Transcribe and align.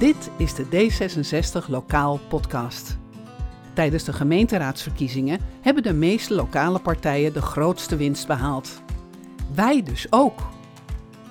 Dit 0.00 0.30
is 0.36 0.54
de 0.54 0.64
D66 0.64 1.68
Lokaal 1.68 2.20
Podcast. 2.28 2.98
Tijdens 3.72 4.04
de 4.04 4.12
gemeenteraadsverkiezingen 4.12 5.40
hebben 5.60 5.82
de 5.82 5.92
meeste 5.92 6.34
lokale 6.34 6.78
partijen 6.78 7.32
de 7.32 7.42
grootste 7.42 7.96
winst 7.96 8.26
behaald. 8.26 8.82
Wij 9.54 9.82
dus 9.82 10.06
ook. 10.10 10.40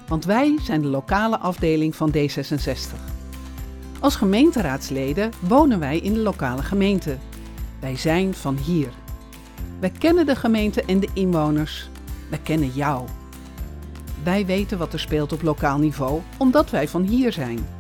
Want 0.08 0.26
wij 0.26 0.58
zijn 0.62 0.82
de 0.82 0.88
lokale 0.88 1.38
afdeling 1.38 1.96
van 1.96 2.14
D66. 2.18 2.96
Als 4.00 4.16
gemeenteraadsleden 4.16 5.32
wonen 5.40 5.80
wij 5.80 5.98
in 5.98 6.14
de 6.14 6.20
lokale 6.20 6.64
gemeente. 6.64 7.18
Wij 7.80 7.96
zijn 7.96 8.34
van 8.34 8.58
hier. 8.58 8.90
Wij 9.80 9.92
kennen 9.92 10.26
de 10.26 10.36
gemeente 10.36 10.84
en 10.84 11.00
de 11.00 11.10
inwoners. 11.14 11.90
Wij 12.30 12.40
kennen 12.44 12.70
jou. 12.70 13.08
Wij 14.24 14.46
weten 14.46 14.78
wat 14.78 14.94
er 14.94 15.00
speelt 15.00 15.34
op 15.34 15.42
lokaal 15.42 15.78
niveau, 15.78 16.22
omdat 16.38 16.70
wij 16.70 16.88
van 16.88 17.02
hier 17.02 17.32
zijn. 17.32 17.78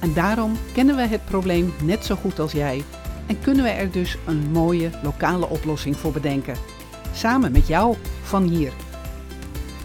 En 0.00 0.14
daarom 0.14 0.56
kennen 0.72 0.96
we 0.96 1.02
het 1.02 1.24
probleem 1.24 1.74
net 1.82 2.04
zo 2.04 2.14
goed 2.14 2.38
als 2.38 2.52
jij 2.52 2.84
en 3.26 3.40
kunnen 3.40 3.64
we 3.64 3.70
er 3.70 3.90
dus 3.90 4.16
een 4.26 4.50
mooie 4.50 4.90
lokale 5.02 5.48
oplossing 5.48 5.96
voor 5.96 6.12
bedenken. 6.12 6.56
Samen 7.12 7.52
met 7.52 7.66
jou 7.66 7.96
van 8.22 8.42
hier. 8.42 8.72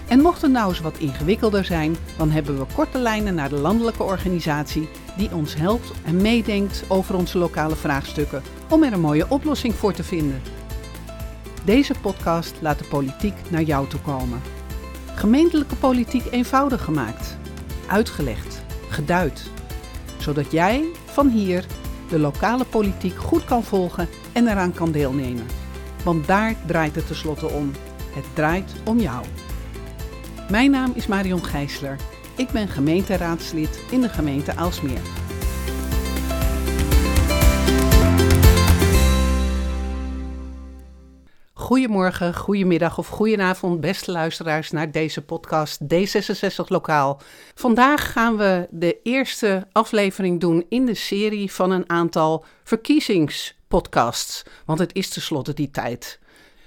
En 0.07 0.21
mocht 0.21 0.41
het 0.41 0.51
nou 0.51 0.69
eens 0.69 0.79
wat 0.79 0.97
ingewikkelder 0.97 1.65
zijn, 1.65 1.95
dan 2.17 2.31
hebben 2.31 2.57
we 2.57 2.65
korte 2.75 2.99
lijnen 2.99 3.35
naar 3.35 3.49
de 3.49 3.55
landelijke 3.55 4.03
organisatie 4.03 4.89
die 5.17 5.33
ons 5.33 5.55
helpt 5.55 5.91
en 6.05 6.21
meedenkt 6.21 6.83
over 6.87 7.15
onze 7.15 7.37
lokale 7.37 7.75
vraagstukken 7.75 8.41
om 8.69 8.83
er 8.83 8.93
een 8.93 9.01
mooie 9.01 9.25
oplossing 9.29 9.75
voor 9.75 9.93
te 9.93 10.03
vinden. 10.03 10.41
Deze 11.63 11.93
podcast 12.01 12.53
laat 12.61 12.79
de 12.79 12.85
politiek 12.85 13.33
naar 13.49 13.61
jou 13.61 13.87
toe 13.87 13.99
komen. 13.99 14.41
Gemeentelijke 15.15 15.75
politiek 15.75 16.25
eenvoudig 16.31 16.83
gemaakt, 16.83 17.37
uitgelegd, 17.87 18.63
geduid, 18.89 19.49
zodat 20.21 20.51
jij 20.51 20.85
van 21.05 21.29
hier 21.29 21.65
de 22.09 22.19
lokale 22.19 22.65
politiek 22.65 23.17
goed 23.17 23.45
kan 23.45 23.63
volgen 23.63 24.07
en 24.31 24.47
eraan 24.47 24.73
kan 24.73 24.91
deelnemen. 24.91 25.45
Want 26.03 26.27
daar 26.27 26.55
draait 26.65 26.95
het 26.95 27.07
tenslotte 27.07 27.49
om. 27.49 27.71
Het 28.13 28.25
draait 28.33 28.73
om 28.85 28.99
jou. 28.99 29.25
Mijn 30.49 30.71
naam 30.71 30.91
is 30.95 31.07
Marion 31.07 31.43
Gijsler. 31.43 31.95
Ik 32.35 32.49
ben 32.49 32.67
gemeenteraadslid 32.67 33.79
in 33.91 34.01
de 34.01 34.09
gemeente 34.09 34.55
Aalsmeer. 34.55 35.20
Goedemorgen, 41.71 42.35
goedemiddag 42.35 42.97
of 42.97 43.07
goedenavond, 43.07 43.81
beste 43.81 44.11
luisteraars, 44.11 44.71
naar 44.71 44.91
deze 44.91 45.21
podcast 45.21 45.79
D66 45.83 46.65
Lokaal. 46.65 47.21
Vandaag 47.55 48.11
gaan 48.11 48.37
we 48.37 48.67
de 48.69 48.99
eerste 49.03 49.67
aflevering 49.71 50.39
doen 50.39 50.65
in 50.69 50.85
de 50.85 50.93
serie 50.93 51.51
van 51.51 51.71
een 51.71 51.89
aantal 51.89 52.45
verkiezingspodcasts, 52.63 54.43
want 54.65 54.79
het 54.79 54.95
is 54.95 55.09
tenslotte 55.09 55.53
die 55.53 55.71
tijd. 55.71 56.19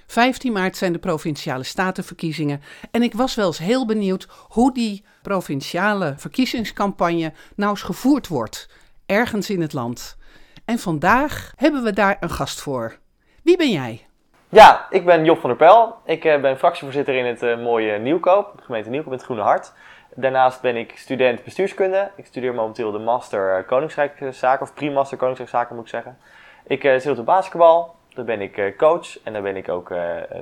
15 0.06 0.52
maart 0.52 0.76
zijn 0.76 0.92
de 0.92 0.98
provinciale 0.98 1.64
statenverkiezingen 1.64 2.60
en 2.90 3.02
ik 3.02 3.14
was 3.14 3.34
wel 3.34 3.46
eens 3.46 3.58
heel 3.58 3.86
benieuwd 3.86 4.28
hoe 4.48 4.74
die 4.74 5.04
provinciale 5.22 6.14
verkiezingscampagne 6.16 7.32
nou 7.56 7.70
eens 7.70 7.82
gevoerd 7.82 8.28
wordt, 8.28 8.68
ergens 9.06 9.50
in 9.50 9.60
het 9.60 9.72
land. 9.72 10.16
En 10.64 10.78
vandaag 10.78 11.52
hebben 11.56 11.82
we 11.82 11.92
daar 11.92 12.16
een 12.20 12.30
gast 12.30 12.60
voor. 12.60 12.98
Wie 13.42 13.56
ben 13.56 13.70
jij? 13.70 14.06
Ja, 14.54 14.86
ik 14.90 15.04
ben 15.04 15.24
Job 15.24 15.38
van 15.38 15.50
der 15.50 15.58
Pel. 15.58 15.96
Ik 16.04 16.24
uh, 16.24 16.40
ben 16.40 16.58
fractievoorzitter 16.58 17.14
in 17.14 17.24
het 17.24 17.42
uh, 17.42 17.58
mooie 17.58 17.98
Nieuwkoop, 17.98 18.52
de 18.56 18.62
gemeente 18.62 18.90
Nieuwkoop 18.90 19.12
in 19.12 19.18
het 19.18 19.26
Groene 19.26 19.42
Hart. 19.42 19.72
Daarnaast 20.14 20.60
ben 20.60 20.76
ik 20.76 20.92
student 20.96 21.44
bestuurskunde. 21.44 22.10
Ik 22.16 22.26
studeer 22.26 22.54
momenteel 22.54 22.92
de 22.92 22.98
Master 22.98 23.58
uh, 23.58 23.66
Koningsrijkszaken, 23.66 24.66
of 24.66 24.74
Pre-Master 24.74 25.18
Koningsrijkszaken 25.18 25.74
moet 25.74 25.84
ik 25.84 25.90
zeggen. 25.90 26.18
Ik 26.66 26.82
zit 26.82 27.06
op 27.06 27.16
de 27.16 27.22
basketbal, 27.22 27.94
daar 28.14 28.24
ben 28.24 28.40
ik 28.40 28.74
coach 28.76 29.22
en 29.22 29.32
daar 29.32 29.42
ben 29.42 29.56
ik 29.56 29.68
ook 29.68 29.92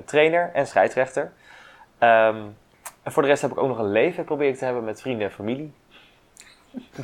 trainer 0.05 0.51
en 0.53 0.67
scheidsrechter. 0.67 1.23
Um, 1.23 2.57
en 3.03 3.13
voor 3.13 3.23
de 3.23 3.29
rest 3.29 3.43
heb 3.43 3.51
ik 3.51 3.59
ook 3.59 3.69
nog 3.69 3.79
een 3.79 3.93
leven, 3.93 4.25
probeer 4.25 4.57
te 4.57 4.65
hebben 4.65 4.85
met 4.85 5.01
vrienden 5.01 5.27
en 5.27 5.33
familie. 5.33 5.75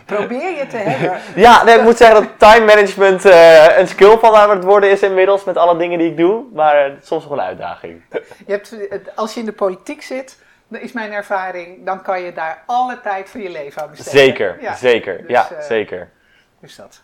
Probeer 0.05 0.57
je 0.57 0.67
te 0.67 0.77
hebben. 0.77 1.21
ja, 1.47 1.65
nee, 1.65 1.77
ik 1.77 1.83
moet 1.83 1.97
zeggen 1.97 2.23
dat 2.23 2.39
time 2.39 2.65
management 2.65 3.27
uh, 3.27 3.79
een 3.79 3.89
skill 3.89 4.19
van 4.19 4.35
aan 4.35 4.51
het 4.51 4.65
worden 4.65 4.91
is 4.91 5.03
inmiddels 5.03 5.45
met 5.45 5.57
alle 5.57 5.77
dingen 5.77 5.99
die 5.99 6.11
ik 6.11 6.17
doe. 6.17 6.45
Maar 6.53 6.89
uh, 6.89 6.95
soms 7.03 7.23
nog 7.23 7.33
een 7.33 7.41
uitdaging. 7.41 8.03
Je 8.47 8.53
hebt, 8.53 8.77
als 9.15 9.35
je 9.35 9.41
in 9.41 9.47
de 9.47 9.53
politiek 9.53 10.03
zit, 10.03 10.39
is 10.71 10.93
mijn 10.93 11.13
ervaring, 11.13 11.87
dan 11.87 12.03
kan 12.03 12.23
je 12.23 12.33
daar 12.33 12.63
alle 12.67 13.01
tijd 13.01 13.31
voor 13.31 13.41
je 13.41 13.51
leven 13.51 13.83
aan 13.83 13.91
besteden. 13.91 14.21
Zeker, 14.21 14.57
ja. 14.61 14.75
zeker. 14.75 15.17
Dus, 15.17 15.31
ja, 15.31 15.49
uh, 15.53 15.61
zeker. 15.61 16.11
Dus 16.61 16.77
dat. 16.77 17.03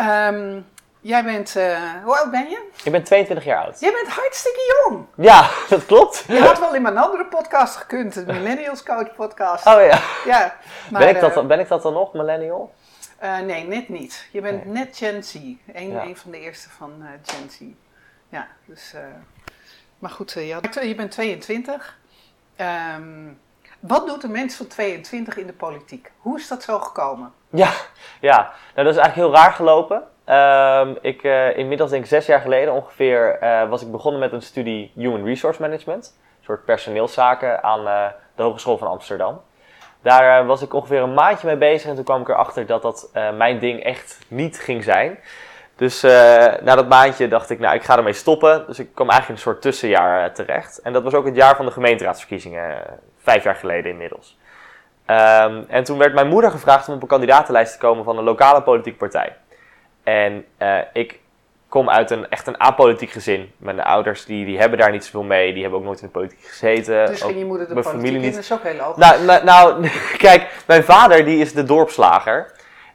Um, 0.00 0.66
Jij 1.02 1.24
bent, 1.24 1.56
uh, 1.56 1.78
hoe 2.04 2.18
oud 2.18 2.30
ben 2.30 2.48
je? 2.48 2.68
Ik 2.84 2.92
ben 2.92 3.02
22 3.02 3.44
jaar 3.44 3.64
oud. 3.64 3.80
Jij 3.80 3.92
bent 3.92 4.08
hartstikke 4.08 4.84
jong. 4.88 5.06
Ja, 5.14 5.50
dat 5.68 5.86
klopt. 5.86 6.24
Je 6.28 6.38
had 6.40 6.58
wel 6.58 6.74
in 6.74 6.82
mijn 6.82 6.98
andere 6.98 7.26
podcast 7.26 7.76
gekund, 7.76 8.14
de 8.14 8.32
Millennials 8.32 8.82
Coach 8.82 9.14
podcast. 9.14 9.66
Oh 9.66 9.72
ja. 9.72 10.00
ja 10.24 10.56
maar, 10.90 11.00
ben, 11.00 11.08
ik 11.08 11.20
dat, 11.20 11.36
uh, 11.36 11.46
ben 11.46 11.60
ik 11.60 11.68
dat 11.68 11.82
dan 11.82 11.92
nog, 11.92 12.12
millennial? 12.12 12.74
Uh, 13.22 13.38
nee, 13.38 13.66
net 13.66 13.88
niet. 13.88 14.28
Je 14.32 14.40
bent 14.40 14.64
nee. 14.64 14.74
net 14.74 14.96
Gen 14.96 15.24
Z. 15.24 15.34
Een, 15.34 15.90
ja. 15.90 16.02
een 16.02 16.16
van 16.16 16.30
de 16.30 16.40
eerste 16.40 16.70
van 16.70 17.04
Gen 17.22 17.50
Z. 17.50 17.60
Ja, 18.28 18.46
dus... 18.64 18.94
maar 19.98 20.10
goed, 20.10 20.32
je, 20.32 20.52
had, 20.52 20.74
je 20.84 20.94
bent 20.94 21.10
22. 21.10 21.98
Um, 22.96 23.40
wat 23.80 24.06
doet 24.06 24.22
een 24.22 24.30
mens 24.30 24.54
van 24.54 24.66
22 24.66 25.36
in 25.36 25.46
de 25.46 25.52
politiek? 25.52 26.12
Hoe 26.18 26.38
is 26.38 26.48
dat 26.48 26.62
zo 26.62 26.78
gekomen? 26.78 27.32
Ja, 27.50 27.72
ja. 28.20 28.36
Nou, 28.74 28.86
dat 28.86 28.94
is 28.94 29.00
eigenlijk 29.00 29.14
heel 29.14 29.32
raar 29.32 29.52
gelopen. 29.52 30.02
Um, 30.32 30.98
ik, 31.00 31.22
uh, 31.22 31.56
inmiddels 31.56 31.90
denk 31.90 32.02
ik 32.02 32.08
zes 32.08 32.26
jaar 32.26 32.40
geleden 32.40 32.72
ongeveer 32.72 33.38
uh, 33.42 33.68
was 33.68 33.82
ik 33.82 33.90
begonnen 33.90 34.20
met 34.20 34.32
een 34.32 34.42
studie 34.42 34.92
Human 34.94 35.24
Resource 35.24 35.60
Management. 35.60 36.18
Een 36.38 36.44
soort 36.44 36.64
personeelszaken 36.64 37.62
aan 37.62 37.80
uh, 37.80 38.06
de 38.34 38.42
Hogeschool 38.42 38.78
van 38.78 38.88
Amsterdam. 38.88 39.40
Daar 40.02 40.46
was 40.46 40.62
ik 40.62 40.74
ongeveer 40.74 41.02
een 41.02 41.14
maandje 41.14 41.46
mee 41.46 41.56
bezig 41.56 41.88
en 41.88 41.94
toen 41.94 42.04
kwam 42.04 42.20
ik 42.20 42.28
erachter 42.28 42.66
dat 42.66 42.82
dat 42.82 43.10
mijn 43.12 43.58
ding 43.58 43.82
echt 43.82 44.18
niet 44.28 44.60
ging 44.60 44.84
zijn. 44.84 45.18
Dus 45.76 46.02
na 46.62 46.74
dat 46.74 46.88
maandje 46.88 47.28
dacht 47.28 47.50
ik, 47.50 47.58
nou 47.58 47.74
ik 47.74 47.82
ga 47.82 47.96
ermee 47.96 48.12
stoppen. 48.12 48.64
Dus 48.66 48.78
ik 48.78 48.94
kwam 48.94 49.08
eigenlijk 49.08 49.28
in 49.28 49.34
een 49.34 49.52
soort 49.52 49.62
tussenjaar 49.62 50.32
terecht. 50.32 50.80
En 50.82 50.92
dat 50.92 51.02
was 51.02 51.14
ook 51.14 51.24
het 51.24 51.36
jaar 51.36 51.56
van 51.56 51.64
de 51.64 51.72
gemeenteraadsverkiezingen, 51.72 52.82
vijf 53.18 53.44
jaar 53.44 53.54
geleden 53.54 53.90
inmiddels. 53.90 54.38
Um, 55.06 55.64
en 55.68 55.84
toen 55.84 55.98
werd 55.98 56.14
mijn 56.14 56.28
moeder 56.28 56.50
gevraagd 56.50 56.88
om 56.88 56.94
op 56.94 57.02
een 57.02 57.08
kandidatenlijst 57.08 57.72
te 57.72 57.78
komen 57.78 58.04
van 58.04 58.18
een 58.18 58.24
lokale 58.24 58.62
politieke 58.62 58.98
partij. 58.98 59.36
En 60.02 60.44
uh, 60.58 60.78
ik 60.92 61.20
kom 61.68 61.90
uit 61.90 62.10
een 62.10 62.28
echt 62.28 62.46
een 62.46 62.60
apolitiek 62.60 63.10
gezin. 63.10 63.52
Mijn 63.56 63.82
ouders 63.82 64.24
die, 64.24 64.44
die 64.44 64.58
hebben 64.58 64.78
daar 64.78 64.90
niet 64.90 65.04
zoveel 65.04 65.22
mee. 65.22 65.52
Die 65.52 65.62
hebben 65.62 65.80
ook 65.80 65.84
nooit 65.84 66.00
in 66.00 66.06
de 66.06 66.12
politiek 66.12 66.44
gezeten. 66.44 67.06
Dus 67.06 67.22
ging 67.22 67.38
je 67.38 67.44
moeder 67.44 67.68
de 67.68 67.74
mijn 67.74 67.84
politiek 67.84 68.06
familie 68.06 68.26
in? 68.26 68.34
Dat 68.34 68.42
is 68.42 68.52
ook 68.52 68.62
heel 68.62 68.76
logisch. 68.76 68.96
Nou, 68.96 69.24
nou, 69.24 69.44
nou 69.44 69.88
kijk, 70.26 70.62
mijn 70.66 70.84
vader 70.84 71.24
die 71.24 71.40
is 71.40 71.52
de 71.52 71.64
dorpslager. 71.64 72.52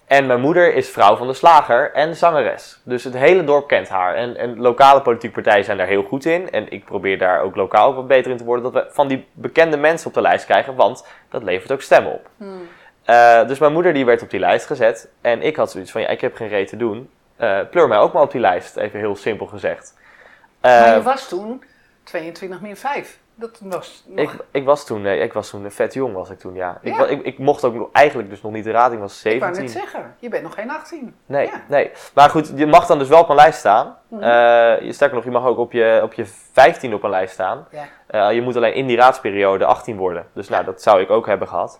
En 0.07 0.25
mijn 0.25 0.41
moeder 0.41 0.73
is 0.73 0.89
vrouw 0.89 1.15
van 1.15 1.27
de 1.27 1.33
slager 1.33 1.91
en 1.91 2.15
zangeres. 2.15 2.79
Dus 2.83 3.03
het 3.03 3.13
hele 3.13 3.43
dorp 3.43 3.67
kent 3.67 3.89
haar. 3.89 4.15
En, 4.15 4.37
en 4.37 4.59
lokale 4.59 5.01
politieke 5.01 5.35
partijen 5.35 5.65
zijn 5.65 5.77
daar 5.77 5.87
heel 5.87 6.03
goed 6.03 6.25
in. 6.25 6.51
En 6.51 6.71
ik 6.71 6.85
probeer 6.85 7.17
daar 7.17 7.41
ook 7.41 7.55
lokaal 7.55 7.95
wat 7.95 8.07
beter 8.07 8.31
in 8.31 8.37
te 8.37 8.43
worden. 8.43 8.71
Dat 8.71 8.83
we 8.83 8.93
van 8.93 9.07
die 9.07 9.25
bekende 9.33 9.77
mensen 9.77 10.07
op 10.07 10.13
de 10.13 10.21
lijst 10.21 10.45
krijgen. 10.45 10.75
Want 10.75 11.05
dat 11.29 11.43
levert 11.43 11.71
ook 11.71 11.81
stemmen 11.81 12.13
op. 12.13 12.29
Hmm. 12.37 12.67
Uh, 13.09 13.47
dus 13.47 13.59
mijn 13.59 13.73
moeder 13.73 13.93
die 13.93 14.05
werd 14.05 14.21
op 14.21 14.29
die 14.29 14.39
lijst 14.39 14.65
gezet. 14.65 15.09
En 15.21 15.41
ik 15.41 15.55
had 15.55 15.71
zoiets 15.71 15.91
van, 15.91 16.01
ja, 16.01 16.07
ik 16.07 16.21
heb 16.21 16.35
geen 16.35 16.47
reet 16.47 16.67
te 16.67 16.77
doen. 16.77 17.09
Uh, 17.39 17.59
pleur 17.71 17.87
mij 17.87 17.97
ook 17.97 18.13
maar 18.13 18.21
op 18.21 18.31
die 18.31 18.41
lijst, 18.41 18.75
even 18.75 18.99
heel 18.99 19.15
simpel 19.15 19.45
gezegd. 19.45 19.93
Uh, 20.61 20.71
maar 20.71 20.95
je 20.95 21.01
was 21.01 21.27
toen 21.27 21.63
22 22.03 22.61
min 22.61 22.77
5. 22.77 23.19
Dat 23.35 23.59
was 23.63 24.03
nog... 24.07 24.33
ik, 24.33 24.45
ik, 24.51 24.65
was 24.65 24.85
toen, 24.85 25.01
nee, 25.01 25.19
ik 25.19 25.33
was 25.33 25.49
toen 25.49 25.71
vet 25.71 25.93
jong, 25.93 26.13
was 26.13 26.29
ik 26.29 26.39
toen, 26.39 26.55
ja. 26.55 26.79
ja. 26.81 27.05
Ik, 27.05 27.09
ik, 27.09 27.25
ik, 27.25 27.37
mocht 27.37 27.63
ook 27.63 27.89
eigenlijk 27.91 28.29
dus 28.29 28.41
nog 28.41 28.51
niet 28.51 28.63
de 28.63 28.71
raad, 28.71 28.91
ik 28.91 28.99
was 28.99 29.19
17. 29.19 29.49
Ik 29.49 29.55
wou 29.55 29.65
net 29.65 29.71
zeggen, 29.81 30.15
je 30.19 30.29
bent 30.29 30.43
nog 30.43 30.53
geen 30.53 30.69
18. 30.69 31.15
Nee, 31.25 31.47
ja. 31.47 31.61
nee. 31.67 31.91
Maar 32.13 32.29
goed, 32.29 32.51
je 32.55 32.65
mag 32.65 32.85
dan 32.85 32.99
dus 32.99 33.07
wel 33.07 33.19
op 33.19 33.29
een 33.29 33.35
lijst 33.35 33.59
staan. 33.59 33.97
Mm 34.07 34.19
-hmm. 34.21 34.27
uh, 34.83 34.91
sterker 34.91 35.15
nog, 35.15 35.23
je 35.23 35.31
mag 35.31 35.45
ook 35.45 35.57
op 35.57 35.71
je, 35.71 35.99
op 36.03 36.13
je 36.13 36.25
15 36.51 36.93
op 36.93 37.03
een 37.03 37.09
lijst 37.09 37.33
staan. 37.33 37.67
Ja. 38.09 38.29
je 38.29 38.41
moet 38.41 38.55
alleen 38.55 38.73
in 38.73 38.87
die 38.87 38.97
raadsperiode 38.97 39.65
18 39.65 39.97
worden. 39.97 40.25
Dus 40.33 40.49
nou, 40.49 40.65
dat 40.65 40.81
zou 40.81 41.01
ik 41.01 41.09
ook 41.09 41.25
hebben 41.25 41.47
gehad. 41.47 41.79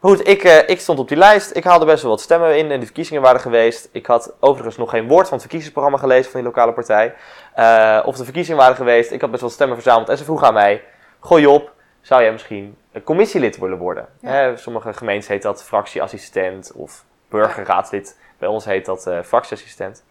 Goed, 0.00 0.28
ik, 0.28 0.44
uh, 0.44 0.68
ik 0.68 0.80
stond 0.80 0.98
op 0.98 1.08
die 1.08 1.16
lijst. 1.16 1.56
Ik 1.56 1.64
haalde 1.64 1.84
best 1.84 2.02
wel 2.02 2.10
wat 2.10 2.20
stemmen 2.20 2.58
in 2.58 2.70
en 2.70 2.80
de 2.80 2.86
verkiezingen 2.86 3.22
waren 3.22 3.40
geweest. 3.40 3.88
Ik 3.92 4.06
had 4.06 4.34
overigens 4.40 4.76
nog 4.76 4.90
geen 4.90 5.08
woord 5.08 5.24
van 5.24 5.32
het 5.32 5.40
verkiezingsprogramma 5.40 5.98
gelezen 5.98 6.30
van 6.30 6.40
die 6.40 6.48
lokale 6.48 6.72
partij. 6.72 7.14
Uh, 7.56 8.02
of 8.04 8.16
de 8.16 8.24
verkiezingen 8.24 8.60
waren 8.60 8.76
geweest. 8.76 9.10
Ik 9.10 9.20
had 9.20 9.30
best 9.30 9.42
wel 9.42 9.50
stemmen 9.50 9.76
verzameld 9.76 10.08
en 10.08 10.18
ze 10.18 10.24
vroeg 10.24 10.42
aan 10.42 10.54
mij: 10.54 10.84
Gooi 11.20 11.46
op, 11.46 11.72
zou 12.00 12.22
jij 12.22 12.32
misschien 12.32 12.76
een 12.92 13.02
commissielid 13.02 13.58
willen 13.58 13.78
worden? 13.78 14.08
Ja. 14.20 14.30
Hè, 14.30 14.56
sommige 14.56 14.92
gemeentes 14.92 15.28
heet 15.28 15.42
dat 15.42 15.64
fractieassistent 15.64 16.72
of 16.74 17.04
burgerraadslid. 17.28 18.18
Bij 18.38 18.48
ons 18.48 18.64
heet 18.64 18.86
dat 18.86 19.06
uh, 19.06 19.22
fractieassistent. 19.22 20.04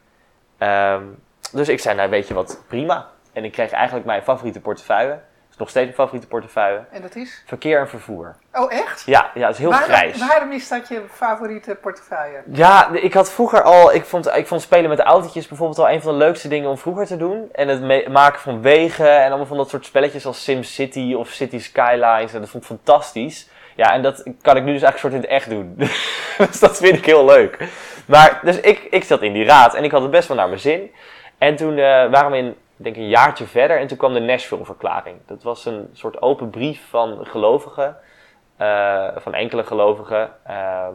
Um, 0.60 1.24
dus 1.52 1.70
ik 1.70 1.80
zei: 1.80 1.96
Nou, 1.96 2.10
weet 2.10 2.28
je 2.28 2.34
wat, 2.34 2.64
prima. 2.68 3.10
En 3.34 3.44
ik 3.44 3.52
kreeg 3.52 3.72
eigenlijk 3.72 4.06
mijn 4.06 4.24
favoriete 4.24 4.62
portefeuille. 4.62 5.20
Is 5.56 5.62
nog 5.62 5.70
steeds 5.70 5.86
mijn 5.86 5.98
favoriete 5.98 6.28
portefeuille. 6.28 6.84
En 6.92 7.02
dat 7.02 7.16
is? 7.16 7.44
Verkeer 7.46 7.80
en 7.80 7.90
vervoer. 7.90 8.36
Oh, 8.54 8.74
echt? 8.74 9.04
Ja, 9.06 9.32
ja 9.34 9.46
het 9.46 9.56
is 9.56 9.62
heel 9.62 9.70
waarom, 9.70 9.90
grijs. 9.90 10.18
Waarom 10.28 10.52
is 10.52 10.68
dat 10.68 10.88
je 10.88 11.02
favoriete 11.12 11.76
portefeuille? 11.76 12.44
Ja, 12.52 12.90
ik 12.94 13.14
had 13.14 13.32
vroeger 13.32 13.62
al, 13.62 13.94
ik 13.94 14.06
vond, 14.06 14.28
ik 14.28 14.48
vond 14.48 14.62
spelen 14.62 14.90
met 14.90 15.00
autootjes 15.00 15.48
bijvoorbeeld 15.48 15.80
al 15.80 15.90
een 15.90 16.02
van 16.02 16.12
de 16.12 16.18
leukste 16.18 16.48
dingen 16.48 16.70
om 16.70 16.78
vroeger 16.78 17.06
te 17.06 17.18
doen. 17.18 17.50
En 17.52 17.68
het 17.68 18.08
maken 18.08 18.40
van 18.40 18.62
wegen 18.62 19.22
en 19.22 19.28
allemaal 19.28 19.46
van 19.46 19.58
dat 19.58 19.70
soort 19.70 19.86
spelletjes 19.86 20.26
als 20.26 20.44
SimCity 20.44 21.14
of 21.18 21.30
City 21.30 21.60
Skylines. 21.60 22.34
En 22.34 22.40
dat 22.40 22.50
vond 22.50 22.64
ik 22.64 22.70
fantastisch. 22.70 23.50
Ja, 23.76 23.94
en 23.94 24.02
dat 24.02 24.24
kan 24.42 24.58
ik 24.58 24.64
nu 24.64 24.74
dus 24.74 24.82
eigenlijk 24.82 24.98
soort 24.98 25.14
in 25.14 25.22
het 25.22 25.30
echt 25.30 25.50
doen. 25.50 25.76
dus 26.50 26.60
dat 26.60 26.78
vind 26.78 26.98
ik 26.98 27.06
heel 27.06 27.26
leuk. 27.26 27.58
Maar, 28.06 28.40
dus 28.44 28.60
ik, 28.60 28.88
ik 28.90 29.04
zat 29.04 29.22
in 29.22 29.34
die 29.34 29.46
raad 29.46 29.74
en 29.74 29.84
ik 29.84 29.92
had 29.92 30.02
het 30.02 30.12
best 30.12 30.28
wel 30.28 30.38
naar 30.38 30.48
mijn 30.48 30.60
zin. 30.60 30.92
En 31.38 31.56
toen 31.56 31.78
uh, 31.78 31.86
waren 31.86 32.32
we 32.32 32.38
in, 32.38 32.56
denk 32.84 32.96
een 32.96 33.08
jaartje 33.08 33.46
verder 33.46 33.80
en 33.80 33.88
toen 33.88 33.98
kwam 33.98 34.14
de 34.14 34.20
Nashville-verklaring. 34.20 35.18
Dat 35.26 35.44
was 35.44 35.66
een 35.66 35.90
soort 35.94 36.22
open 36.22 36.50
brief 36.50 36.90
van 36.90 37.26
gelovigen, 37.26 37.98
uh, 38.62 39.08
van 39.16 39.34
enkele 39.34 39.64
gelovigen, 39.64 40.30
uh, 40.48 40.88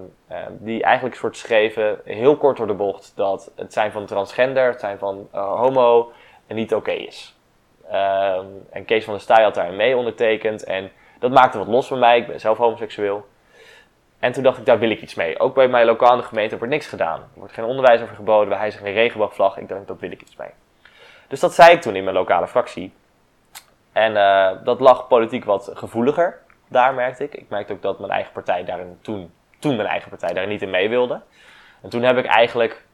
die 0.51 0.83
eigenlijk 0.83 1.15
een 1.15 1.21
soort 1.21 1.37
schreven, 1.37 2.01
heel 2.05 2.37
kort 2.37 2.57
door 2.57 2.67
de 2.67 2.75
bocht, 2.75 3.13
dat 3.17 3.53
het 3.57 3.73
zijn 3.73 3.93
van 3.93 4.07
transgender, 4.07 4.67
het 4.71 4.81
zijn 4.81 4.99
van 4.99 5.29
uh, 5.35 5.61
homo, 5.61 6.13
niet 6.47 6.75
oké 6.75 6.91
is. 6.91 7.37
Ehm, 7.91 8.47
en 8.71 8.85
Kees 8.85 9.05
van 9.05 9.13
der 9.13 9.23
Staaij 9.23 9.45
had 9.45 9.55
daarin 9.55 9.77
mee 9.77 9.97
ondertekend 9.97 10.65
en 10.65 10.91
dat 11.19 11.31
maakte 11.31 11.59
wat 11.59 11.67
los 11.67 11.89
bij 11.89 11.99
mij, 11.99 12.19
ik 12.19 12.27
ben 12.27 12.41
zelf 12.41 12.59
homoseksueel. 12.59 13.27
En 14.19 14.33
toen 14.33 14.43
dacht 14.43 14.59
ik, 14.59 14.67
daar 14.67 14.79
wil 14.79 14.91
ik 14.91 15.03
iets 15.03 15.15
mee. 15.15 15.39
Ook 15.39 15.55
bij 15.55 15.69
mijn 15.69 15.87
lokale 15.87 16.23
gemeente 16.23 16.59
wordt 16.59 16.73
niks 16.73 16.87
gedaan. 16.87 17.21
Er 17.21 17.39
wordt 17.39 17.53
geen 17.53 17.65
onderwijs 17.65 18.03
over 18.03 18.15
geboden, 18.15 18.49
wij 18.49 18.71
zijn 18.71 18.85
geen 18.85 18.95
regenboogvlag. 18.95 19.57
Ik 19.57 19.69
dacht, 19.69 19.87
dat 19.87 20.01
wil 20.01 20.11
ik 20.11 20.23
iets 20.23 20.37
mee. 20.37 20.51
Dus 21.31 21.41
dat 21.41 21.55
zei 21.55 21.73
ik 21.73 21.81
toen 21.81 21.97
in 21.97 22.05
mijn 22.05 22.17
lokale 22.17 22.49
fractie. 22.49 22.93
En 23.93 24.13
uh, 24.13 24.51
dat 24.65 24.81
lag 24.81 25.07
politiek 25.07 25.45
wat 25.45 25.71
gevoeliger, 25.75 26.39
daar 26.69 26.95
merkte 26.95 27.25
ik. 27.25 27.35
Ik 27.35 27.49
merkte 27.49 27.73
ook 27.73 27.83
dat 27.83 27.99
mijn 27.99 28.13
eigen 28.13 28.33
partij 28.33 28.65
daarin 28.65 28.99
toen, 29.03 29.33
toen 29.59 29.77
mijn 29.77 29.89
eigen 29.89 30.09
partij 30.09 30.33
daar 30.33 30.47
niet 30.47 30.63
in 30.63 30.71
mee 30.71 30.89
wilde. 30.89 31.21
En 31.83 31.91
toen 31.91 32.03
heb 32.03 32.17
ik 32.17 32.27
eigenlijk 32.27 32.85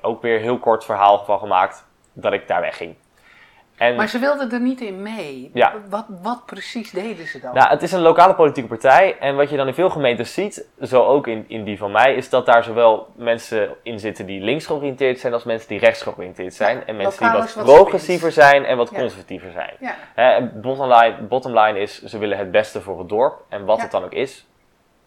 ook 0.00 0.22
weer 0.22 0.36
een 0.36 0.42
heel 0.42 0.58
kort 0.58 0.84
verhaal 0.84 1.24
van 1.24 1.38
gemaakt 1.38 1.86
dat 2.12 2.32
ik 2.32 2.48
daar 2.48 2.60
wegging. 2.60 2.96
En, 3.76 3.94
maar 3.94 4.08
ze 4.08 4.18
wilden 4.18 4.52
er 4.52 4.60
niet 4.60 4.80
in 4.80 5.02
mee. 5.02 5.50
Ja. 5.54 5.74
Wat, 5.88 6.04
wat 6.22 6.46
precies 6.46 6.90
deden 6.90 7.26
ze 7.26 7.40
dan? 7.40 7.54
Nou, 7.54 7.68
het 7.68 7.82
is 7.82 7.92
een 7.92 8.00
lokale 8.00 8.34
politieke 8.34 8.68
partij. 8.68 9.16
En 9.18 9.36
wat 9.36 9.50
je 9.50 9.56
dan 9.56 9.66
in 9.66 9.74
veel 9.74 9.90
gemeentes 9.90 10.34
ziet, 10.34 10.66
zo 10.82 11.04
ook 11.04 11.26
in, 11.26 11.44
in 11.48 11.64
die 11.64 11.78
van 11.78 11.92
mij, 11.92 12.14
is 12.14 12.28
dat 12.28 12.46
daar 12.46 12.64
zowel 12.64 13.08
mensen 13.16 13.74
in 13.82 13.98
zitten 13.98 14.26
die 14.26 14.40
links 14.40 14.66
georiënteerd 14.66 15.20
zijn 15.20 15.32
als 15.32 15.44
mensen 15.44 15.68
die 15.68 15.78
rechts 15.78 16.02
georiënteerd 16.02 16.54
zijn. 16.54 16.76
Ja, 16.76 16.84
en 16.84 16.96
mensen 16.96 17.22
die 17.22 17.38
wat 17.40 17.54
wat 17.54 17.64
progressiever 17.64 18.32
zijn 18.32 18.64
en 18.64 18.76
wat 18.76 18.90
Ja. 18.90 18.98
conservatiever 18.98 19.52
zijn. 19.52 19.74
Ja. 19.80 19.94
Hè, 20.14 20.42
bottom, 20.42 20.92
line, 20.92 21.16
bottom 21.28 21.58
line 21.58 21.78
is, 21.80 22.02
ze 22.02 22.18
willen 22.18 22.38
het 22.38 22.50
beste 22.50 22.80
voor 22.80 22.98
het 22.98 23.08
dorp. 23.08 23.44
En 23.48 23.64
wat 23.64 23.80
het 23.82 23.90
dan 23.90 24.04
ook 24.04 24.12
is, 24.12 24.46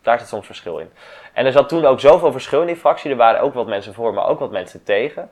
daar 0.01 0.19
zit 0.19 0.27
soms 0.27 0.45
verschil 0.45 0.77
in. 0.77 0.89
En 1.33 1.45
er 1.45 1.51
zat 1.51 1.69
toen 1.69 1.85
ook 1.85 1.99
zoveel 1.99 2.31
verschil 2.31 2.61
in 2.61 2.67
die 2.67 2.75
fractie. 2.75 3.11
Er 3.11 3.17
waren 3.17 3.41
ook 3.41 3.53
wat 3.53 3.67
mensen 3.67 3.93
voor, 3.93 4.13
maar 4.13 4.27
ook 4.27 4.39
wat 4.39 4.51
mensen 4.51 4.83
tegen. 4.83 5.29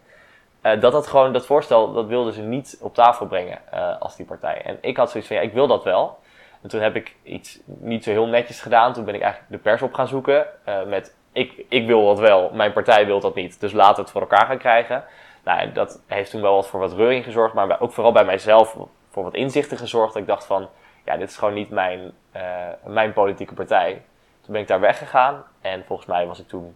Eh, 0.64 0.80
dat 0.80 0.92
dat 0.92 1.08
gewoon, 1.08 1.34
dat 1.34 1.46
voorstel, 1.46 1.94
dat 1.94 2.08
wilden 2.08 2.34
ze 2.34 2.42
niet 2.42 2.78
op 2.82 2.94
tafel 2.94 3.26
brengen 3.26 3.60
eh, 3.72 4.02
als 4.02 4.16
die 4.16 4.26
partij. 4.26 4.62
En 4.62 4.78
ik 4.82 4.98
had 4.98 5.12
zoiets 5.12 5.30
van, 5.30 5.38
ja, 5.38 5.44
ik 5.44 5.54
wil 5.54 5.68
dat 5.68 5.84
wel. 5.84 6.20
En 6.62 6.70
toen 6.70 6.82
heb 6.82 6.96
ik 6.96 7.16
iets 7.24 7.60
niet 7.66 8.04
zo 8.04 8.10
heel 8.10 8.28
netjes 8.28 8.62
gedaan. 8.62 8.94
Toen 8.94 9.06
ben 9.06 9.16
ik 9.16 9.22
eigenlijk 9.22 9.52
de 9.52 9.58
pers 9.58 9.82
op 9.82 9.94
gaan 9.94 10.08
zoeken 10.08 10.46
eh, 10.64 10.84
met, 10.84 11.16
ik, 11.32 11.66
ik 11.70 11.88
wil 11.88 12.06
dat 12.06 12.20
wel, 12.20 12.50
mijn 12.54 12.74
partij 12.74 13.06
wil 13.06 13.20
dat 13.20 13.36
niet. 13.36 13.60
Dus 13.60 13.72
laten 13.72 13.96
we 13.96 14.02
het 14.02 14.12
voor 14.12 14.22
elkaar 14.22 14.46
gaan 14.46 14.58
krijgen. 14.58 15.04
Nou, 15.44 15.72
dat 15.72 16.02
heeft 16.08 16.32
toen 16.32 16.42
wel 16.42 16.56
wat 16.56 16.68
voor 16.68 16.80
wat 16.80 16.94
reuring 16.94 17.24
gezorgd, 17.24 17.54
maar 17.54 17.80
ook 17.80 17.94
vooral 17.94 18.12
bij 18.12 18.26
mijzelf 18.26 18.78
voor 19.10 19.24
wat 19.24 19.34
inzichten 19.34 19.78
gezorgd. 19.78 20.14
Dat 20.14 20.22
ik 20.22 20.28
dacht 20.28 20.46
van, 20.46 20.70
ja, 21.06 21.18
dit 21.18 21.30
is 21.30 21.38
gewoon 21.38 21.54
niet 21.54 21.70
mijn, 21.70 22.12
mijn 22.86 23.14
politieke 23.14 23.54
partij. 23.54 24.02
Toen 24.42 24.54
ben 24.54 24.62
ik 24.62 24.68
daar 24.68 24.80
weggegaan 24.80 25.44
en 25.62 25.84
volgens 25.86 26.08
mij 26.08 26.28
was 26.28 26.40
ik 26.40 26.48
toen 26.48 26.76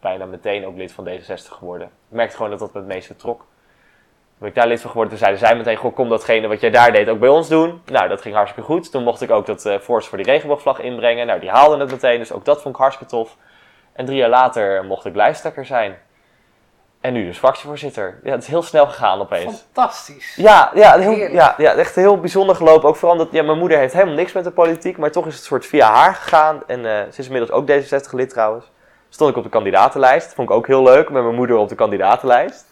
bijna 0.00 0.24
meteen 0.24 0.66
ook 0.66 0.76
lid 0.76 0.92
van 0.92 1.08
D66 1.08 1.52
geworden. 1.52 1.86
Ik 1.86 2.16
merkte 2.16 2.36
gewoon 2.36 2.50
dat 2.50 2.58
dat 2.58 2.72
me 2.72 2.78
het 2.78 2.88
meeste 2.88 3.16
trok. 3.16 3.38
Toen 3.38 4.38
ben 4.38 4.48
ik 4.48 4.54
daar 4.54 4.66
lid 4.66 4.80
van 4.80 4.90
geworden. 4.90 5.18
Toen 5.18 5.26
zeiden 5.26 5.46
zij 5.46 5.56
meteen, 5.56 5.76
goh, 5.76 5.94
kom 5.94 6.08
datgene 6.08 6.48
wat 6.48 6.60
jij 6.60 6.70
daar 6.70 6.92
deed 6.92 7.08
ook 7.08 7.18
bij 7.18 7.28
ons 7.28 7.48
doen. 7.48 7.82
Nou, 7.86 8.08
dat 8.08 8.20
ging 8.20 8.34
hartstikke 8.34 8.70
goed. 8.70 8.90
Toen 8.90 9.02
mocht 9.02 9.20
ik 9.20 9.30
ook 9.30 9.46
dat 9.46 9.66
eh 9.66 9.78
voorstel 9.78 10.08
voor 10.08 10.24
die 10.24 10.32
regenboogvlag 10.32 10.80
inbrengen. 10.80 11.26
Nou, 11.26 11.40
die 11.40 11.50
haalden 11.50 11.80
het 11.80 11.90
meteen, 11.90 12.18
dus 12.18 12.32
ook 12.32 12.44
dat 12.44 12.62
vond 12.62 12.74
ik 12.74 12.80
hartstikke 12.80 13.12
tof. 13.12 13.36
En 13.92 14.04
drie 14.06 14.18
jaar 14.18 14.28
later 14.28 14.84
mocht 14.84 15.04
ik 15.04 15.14
lijsttrekker 15.14 15.66
zijn. 15.66 15.98
En 17.00 17.12
nu 17.12 17.24
dus 17.24 17.38
fractievoorzitter. 17.38 18.20
Ja, 18.22 18.30
het 18.30 18.42
is 18.42 18.48
heel 18.48 18.62
snel 18.62 18.86
gegaan 18.86 19.20
opeens. 19.20 19.64
Fantastisch. 19.72 20.36
Ja, 20.36 20.70
ja, 20.74 20.98
heel, 20.98 21.12
ja, 21.12 21.54
ja, 21.56 21.72
echt 21.72 21.94
heel 21.94 22.20
bijzonder 22.20 22.56
gelopen. 22.56 22.88
Ook 22.88 22.96
vooral 22.96 23.18
omdat 23.18 23.32
ja, 23.32 23.42
mijn 23.42 23.58
moeder 23.58 23.78
heeft 23.78 23.92
helemaal 23.92 24.14
niks 24.14 24.32
met 24.32 24.44
de 24.44 24.50
politiek, 24.50 24.98
maar 24.98 25.10
toch 25.10 25.26
is 25.26 25.34
het 25.34 25.44
soort 25.44 25.66
via 25.66 25.92
haar 25.92 26.14
gegaan. 26.14 26.62
En 26.66 26.86
eh, 26.86 27.12
ze 27.12 27.20
is 27.20 27.26
inmiddels 27.26 27.50
ook 27.50 27.70
D66 27.70 28.10
lid 28.10 28.30
trouwens. 28.30 28.70
Stond 29.12 29.30
ik 29.30 29.36
op 29.36 29.42
de 29.42 29.48
kandidatenlijst. 29.48 30.34
Vond 30.34 30.48
ik 30.48 30.54
ook 30.54 30.66
heel 30.66 30.82
leuk, 30.82 31.10
met 31.10 31.22
mijn 31.22 31.34
moeder 31.34 31.56
op 31.56 31.68
de 31.68 31.74
kandidatenlijst. 31.74 32.66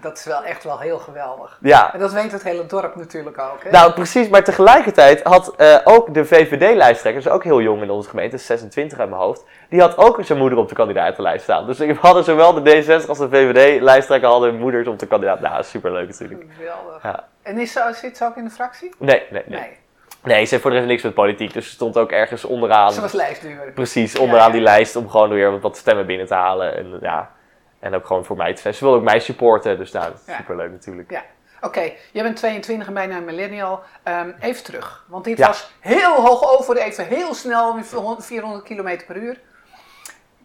Dat 0.00 0.18
is 0.18 0.24
wel 0.24 0.44
echt 0.44 0.64
wel 0.64 0.78
heel 0.78 0.98
geweldig. 0.98 1.58
Ja, 1.60 1.92
En 1.92 1.98
dat 1.98 2.12
weet 2.12 2.32
het 2.32 2.42
hele 2.42 2.66
dorp 2.66 2.96
natuurlijk 2.96 3.38
ook. 3.38 3.64
Hè? 3.64 3.70
nou 3.70 3.92
precies. 3.92 4.28
Maar 4.28 4.44
tegelijkertijd 4.44 5.22
had 5.22 5.54
eh, 5.56 5.78
ook 5.84 6.14
de 6.14 6.24
VVD-lijsttrekker, 6.24 7.22
dus 7.22 7.32
ook 7.32 7.44
heel 7.44 7.60
jong 7.60 7.82
in 7.82 7.90
onze 7.90 8.08
gemeente, 8.08 8.38
26 8.38 8.98
uit 8.98 9.08
mijn 9.08 9.20
hoofd, 9.20 9.44
die 9.68 9.80
had 9.80 9.96
ook 9.96 10.18
zijn 10.24 10.38
moeder 10.38 10.58
op 10.58 10.68
de 10.68 10.74
kandidatenlijst 10.74 11.42
staan. 11.42 11.66
Dus 11.66 11.78
we 11.78 11.96
hadden 12.00 12.24
zowel 12.24 12.62
de 12.62 12.82
D66 12.82 13.08
als 13.08 13.18
de 13.18 13.28
VVD-lijsttrekker 13.28 14.28
hadden 14.28 14.50
hun 14.50 14.60
moeders 14.60 14.86
op 14.86 14.98
de 14.98 15.06
kandidaat. 15.06 15.40
Nou, 15.40 15.62
superleuk 15.62 16.08
natuurlijk. 16.08 16.44
Geweldig. 16.56 17.02
Ja. 17.02 17.24
En 17.42 17.58
is 17.58 17.78
zit 17.92 18.16
ze 18.16 18.24
ook 18.24 18.36
in 18.36 18.44
de 18.44 18.50
fractie? 18.50 18.94
Nee, 18.98 19.22
nee, 19.30 19.42
nee. 19.46 19.60
Nee. 19.60 19.80
Nee, 20.22 20.44
ze 20.44 20.50
heeft 20.50 20.62
voor 20.62 20.70
de 20.70 20.76
rest 20.76 20.88
niks 20.88 21.02
met 21.02 21.14
politiek, 21.14 21.52
dus 21.52 21.66
ze 21.66 21.72
stond 21.72 21.96
ook 21.96 22.10
ergens 22.10 22.44
onderaan. 22.44 22.92
Ze 22.92 23.00
was 23.00 23.12
lijstduur. 23.12 23.72
Precies, 23.74 24.18
onderaan 24.18 24.46
Ja, 24.46 24.52
die 24.52 24.60
lijst 24.62 24.96
om 24.96 25.10
gewoon 25.10 25.28
weer 25.28 25.60
wat 25.60 25.76
stemmen 25.76 26.06
binnen 26.06 26.26
te 26.26 26.34
halen. 26.34 26.76
En, 26.76 26.98
ja, 27.00 27.30
en 27.78 27.94
ook 27.94 28.06
gewoon 28.06 28.24
voor 28.24 28.36
mij 28.36 28.54
te 28.54 28.60
zijn. 28.60 28.74
Ze 28.74 28.84
wil 28.84 28.94
ook 28.94 29.02
mij 29.02 29.20
supporten, 29.20 29.78
dus 29.78 29.92
nou, 29.92 30.04
dat 30.10 30.14
is 30.20 30.26
Ja. 30.26 30.36
superleuk 30.36 30.70
natuurlijk. 30.70 31.10
Ja. 31.10 31.22
Oké, 31.60 31.92
jij 32.12 32.22
bent 32.22 32.36
22 32.36 32.86
en 32.86 32.94
bijna 32.94 33.16
een 33.16 33.24
millennial. 33.24 33.82
Ehm, 34.02 34.30
even 34.40 34.64
terug, 34.64 35.04
want 35.08 35.24
dit 35.24 35.38
Ja. 35.38 35.46
was 35.46 35.70
heel 35.80 36.14
hoog 36.14 36.58
over, 36.58 36.76
even 36.76 37.06
heel 37.06 37.34
snel, 37.34 37.76
400 38.18 38.64
km 38.64 38.98
per 39.06 39.16
uur. 39.16 39.40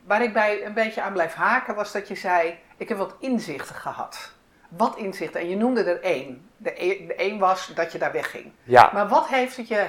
Waar 0.06 0.22
ik 0.24 0.34
bij 0.34 0.66
een 0.66 0.74
beetje 0.74 1.02
aan 1.02 1.14
blijf 1.14 1.34
haken 1.34 1.76
was 1.76 1.92
dat 1.92 2.08
je 2.08 2.16
zei, 2.16 2.60
ik 2.78 2.90
heb 2.90 2.98
wat 2.98 3.16
inzichten 3.20 3.76
gehad. 3.76 4.32
Wat 4.68 4.96
inzichten? 4.98 5.40
En 5.42 5.50
je 5.50 5.56
noemde 5.56 5.84
er 5.84 6.02
één. 6.02 6.50
De, 6.58 6.84
e- 6.84 7.06
de 7.08 7.16
één 7.16 7.40
was 7.40 7.72
dat 7.76 7.92
je 7.92 7.98
daar 7.98 8.12
wegging. 8.12 8.52
Ja, 8.64 8.90
Maar 8.94 9.08
wat 9.08 9.28
heeft 9.28 9.58
het 9.58 9.68
je 9.68 9.86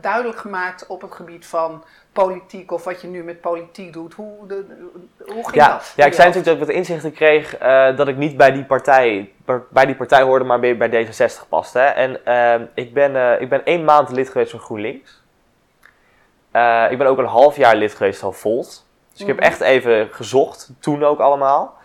duidelijk 0.00 0.38
gemaakt 0.38 0.86
op 0.86 1.00
het 1.02 1.12
gebied 1.12 1.46
van 1.46 1.84
politiek 2.12 2.70
of 2.72 2.84
wat 2.84 3.00
je 3.00 3.06
nu 3.08 3.22
met 3.24 3.40
politiek 3.40 3.92
doet? 3.92 4.14
Hoe, 4.14 4.46
de, 4.46 4.66
de- 4.66 5.32
hoe 5.32 5.42
ging 5.42 5.54
ja, 5.54 5.68
dat? 5.68 5.92
ja, 5.96 6.04
ik 6.04 6.12
zei 6.12 6.26
natuurlijk 6.28 6.44
dat 6.44 6.68
ik 6.68 6.74
wat 6.74 6.76
inzichten 6.76 7.12
kreeg 7.12 7.56
eh, 7.56 7.96
dat 7.96 8.08
ik 8.08 8.16
niet 8.16 8.36
bij 8.36 8.52
die 8.52 8.64
partij, 8.64 9.32
bij 9.70 9.86
die 9.86 9.94
partij 9.94 10.22
hoorde, 10.22 10.44
maar 10.44 10.60
bij, 10.60 10.76
bij 10.76 11.06
D66 11.06 11.48
paste. 11.48 11.78
Hè. 11.78 11.86
En 11.86 12.24
ehm, 12.26 12.64
ik, 12.74 12.94
ben, 12.94 13.16
eh, 13.16 13.40
ik 13.40 13.48
ben 13.48 13.64
één 13.64 13.84
maand 13.84 14.10
lid 14.10 14.28
geweest 14.28 14.50
van 14.50 14.60
GroenLinks. 14.60 15.22
Eh, 16.50 16.86
ik 16.90 16.98
ben 16.98 17.06
ook 17.06 17.18
een 17.18 17.24
half 17.24 17.56
jaar 17.56 17.76
lid 17.76 17.94
geweest 17.94 18.20
van 18.20 18.34
Volt. 18.34 18.86
Dus 19.12 19.20
ik 19.20 19.26
heb 19.26 19.36
Mhm. 19.36 19.44
echt 19.46 19.60
even 19.60 20.08
gezocht, 20.10 20.70
toen 20.80 21.04
ook 21.04 21.18
allemaal. 21.20 21.76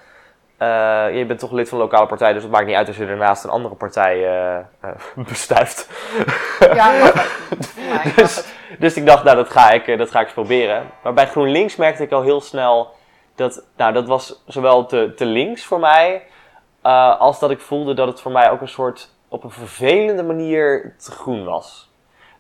Eh, 0.60 1.18
je 1.18 1.26
bent 1.26 1.40
toch 1.40 1.52
lid 1.52 1.70
van 1.70 1.78
een 1.78 1.84
lokale 1.84 2.08
partij, 2.08 2.34
dus 2.34 2.44
het 2.44 2.52
maakt 2.52 2.66
niet 2.66 2.76
uit 2.76 2.88
als 2.88 2.98
je 2.98 3.06
daarnaast 3.06 3.44
een 3.44 3.50
andere 3.50 3.76
partij 3.76 4.26
eh, 4.26 4.58
eh, 4.58 4.90
bestuift. 5.30 5.90
Ja, 6.60 7.12
Dus, 8.16 8.54
dus 8.80 8.96
ik 8.96 9.06
dacht, 9.06 9.24
nou, 9.24 9.36
dat 9.36 9.50
ga 9.50 9.72
ik, 9.72 9.98
dat 9.98 10.12
ga 10.12 10.20
ik 10.20 10.26
eens 10.26 10.34
proberen. 10.34 10.84
Maar 11.04 11.14
bij 11.14 11.28
GroenLinks 11.28 11.76
merkte 11.76 12.04
ik 12.04 12.12
al 12.12 12.22
heel 12.22 12.42
snel 12.42 12.92
dat, 13.36 13.66
nou, 13.78 13.94
dat 13.94 14.08
was 14.08 14.44
zowel 14.46 14.86
te, 14.86 15.14
te 15.16 15.26
links 15.26 15.66
voor 15.66 15.80
mij, 15.80 16.24
als 17.20 17.40
dat 17.40 17.52
ik 17.52 17.60
voelde 17.60 17.94
dat 17.94 18.08
het 18.08 18.22
voor 18.22 18.32
mij 18.32 18.52
ook 18.52 18.62
een 18.62 18.68
soort, 18.68 19.10
op 19.28 19.44
een 19.44 19.52
vervelende 19.52 20.24
manier 20.24 20.96
te 20.98 21.12
groen 21.12 21.46
was. 21.46 21.90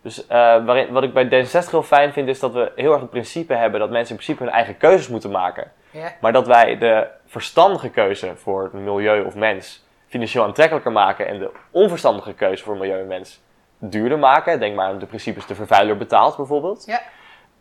Dus 0.01 0.25
waarin, 0.27 0.91
wat 0.91 1.03
ik 1.03 1.13
bij 1.13 1.45
D66 1.45 1.69
heel 1.69 1.83
fijn 1.83 2.13
vind, 2.13 2.27
is 2.27 2.39
dat 2.39 2.53
we 2.53 2.71
heel 2.75 2.91
erg 2.91 3.01
het 3.01 3.09
principe 3.09 3.53
hebben 3.53 3.79
dat 3.79 3.89
mensen 3.89 4.15
in 4.15 4.21
principe 4.21 4.43
hun 4.43 4.53
eigen 4.53 4.77
keuzes 4.77 5.07
moeten 5.07 5.31
maken. 5.31 5.71
Ja. 5.91 6.11
Maar 6.21 6.33
dat 6.33 6.47
wij 6.47 6.77
de 6.77 7.07
verstandige 7.25 7.89
keuze 7.89 8.35
voor 8.35 8.63
het 8.63 8.73
milieu 8.73 9.21
of 9.25 9.35
mens 9.35 9.85
financieel 10.07 10.43
aantrekkelijker 10.43 10.91
maken 10.91 11.27
en 11.27 11.39
de 11.39 11.51
onverstandige 11.71 12.33
keuze 12.33 12.63
voor 12.63 12.77
milieu 12.77 12.99
en 12.99 13.07
mens 13.07 13.41
duurder 13.77 14.19
maken. 14.19 14.59
Denk 14.59 14.75
maar 14.75 14.87
aan 14.87 14.99
de 14.99 15.05
principes 15.05 15.45
de 15.45 15.55
vervuiler 15.55 15.97
betaalt 15.97 16.37
bijvoorbeeld. 16.37 16.85
Ja. 16.85 17.01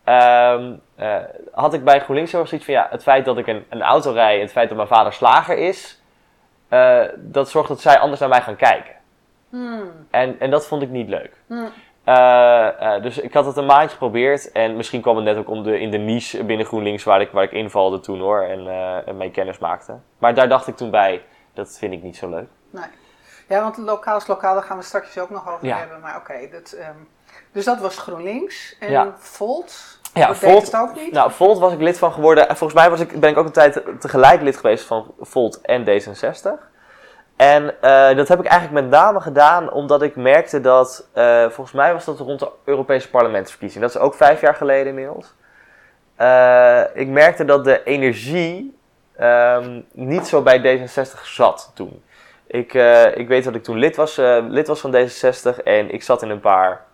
Ehm, 0.05 0.75
eh, 0.95 1.17
had 1.53 1.75
ik 1.75 1.85
bij 1.85 2.01
GroenLinks 2.01 2.33
heel 2.33 2.47
zoiets 2.47 2.67
van 2.67 2.75
ja, 2.75 2.87
het 2.91 3.03
feit 3.03 3.25
dat 3.25 3.39
ik 3.39 3.47
een, 3.47 3.65
een 3.69 3.83
auto 3.83 4.13
rij 4.13 4.35
en 4.35 4.41
het 4.41 4.53
feit 4.53 4.69
dat 4.69 4.77
mijn 4.77 4.89
vader 4.89 5.13
slager 5.13 5.59
is, 5.59 6.03
eh, 6.69 7.03
dat 7.17 7.51
zorgt 7.51 7.69
dat 7.69 7.81
zij 7.81 7.99
anders 7.99 8.21
naar 8.21 8.29
mij 8.29 8.41
gaan 8.41 8.57
kijken. 8.57 8.95
Hmm. 9.51 10.07
En, 10.11 10.41
en 10.41 10.51
dat 10.51 10.67
vond 10.67 10.83
ik 10.83 10.89
niet 10.89 11.09
leuk. 11.09 11.33
Hmm. 11.47 11.69
Eh, 12.09 12.95
eh, 12.95 13.03
dus 13.03 13.19
ik 13.19 13.35
had 13.35 13.47
het 13.47 13.57
een 13.57 13.67
maandje 13.67 13.89
geprobeerd. 13.89 14.53
En 14.53 14.77
misschien 14.77 15.01
kwam 15.01 15.17
het 15.17 15.25
net 15.25 15.37
ook 15.37 15.49
om 15.49 15.63
de, 15.63 15.81
in 15.81 15.91
de 15.91 15.99
niche 15.99 16.45
binnen 16.45 16.67
GroenLinks 16.67 17.05
waar 17.05 17.21
ik, 17.21 17.31
waar 17.31 17.45
ik 17.45 17.53
invalde 17.53 18.01
toen 18.01 18.21
hoor. 18.21 18.43
En, 18.43 18.69
eh, 18.69 19.09
en 19.09 19.17
mee 19.17 19.31
kennis 19.31 19.59
maakte. 19.59 19.99
Maar 20.19 20.35
daar 20.35 20.49
dacht 20.49 20.67
ik 20.67 20.77
toen 20.77 20.91
bij, 20.91 21.23
dat 21.55 21.77
vind 21.79 21.93
ik 21.93 22.03
niet 22.03 22.17
zo 22.17 22.29
leuk. 22.29 22.49
Nee. 22.71 22.85
Ja, 23.49 23.63
want 23.63 23.77
lokaal 23.77 24.17
is 24.17 24.27
lokaal, 24.27 24.55
daar 24.55 24.63
gaan 24.63 24.77
we 24.77 24.83
straks 24.83 25.19
ook 25.19 25.31
nog 25.31 25.49
over 25.49 25.77
hebben. 25.77 26.01
Maar 26.01 26.17
oké, 26.17 26.49
dat, 26.51 26.73
ehm, 26.73 26.97
dus 27.53 27.65
dat 27.65 27.79
was 27.79 27.99
GroenLinks. 27.99 28.77
En 28.81 28.91
ja. 28.91 29.15
Volt? 29.19 30.01
Ja, 30.15 30.35
Volt, 30.35 30.77
ook 30.77 30.95
niet? 30.95 31.13
Nou, 31.13 31.31
Volt 31.31 31.59
was 31.59 31.73
ik 31.73 31.81
lid 31.81 31.99
van 31.99 32.13
geworden. 32.13 32.49
En 32.49 32.57
volgens 32.57 32.81
mij 32.81 32.91
was 32.91 33.01
ik, 33.01 33.21
ben 33.21 33.31
ik 33.31 33.37
ook 33.37 33.47
een 33.47 33.53
tijd 33.53 33.83
tegelijk 34.01 34.43
lid 34.43 34.57
geweest 34.57 34.85
van 34.85 35.15
Volt 35.21 35.61
en 35.61 35.85
D66. 35.85 36.51
En 37.39 37.75
eh, 37.81 38.17
dat 38.17 38.29
heb 38.29 38.39
ik 38.39 38.47
eigenlijk 38.47 38.83
met 38.83 38.91
name 38.91 39.21
gedaan 39.21 39.73
omdat 39.73 40.03
ik 40.03 40.17
merkte 40.17 40.61
dat, 40.61 41.09
uh, 41.15 41.43
volgens 41.43 41.73
mij 41.73 41.93
was 41.93 42.05
dat 42.05 42.19
rond 42.19 42.41
de 42.41 42.51
Europese 42.65 43.11
parlementsverkiezing. 43.11 43.83
Dat 43.85 43.95
is 43.95 44.01
ook 44.01 44.15
vijf 44.15 44.41
jaar 44.41 44.55
geleden 44.55 44.87
inmiddels. 44.87 45.35
Uh, 46.21 46.81
ik 46.95 47.09
merkte 47.09 47.45
dat 47.45 47.65
de 47.65 47.83
energie 47.83 48.79
um, 49.21 49.85
niet 49.93 50.27
zo 50.27 50.43
bij 50.43 50.61
D66 50.61 51.23
zat 51.23 51.71
toen. 51.75 52.03
Ik, 52.47 52.75
ik 53.15 53.29
weet 53.29 53.45
dat 53.45 53.55
ik 53.55 53.63
toen 53.63 53.79
lid 53.79 53.97
was, 53.97 54.17
lid 54.49 54.67
was 54.67 54.81
van 54.81 54.95
D66 54.95 55.63
en 55.65 55.91
ik 55.91 56.03
zat 56.03 56.23
in 56.23 56.31
een 56.31 56.41
paar 56.41 56.85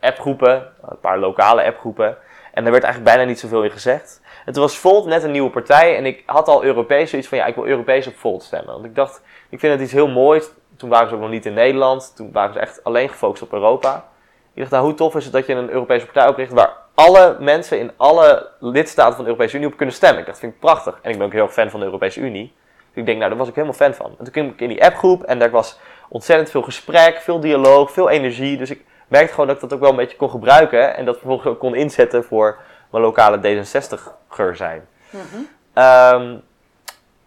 appgroepen, 0.00 0.66
een 0.88 1.00
paar 1.00 1.18
lokale 1.18 1.64
appgroepen. 1.64 2.16
En 2.56 2.62
daar 2.62 2.72
werd 2.72 2.84
eigenlijk 2.84 3.14
bijna 3.14 3.30
niet 3.30 3.40
zoveel 3.40 3.64
in 3.64 3.70
gezegd. 3.70 4.20
Het 4.44 4.56
was 4.56 4.78
Volt 4.78 5.06
net 5.06 5.22
een 5.22 5.30
nieuwe 5.30 5.50
partij 5.50 5.96
en 5.96 6.06
ik 6.06 6.22
had 6.26 6.48
al 6.48 6.64
Europees 6.64 7.10
zoiets 7.10 7.28
van 7.28 7.38
ja, 7.38 7.46
ik 7.46 7.54
wil 7.54 7.66
Europees 7.66 8.06
op 8.06 8.16
Volt 8.16 8.42
stemmen. 8.42 8.72
Want 8.72 8.84
ik 8.84 8.94
dacht, 8.94 9.22
ik 9.48 9.60
vind 9.60 9.72
het 9.72 9.82
iets 9.82 9.92
heel 9.92 10.08
moois. 10.08 10.50
Toen 10.76 10.88
waren 10.88 11.08
ze 11.08 11.14
ook 11.14 11.20
nog 11.20 11.30
niet 11.30 11.46
in 11.46 11.54
Nederland. 11.54 12.12
Toen 12.16 12.32
waren 12.32 12.52
ze 12.52 12.60
echt 12.60 12.84
alleen 12.84 13.08
gefocust 13.08 13.42
op 13.42 13.52
Europa. 13.52 14.08
Ik 14.54 14.60
dacht, 14.60 14.70
nou, 14.70 14.84
hoe 14.84 14.94
tof 14.94 15.14
is 15.14 15.24
het 15.24 15.32
dat 15.32 15.46
je 15.46 15.54
een 15.54 15.70
Europese 15.70 16.04
partij 16.04 16.28
opricht 16.28 16.52
waar 16.52 16.72
alle 16.94 17.36
mensen 17.40 17.78
in 17.78 17.92
alle 17.96 18.48
lidstaten 18.60 19.14
van 19.14 19.24
de 19.24 19.30
Europese 19.30 19.56
Unie 19.56 19.68
op 19.68 19.76
kunnen 19.76 19.94
stemmen. 19.94 20.20
Ik 20.20 20.26
dacht, 20.26 20.38
vind 20.38 20.52
ik 20.52 20.60
prachtig. 20.60 20.98
En 21.02 21.10
ik 21.10 21.18
ben 21.18 21.26
ook 21.26 21.32
heel 21.32 21.48
fan 21.48 21.70
van 21.70 21.80
de 21.80 21.86
Europese 21.86 22.20
Unie. 22.20 22.52
Dus 22.88 22.96
ik 22.96 23.06
denk, 23.06 23.18
nou, 23.18 23.30
daar 23.30 23.38
was 23.38 23.48
ik 23.48 23.54
helemaal 23.54 23.76
fan 23.76 23.94
van. 23.94 24.14
En 24.18 24.24
toen 24.24 24.32
kwam 24.32 24.46
ik 24.46 24.60
in 24.60 24.68
die 24.68 24.84
appgroep 24.84 25.22
en 25.22 25.38
daar 25.38 25.50
was 25.50 25.78
ontzettend 26.08 26.50
veel 26.50 26.62
gesprek, 26.62 27.20
veel 27.20 27.40
dialoog, 27.40 27.90
veel 27.90 28.10
energie. 28.10 28.56
Dus 28.56 28.70
ik 28.70 28.84
merkte 29.08 29.32
gewoon 29.32 29.46
dat 29.46 29.56
ik 29.56 29.62
dat 29.62 29.72
ook 29.72 29.80
wel 29.80 29.90
een 29.90 29.96
beetje 29.96 30.16
kon 30.16 30.30
gebruiken. 30.30 30.96
En 30.96 31.04
dat 31.04 31.18
vervolgens 31.18 31.48
ook 31.48 31.58
kon 31.58 31.74
inzetten 31.74 32.24
voor 32.24 32.58
mijn 32.90 33.04
lokale 33.04 33.38
D66-ger 33.38 34.56
zijn. 34.56 34.88
Mm 35.10 36.42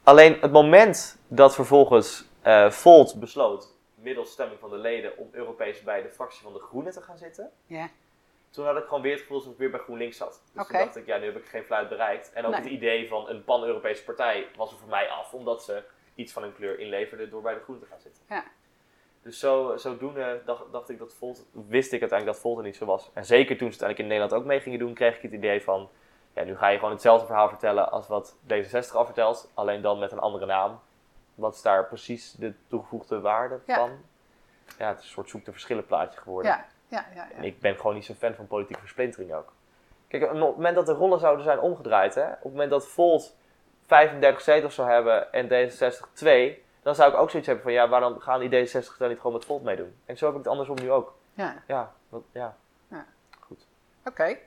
Alleen 0.03 0.37
het 0.41 0.51
moment 0.51 1.19
dat 1.27 1.55
vervolgens 1.55 2.25
uh, 2.45 2.69
Volt 2.69 3.19
besloot, 3.19 3.75
middels 3.95 4.31
stemming 4.31 4.59
van 4.59 4.69
de 4.69 4.77
leden, 4.77 5.17
om 5.17 5.29
Europees 5.31 5.81
bij 5.81 6.01
de 6.01 6.09
fractie 6.09 6.41
van 6.43 6.53
de 6.53 6.59
Groenen 6.59 6.93
te 6.93 7.01
gaan 7.01 7.17
zitten. 7.17 7.51
Toen 8.49 8.65
had 8.65 8.77
ik 8.77 8.83
gewoon 8.83 9.01
weer 9.01 9.11
het 9.11 9.21
gevoel 9.21 9.37
alsof 9.37 9.51
ik 9.51 9.57
weer 9.57 9.69
bij 9.69 9.79
GroenLinks 9.79 10.17
zat. 10.17 10.41
Dus 10.53 10.67
toen 10.67 10.77
dacht 10.77 10.95
ik, 10.95 11.05
ja, 11.05 11.17
nu 11.17 11.25
heb 11.25 11.37
ik 11.37 11.45
geen 11.45 11.63
fluit 11.63 11.89
bereikt. 11.89 12.33
En 12.33 12.45
ook 12.45 12.55
het 12.55 12.65
idee 12.65 13.07
van 13.07 13.29
een 13.29 13.43
pan-Europese 13.43 14.03
partij 14.03 14.47
was 14.55 14.71
er 14.71 14.77
voor 14.77 14.89
mij 14.89 15.09
af, 15.09 15.33
omdat 15.33 15.63
ze 15.63 15.83
iets 16.15 16.33
van 16.33 16.43
hun 16.43 16.53
kleur 16.53 16.79
inleverde 16.79 17.29
door 17.29 17.41
bij 17.41 17.53
de 17.53 17.59
Groenen 17.59 17.83
te 17.83 17.89
gaan 17.89 18.01
zitten. 18.01 18.23
Ja. 18.29 18.43
Dus 19.21 19.39
zo, 19.39 19.77
zodoende 19.77 20.41
dacht, 20.45 20.63
dacht 20.71 20.89
ik 20.89 20.99
dat 20.99 21.13
Volt, 21.13 21.45
wist 21.51 21.91
ik 21.93 22.01
uiteindelijk 22.01 22.25
dat 22.25 22.39
Volt 22.39 22.57
er 22.57 22.63
niet 22.63 22.75
zo 22.75 22.85
was. 22.85 23.11
En 23.13 23.25
zeker 23.25 23.57
toen 23.57 23.71
ze 23.71 23.73
het 23.73 23.83
uiteindelijk 23.83 23.99
in 23.99 24.07
Nederland 24.07 24.33
ook 24.33 24.45
mee 24.45 24.59
gingen 24.59 24.79
doen, 24.79 24.93
kreeg 24.93 25.15
ik 25.15 25.21
het 25.21 25.31
idee 25.31 25.63
van, 25.63 25.89
ja, 26.33 26.43
nu 26.43 26.57
ga 26.57 26.67
je 26.67 26.77
gewoon 26.77 26.93
hetzelfde 26.93 27.25
verhaal 27.25 27.49
vertellen 27.49 27.91
als 27.91 28.07
wat 28.07 28.35
D66 28.47 28.91
al 28.93 29.05
vertelt, 29.05 29.51
alleen 29.53 29.81
dan 29.81 29.99
met 29.99 30.11
een 30.11 30.19
andere 30.19 30.45
naam. 30.45 30.79
Wat 31.35 31.55
is 31.55 31.61
daar 31.61 31.87
precies 31.87 32.31
de 32.31 32.53
toegevoegde 32.67 33.19
waarde 33.19 33.59
van? 33.67 33.91
Ja, 34.77 34.87
het 34.87 34.99
is 34.99 35.03
een 35.03 35.11
soort 35.11 35.29
zoek 35.29 35.45
de 35.45 35.51
verschillen 35.51 35.85
plaatje 35.85 36.19
geworden. 36.19 36.51
Ja. 36.51 36.65
Ja, 36.87 37.05
ja, 37.15 37.27
ja. 37.35 37.41
ik 37.41 37.59
ben 37.59 37.75
gewoon 37.75 37.93
niet 37.93 38.05
zo'n 38.05 38.15
fan 38.15 38.33
van 38.33 38.47
politieke 38.47 38.79
versplintering 38.79 39.33
ook. 39.33 39.53
Kijk, 40.07 40.23
op 40.23 40.29
het 40.29 40.39
moment 40.39 40.75
dat 40.75 40.85
de 40.85 40.93
rollen 40.93 41.19
zouden 41.19 41.43
zijn 41.43 41.59
omgedraaid, 41.59 42.15
hè, 42.15 42.25
op 42.25 42.43
het 42.43 42.51
moment 42.51 42.69
dat 42.69 42.87
Volt 42.87 43.35
35 43.85 44.41
zetels 44.41 44.75
zou 44.75 44.89
hebben 44.89 45.33
en 45.33 45.47
D66 45.47 46.13
2, 46.13 46.63
dan 46.81 46.95
zou 46.95 47.11
ik 47.11 47.17
ook 47.17 47.29
zoiets 47.29 47.47
hebben 47.47 47.65
van 47.65 47.73
ja, 47.73 47.89
waarom 47.89 48.19
gaan 48.19 48.39
die 48.39 48.67
D66 48.67 48.97
dan 48.97 49.09
niet 49.09 49.17
gewoon 49.17 49.33
met 49.33 49.45
Volt 49.45 49.63
meedoen? 49.63 49.95
En 50.05 50.17
zo 50.17 50.25
heb 50.25 50.33
ik 50.33 50.39
het 50.39 50.51
andersom 50.51 50.75
nu 50.81 50.91
ook. 50.91 51.15
Ja. 51.33 51.55
Ja, 51.67 51.91
wat, 52.09 52.23
ja. 52.31 52.55
ja. 52.87 53.05
Goed. 53.39 53.67
Oké. 54.05 54.37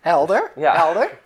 Helder. 0.00 0.50
Ja. 0.54 0.72
Helder. 0.72 1.18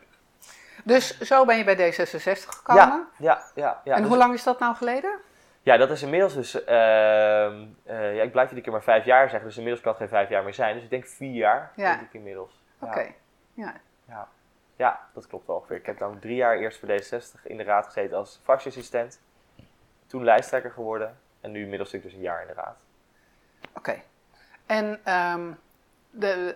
Dus 0.84 1.20
zo 1.20 1.44
ben 1.44 1.56
je 1.56 1.64
bij 1.64 1.76
D66 1.76 2.48
gekomen? 2.48 2.82
Ja, 2.82 3.08
ja, 3.18 3.42
ja. 3.54 3.80
ja. 3.84 3.96
En 3.96 4.04
hoe 4.04 4.16
lang 4.16 4.34
is 4.34 4.42
dat 4.42 4.58
nou 4.58 4.74
geleden? 4.74 5.20
Ja, 5.62 5.76
dat 5.76 5.90
is 5.90 6.02
inmiddels 6.02 6.34
dus, 6.34 6.54
uh, 6.54 6.60
uh, 6.68 8.16
ja, 8.16 8.22
ik 8.22 8.32
blijf 8.32 8.48
iedere 8.48 8.60
keer 8.60 8.72
maar 8.72 8.82
vijf 8.82 9.04
jaar 9.04 9.28
zeggen, 9.28 9.48
dus 9.48 9.56
inmiddels 9.56 9.82
kan 9.82 9.92
het 9.92 10.00
geen 10.00 10.10
vijf 10.10 10.28
jaar 10.28 10.44
meer 10.44 10.54
zijn. 10.54 10.74
Dus 10.74 10.84
ik 10.84 10.90
denk 10.90 11.06
vier 11.06 11.34
jaar, 11.34 11.72
ja. 11.76 11.90
denk 11.94 12.06
ik 12.06 12.12
inmiddels. 12.12 12.62
Oké, 12.78 13.06
ja. 13.54 13.74
ja. 14.08 14.28
Ja, 14.76 15.00
dat 15.14 15.26
klopt 15.26 15.46
wel 15.46 15.56
ongeveer. 15.56 15.76
Ik 15.76 15.86
heb 15.86 15.98
dan 15.98 16.18
drie 16.18 16.36
jaar 16.36 16.56
eerst 16.56 16.78
voor 16.78 16.88
D66 16.88 17.42
in 17.42 17.56
de 17.56 17.62
raad 17.62 17.86
gezeten 17.86 18.16
als 18.16 18.40
fractieassistent. 18.42 19.20
Toen 20.08 20.24
lijsttrekker 20.24 20.70
geworden 20.70 21.18
en 21.40 21.50
nu 21.50 21.62
inmiddels 21.62 21.90
zit 21.90 22.04
ik 22.04 22.06
dus 22.06 22.16
een 22.16 22.24
jaar 22.24 22.40
in 22.40 22.46
de 22.46 22.52
raad. 22.52 22.80
Oké. 23.72 24.02
En 24.66 25.14
um, 25.14 25.58
de, 26.10 26.54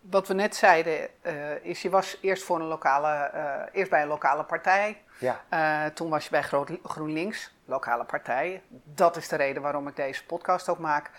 wat 0.00 0.28
we 0.28 0.34
net 0.34 0.56
zeiden, 0.56 1.08
uh, 1.22 1.64
is 1.64 1.82
je 1.82 1.90
was 1.90 2.18
eerst, 2.20 2.42
voor 2.42 2.60
een 2.60 2.66
lokale, 2.66 3.30
uh, 3.34 3.62
eerst 3.72 3.90
bij 3.90 4.02
een 4.02 4.08
lokale 4.08 4.44
partij. 4.44 5.02
Ja. 5.18 5.90
Toen 5.90 6.10
was 6.10 6.24
je 6.24 6.30
bij 6.30 6.42
GroenLinks, 6.82 7.54
lokale 7.64 8.04
partij. 8.04 8.62
Dat 8.84 9.16
is 9.16 9.28
de 9.28 9.36
reden 9.36 9.62
waarom 9.62 9.88
ik 9.88 9.96
deze 9.96 10.26
podcast 10.26 10.68
ook 10.68 10.78
maak. 10.78 11.10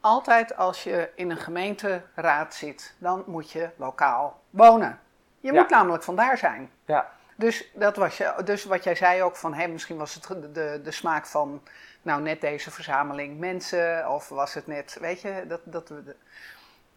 Altijd 0.00 0.56
als 0.56 0.84
je 0.84 1.10
in 1.14 1.30
een 1.30 1.36
gemeenteraad 1.36 2.54
zit, 2.54 2.94
dan 2.98 3.24
moet 3.26 3.50
je 3.50 3.70
lokaal 3.76 4.40
wonen. 4.50 5.00
Je 5.40 5.52
moet 5.52 5.70
namelijk 5.70 6.02
vandaar 6.02 6.38
zijn. 6.38 6.70
Ja. 6.84 7.14
Dus, 7.36 7.70
dat 7.74 7.96
was 7.96 8.22
dus 8.44 8.64
wat 8.64 8.84
jij 8.84 8.94
zei 8.94 9.22
ook 9.22 9.36
van, 9.36 9.54
hey, 9.54 9.68
misschien 9.68 9.96
was 9.96 10.14
het 10.14 10.26
de, 10.26 10.52
de, 10.52 10.80
de 10.84 10.90
smaak 10.90 11.26
van, 11.26 11.62
nou 12.02 12.22
net 12.22 12.40
deze 12.40 12.70
verzameling 12.70 13.38
mensen, 13.38 14.10
of 14.10 14.28
was 14.28 14.54
het 14.54 14.66
net, 14.66 14.96
weet 15.00 15.20
je, 15.20 15.44
dat, 15.48 15.60
dat, 15.64 15.92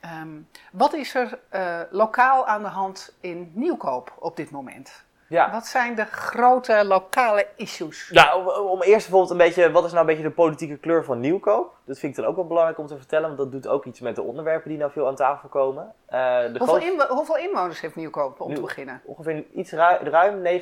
Um, 0.05 0.47
wat 0.71 0.93
is 0.93 1.15
er 1.15 1.39
uh, 1.53 1.81
lokaal 1.89 2.47
aan 2.47 2.61
de 2.61 2.67
hand 2.67 3.13
in 3.19 3.51
Nieuwkoop 3.53 4.13
op 4.19 4.35
dit 4.35 4.51
moment? 4.51 5.03
Ja. 5.29 5.51
Wat 5.51 5.67
zijn 5.67 5.95
de 5.95 6.05
grote 6.05 6.85
lokale 6.85 7.47
issues? 7.55 8.09
Nou, 8.11 8.61
om 8.69 8.81
eerst 8.81 9.09
bijvoorbeeld 9.09 9.31
een 9.31 9.37
beetje, 9.37 9.71
wat 9.71 9.85
is 9.85 9.91
nou 9.91 10.01
een 10.01 10.15
beetje 10.15 10.29
de 10.29 10.35
politieke 10.35 10.77
kleur 10.77 11.03
van 11.03 11.19
Nieuwkoop? 11.19 11.73
Dat 11.85 11.99
vind 11.99 12.17
ik 12.17 12.21
dan 12.21 12.29
ook 12.29 12.35
wel 12.35 12.47
belangrijk 12.47 12.77
om 12.77 12.87
te 12.87 12.97
vertellen, 12.97 13.25
want 13.25 13.37
dat 13.37 13.51
doet 13.51 13.67
ook 13.67 13.85
iets 13.85 13.99
met 13.99 14.15
de 14.15 14.21
onderwerpen 14.21 14.69
die 14.69 14.77
nou 14.77 14.91
veel 14.91 15.07
aan 15.07 15.15
tafel 15.15 15.49
komen. 15.49 15.93
Uh, 16.09 16.39
de 16.53 16.55
hoeveel, 16.57 17.07
hoeveel, 17.07 17.37
inwoners 17.37 17.81
heeft 17.81 17.95
Nieuwkoop 17.95 18.39
om 18.39 18.53
te 18.53 18.61
beginnen? 18.61 19.01
Ongeveer 19.03 19.43
iets 19.53 19.71
ruim 19.71 20.61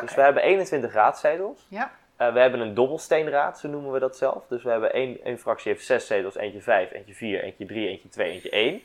Dus 0.00 0.14
we 0.14 0.20
hebben 0.20 0.42
21 0.42 0.92
raadzetels. 0.92 1.66
Ja. 1.68 1.90
Uh, 2.20 2.32
we 2.32 2.40
hebben 2.40 2.60
een 2.60 2.74
dobbelsteenraad, 2.74 3.58
zo 3.58 3.68
noemen 3.68 3.92
we 3.92 3.98
dat 3.98 4.16
zelf. 4.16 4.46
Dus 4.48 4.62
we 4.62 4.70
hebben 4.70 4.92
één, 4.92 5.24
één 5.24 5.38
fractie 5.38 5.72
heeft 5.72 5.84
zes 5.84 6.06
zetels, 6.06 6.36
eentje 6.36 6.62
vijf, 6.62 6.92
eentje 6.92 7.14
vier, 7.14 7.42
eentje 7.42 7.66
drie, 7.66 7.88
eentje 7.88 8.08
twee, 8.08 8.32
eentje 8.32 8.50
één. 8.50 8.82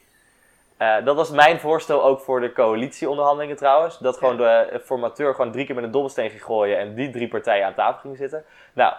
Uh, 0.79 1.05
dat 1.05 1.15
was 1.15 1.29
mijn 1.29 1.59
voorstel 1.59 2.03
ook 2.03 2.19
voor 2.19 2.41
de 2.41 2.53
coalitieonderhandelingen 2.53 3.55
trouwens. 3.55 3.97
Dat 3.97 4.17
gewoon 4.17 4.37
de 4.37 4.81
formateur 4.83 5.35
gewoon 5.35 5.51
drie 5.51 5.65
keer 5.65 5.75
met 5.75 5.83
een 5.83 5.91
dobbelsteen 5.91 6.29
ging 6.29 6.43
gooien 6.43 6.77
en 6.77 6.95
die 6.95 7.09
drie 7.09 7.27
partijen 7.27 7.65
aan 7.65 7.73
tafel 7.73 7.99
gingen 7.99 8.17
zitten. 8.17 8.45
Nou, 8.73 8.93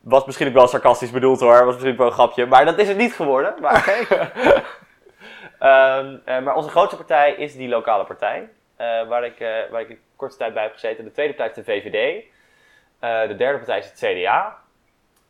was 0.00 0.24
misschien 0.24 0.48
ook 0.48 0.54
wel 0.54 0.66
sarcastisch 0.66 1.10
bedoeld 1.10 1.40
hoor, 1.40 1.64
was 1.64 1.74
misschien 1.74 1.96
wel 1.96 2.06
een 2.06 2.12
grapje, 2.12 2.46
maar 2.46 2.64
dat 2.64 2.78
is 2.78 2.88
het 2.88 2.96
niet 2.96 3.12
geworden. 3.12 3.54
Maar, 3.60 4.06
um, 5.98 6.20
uh, 6.26 6.42
maar 6.42 6.54
onze 6.54 6.70
grootste 6.70 6.96
partij 6.96 7.32
is 7.32 7.56
die 7.56 7.68
lokale 7.68 8.04
partij, 8.04 8.48
waar, 9.08 9.24
ik, 9.24 9.38
waar 9.70 9.80
ik 9.80 9.88
een 9.88 10.00
korte 10.16 10.36
tijd 10.36 10.54
bij 10.54 10.62
heb 10.62 10.72
gezeten. 10.72 11.04
De 11.04 11.12
tweede 11.12 11.34
partij 11.34 11.62
is 11.62 11.66
de 11.66 11.72
VVD. 11.72 12.24
Eh, 12.98 13.28
de 13.28 13.36
derde 13.36 13.56
partij 13.56 13.78
is 13.78 13.86
het 13.86 13.98
CDA. 13.98 14.58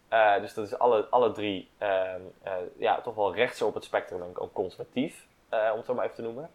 Eh, 0.08 0.40
dus 0.40 0.54
dat 0.54 0.66
is 0.66 0.78
alle, 0.78 1.06
alle 1.10 1.32
drie 1.32 1.70
ehm, 1.78 2.20
eh, 2.42 2.52
ja, 2.78 3.00
toch 3.00 3.14
wel 3.14 3.34
rechtser 3.34 3.66
op 3.66 3.74
het 3.74 3.84
spectrum 3.84 4.22
en 4.22 4.38
ook 4.38 4.54
conservatief, 5.48 5.70
om 5.70 5.76
het 5.76 5.86
zo 5.86 5.94
maar 5.94 6.04
even 6.04 6.16
te 6.16 6.22
noemen. 6.22 6.50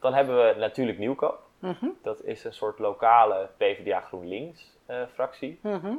Dan 0.00 0.14
hebben 0.14 0.36
we 0.36 0.54
natuurlijk 0.58 0.98
Nieuwkoop. 0.98 1.40
Mhm. 1.58 1.86
Dat 2.02 2.22
is 2.22 2.44
een 2.44 2.52
soort 2.52 2.78
lokale 2.78 3.48
PvdA 3.56 4.00
GroenLinks 4.00 4.76
fractie. 5.12 5.58
Mhm. 5.62 5.92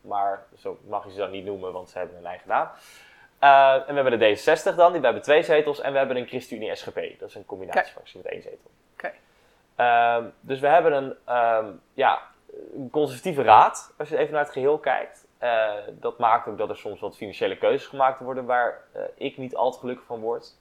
maar 0.00 0.46
zo 0.56 0.78
mag 0.86 1.04
je 1.04 1.10
ze 1.10 1.18
dan 1.18 1.30
niet 1.30 1.44
noemen, 1.44 1.72
want 1.72 1.90
ze 1.90 1.98
hebben 1.98 2.16
een 2.16 2.26
eigen 2.26 2.48
naam. 2.48 2.68
en 3.86 3.94
we 3.94 4.00
hebben 4.00 4.18
de 4.18 4.36
D66 4.36 4.76
dan, 4.76 4.92
die 4.92 5.00
hebben 5.00 5.22
twee 5.22 5.42
zetels. 5.42 5.80
En 5.80 5.92
we 5.92 5.98
hebben 5.98 6.16
een 6.16 6.26
ChristenUnie 6.26 6.74
SGP. 6.74 7.18
Dat 7.18 7.28
is 7.28 7.34
een 7.34 7.46
combinatiefractie 7.46 8.20
met 8.22 8.32
één 8.32 8.42
zetel. 8.42 8.70
Okay. 8.92 9.14
Ehm, 9.76 10.24
dus 10.40 10.60
we 10.60 10.66
hebben 10.66 10.92
een, 10.92 11.16
ehm, 11.24 11.66
ja, 11.94 12.22
een 12.74 12.90
conservatieve 12.90 13.42
raad, 13.42 13.94
als 13.98 14.08
je 14.08 14.16
even 14.16 14.32
naar 14.32 14.42
het 14.42 14.52
geheel 14.52 14.78
kijkt. 14.78 15.26
Uh, 15.42 15.72
dat 15.90 16.18
maakt 16.18 16.48
ook 16.48 16.58
dat 16.58 16.68
er 16.68 16.76
soms 16.76 17.00
wat 17.00 17.16
financiële 17.16 17.58
keuzes 17.58 17.86
gemaakt 17.86 18.20
worden 18.20 18.44
waar 18.44 18.82
uh, 18.96 19.02
ik 19.14 19.36
niet 19.36 19.54
al 19.56 19.70
te 19.72 19.78
gelukkig 19.78 20.06
van 20.06 20.20
word. 20.20 20.56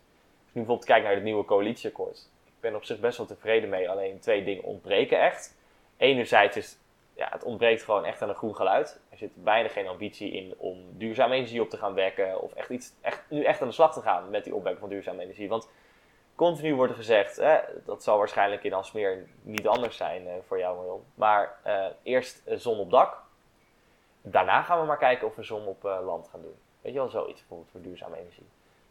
Nu 0.51 0.63
bijvoorbeeld 0.63 0.85
kijkt 0.85 1.05
naar 1.05 1.13
het 1.13 1.23
nieuwe 1.23 1.45
coalitieakkoord. 1.45 2.29
Ik 2.45 2.53
ben 2.59 2.75
op 2.75 2.83
zich 2.83 2.99
best 2.99 3.17
wel 3.17 3.27
tevreden 3.27 3.69
mee, 3.69 3.89
alleen 3.89 4.19
twee 4.19 4.43
dingen 4.43 4.63
ontbreken 4.63 5.21
echt. 5.21 5.57
Enerzijds 5.97 6.57
is 6.57 6.77
ja, 7.17 7.27
het 7.31 7.43
ontbreekt 7.43 7.83
gewoon 7.83 8.05
echt 8.05 8.21
aan 8.21 8.29
een 8.29 8.35
groen 8.35 8.55
geluid. 8.55 8.99
Er 9.09 9.17
zit 9.17 9.43
bijna 9.43 9.69
geen 9.69 9.87
ambitie 9.87 10.31
in 10.31 10.53
om 10.57 10.97
duurzame 10.97 11.35
energie 11.35 11.61
op 11.61 11.69
te 11.69 11.77
gaan 11.77 11.93
wekken. 11.93 12.41
Of 12.41 12.53
echt, 12.53 12.69
iets, 12.69 12.93
echt, 13.01 13.23
nu 13.29 13.43
echt 13.43 13.61
aan 13.61 13.67
de 13.67 13.73
slag 13.73 13.93
te 13.93 14.01
gaan 14.01 14.29
met 14.29 14.43
die 14.43 14.55
opwekking 14.55 14.79
van 14.79 14.89
duurzame 14.89 15.23
energie. 15.23 15.49
Want 15.49 15.69
continu 16.35 16.75
wordt 16.75 16.91
er 16.91 16.97
gezegd, 16.97 17.35
hè, 17.35 17.57
dat 17.85 18.03
zal 18.03 18.17
waarschijnlijk 18.17 18.63
in 18.63 18.73
Alsmeer 18.73 19.27
niet 19.41 19.67
anders 19.67 19.97
zijn 19.97 20.23
uh, 20.23 20.33
voor 20.47 20.59
jou 20.59 20.77
Marion, 20.77 21.03
maar 21.15 21.59
uh, 21.65 21.85
eerst 22.03 22.43
zon 22.45 22.79
op 22.79 22.91
dak. 22.91 23.23
daarna 24.21 24.61
gaan 24.61 24.79
we 24.79 24.85
maar 24.85 24.97
kijken 24.97 25.27
of 25.27 25.35
we 25.35 25.43
zon 25.43 25.65
op 25.65 25.85
eh, 25.85 25.99
land 26.05 26.27
gaan 26.27 26.41
doen. 26.41 26.55
Weet 26.81 26.93
je 26.93 26.99
wel, 26.99 27.09
zoiets 27.09 27.39
bijvoorbeeld 27.39 27.71
voor 27.71 27.81
duurzame 27.81 28.17
energie. 28.17 28.45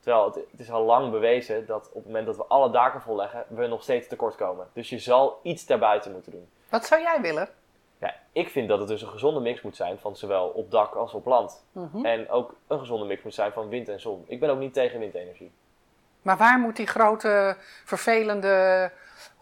Terwijl 0.06 0.26
het, 0.26 0.34
het, 0.50 0.60
is 0.60 0.70
al 0.70 0.84
lang 0.84 1.10
bewezen 1.10 1.66
dat 1.66 1.88
op 1.88 1.94
het 1.94 2.06
moment 2.06 2.26
dat 2.26 2.36
we 2.36 2.44
alle 2.44 2.70
daken 2.70 3.00
volleggen, 3.00 3.44
we 3.48 3.66
nog 3.66 3.82
steeds 3.82 4.08
tekort 4.08 4.34
komen. 4.34 4.66
Dus 4.72 4.88
je 4.88 4.98
zal 4.98 5.40
iets 5.42 5.66
daarbuiten 5.66 6.12
moeten 6.12 6.32
doen. 6.32 6.48
Wat 6.68 6.86
zou 6.86 7.00
jij 7.02 7.20
willen? 7.20 7.48
Ja, 7.98 8.14
ik 8.32 8.48
vind 8.48 8.68
dat 8.68 8.78
het 8.78 8.88
dus 8.88 9.02
een 9.02 9.08
gezonde 9.08 9.40
mix 9.40 9.62
moet 9.62 9.76
zijn 9.76 9.98
van 9.98 10.16
zowel 10.16 10.48
op 10.48 10.70
dak 10.70 10.94
als 10.94 11.12
op 11.12 11.26
land. 11.26 11.64
Mhm. 11.72 12.04
En 12.04 12.30
ook 12.30 12.54
een 12.66 12.78
gezonde 12.78 13.06
mix 13.06 13.22
moet 13.22 13.34
zijn 13.34 13.52
van 13.52 13.68
wind 13.68 13.88
en 13.88 14.00
zon. 14.00 14.24
Ik 14.26 14.40
ben 14.40 14.50
ook 14.50 14.58
niet 14.58 14.72
tegen 14.72 14.98
windenergie. 14.98 15.52
Maar 16.22 16.36
waar 16.36 16.58
moet 16.58 16.76
die 16.76 16.86
grote, 16.86 17.56
vervelende, 17.84 18.90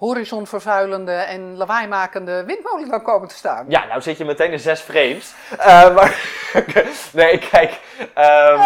horizonvervuilende 0.04 1.12
en 1.12 1.56
lawaaimakende 1.56 2.44
windmolen 2.44 2.88
dan 2.88 3.02
komen 3.02 3.28
te 3.28 3.34
staan? 3.34 3.64
Ja, 3.68 3.86
nou 3.86 4.00
zit 4.00 4.16
je 4.16 4.24
meteen 4.24 4.52
in 4.52 4.58
zes 4.58 4.80
frames. 4.80 5.34
Uh, 5.52 5.94
maar 5.94 6.42
nee, 7.12 7.38
kijk, 7.38 7.80
um, 8.00 8.60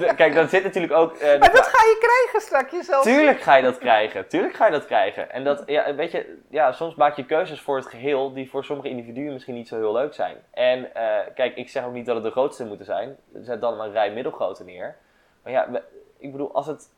uh, 0.00 0.14
kijk, 0.16 0.34
dat 0.34 0.50
zit 0.50 0.64
natuurlijk 0.64 0.92
ook. 0.92 1.14
Uh, 1.14 1.20
maar 1.20 1.52
dat 1.52 1.66
ga 1.66 1.82
je 1.82 1.96
krijgen 2.00 2.40
straks 2.46 2.86
zelf. 2.86 3.02
Tuurlijk 3.02 3.40
ga 3.40 3.56
je 3.56 3.62
dat 3.62 3.78
krijgen. 3.78 4.28
Tuurlijk 4.28 4.54
ga 4.54 4.66
je 4.66 4.72
dat 4.72 4.86
krijgen. 4.86 5.30
En 5.30 5.44
dat, 5.44 5.62
ja, 5.66 5.94
weet 5.94 6.10
je, 6.10 6.38
ja, 6.50 6.72
soms 6.72 6.94
maak 6.94 7.16
je 7.16 7.24
keuzes 7.26 7.60
voor 7.60 7.76
het 7.76 7.86
geheel 7.86 8.32
die 8.32 8.50
voor 8.50 8.64
sommige 8.64 8.88
individuen 8.88 9.32
misschien 9.32 9.54
niet 9.54 9.68
zo 9.68 9.76
heel 9.76 9.92
leuk 9.92 10.14
zijn. 10.14 10.36
En 10.50 10.90
kijk, 11.34 11.56
ik 11.56 11.68
zeg 11.68 11.84
ook 11.84 11.92
niet 11.92 12.06
dat 12.06 12.14
het 12.14 12.24
de 12.24 12.30
grootste 12.30 12.64
moeten 12.64 12.86
zijn. 12.86 13.16
Zet 13.34 13.60
dan 13.60 13.80
een 13.80 13.92
rij 13.92 14.12
middelgrote 14.12 14.64
neer. 14.64 14.96
Maar 15.42 15.52
ja, 15.52 15.68
ik 16.18 16.32
bedoel, 16.32 16.54
als 16.54 16.66
het. 16.66 16.88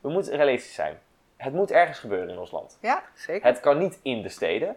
We 0.00 0.08
moeten 0.08 0.36
realistisch 0.36 0.74
zijn. 0.74 0.98
Het 1.38 1.52
moet 1.52 1.70
ergens 1.70 1.98
gebeuren 1.98 2.28
in 2.28 2.38
ons 2.38 2.50
land. 2.50 2.78
Ja, 2.80 3.02
zeker. 3.14 3.46
Het 3.48 3.60
kan 3.60 3.78
niet 3.78 3.98
in 4.02 4.22
de 4.22 4.28
steden. 4.28 4.76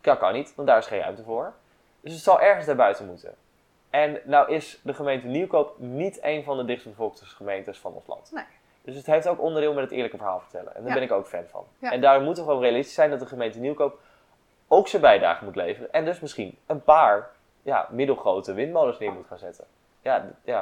Dat 0.00 0.18
kan 0.18 0.32
niet, 0.32 0.54
want 0.54 0.68
daar 0.68 0.78
is 0.78 0.86
geen 0.86 1.00
ruimte 1.00 1.22
voor. 1.22 1.52
Dus 2.00 2.12
het 2.12 2.22
zal 2.22 2.40
ergens 2.40 2.66
daarbuiten 2.66 3.06
moeten. 3.06 3.34
En 3.90 4.20
nou 4.24 4.52
is 4.52 4.80
de 4.82 4.94
gemeente 4.94 5.26
Nieuwkoop 5.26 5.78
niet 5.78 6.18
een 6.22 6.44
van 6.44 6.56
de 6.56 6.64
dichtstbevolkte 6.64 7.24
gemeentes 7.24 7.78
van 7.78 7.92
ons 7.92 8.06
land. 8.06 8.30
Nee. 8.32 8.44
Dus 8.82 8.96
het 8.96 9.06
heeft 9.06 9.28
ook 9.28 9.40
onderdeel 9.40 9.72
met 9.74 9.82
het 9.84 9.92
eerlijke 9.92 10.16
verhaal 10.16 10.40
vertellen. 10.40 10.74
En 10.74 10.80
daar 10.80 10.88
Ja. 10.88 10.94
ben 10.94 11.02
ik 11.02 11.12
ook 11.12 11.26
fan 11.26 11.44
van. 11.50 11.64
Ja. 11.78 11.92
En 11.92 12.00
daar 12.00 12.20
moet 12.20 12.38
er 12.38 12.44
gewoon 12.44 12.60
realistisch 12.60 12.94
zijn 12.94 13.10
dat 13.10 13.20
de 13.20 13.26
gemeente 13.26 13.58
Nieuwkoop 13.58 14.00
ook 14.68 14.88
zijn 14.88 15.02
bijdrage 15.02 15.44
moet 15.44 15.56
leveren. 15.56 15.92
En 15.92 16.04
dus 16.04 16.20
misschien 16.20 16.58
een 16.66 16.82
paar 16.84 17.30
ja, 17.62 17.88
middelgrote 17.90 18.52
windmolens 18.52 18.98
neer 18.98 19.12
moet 19.12 19.26
gaan 19.26 19.38
zetten. 19.38 19.64
Ja, 20.00 20.24
ja, 20.44 20.60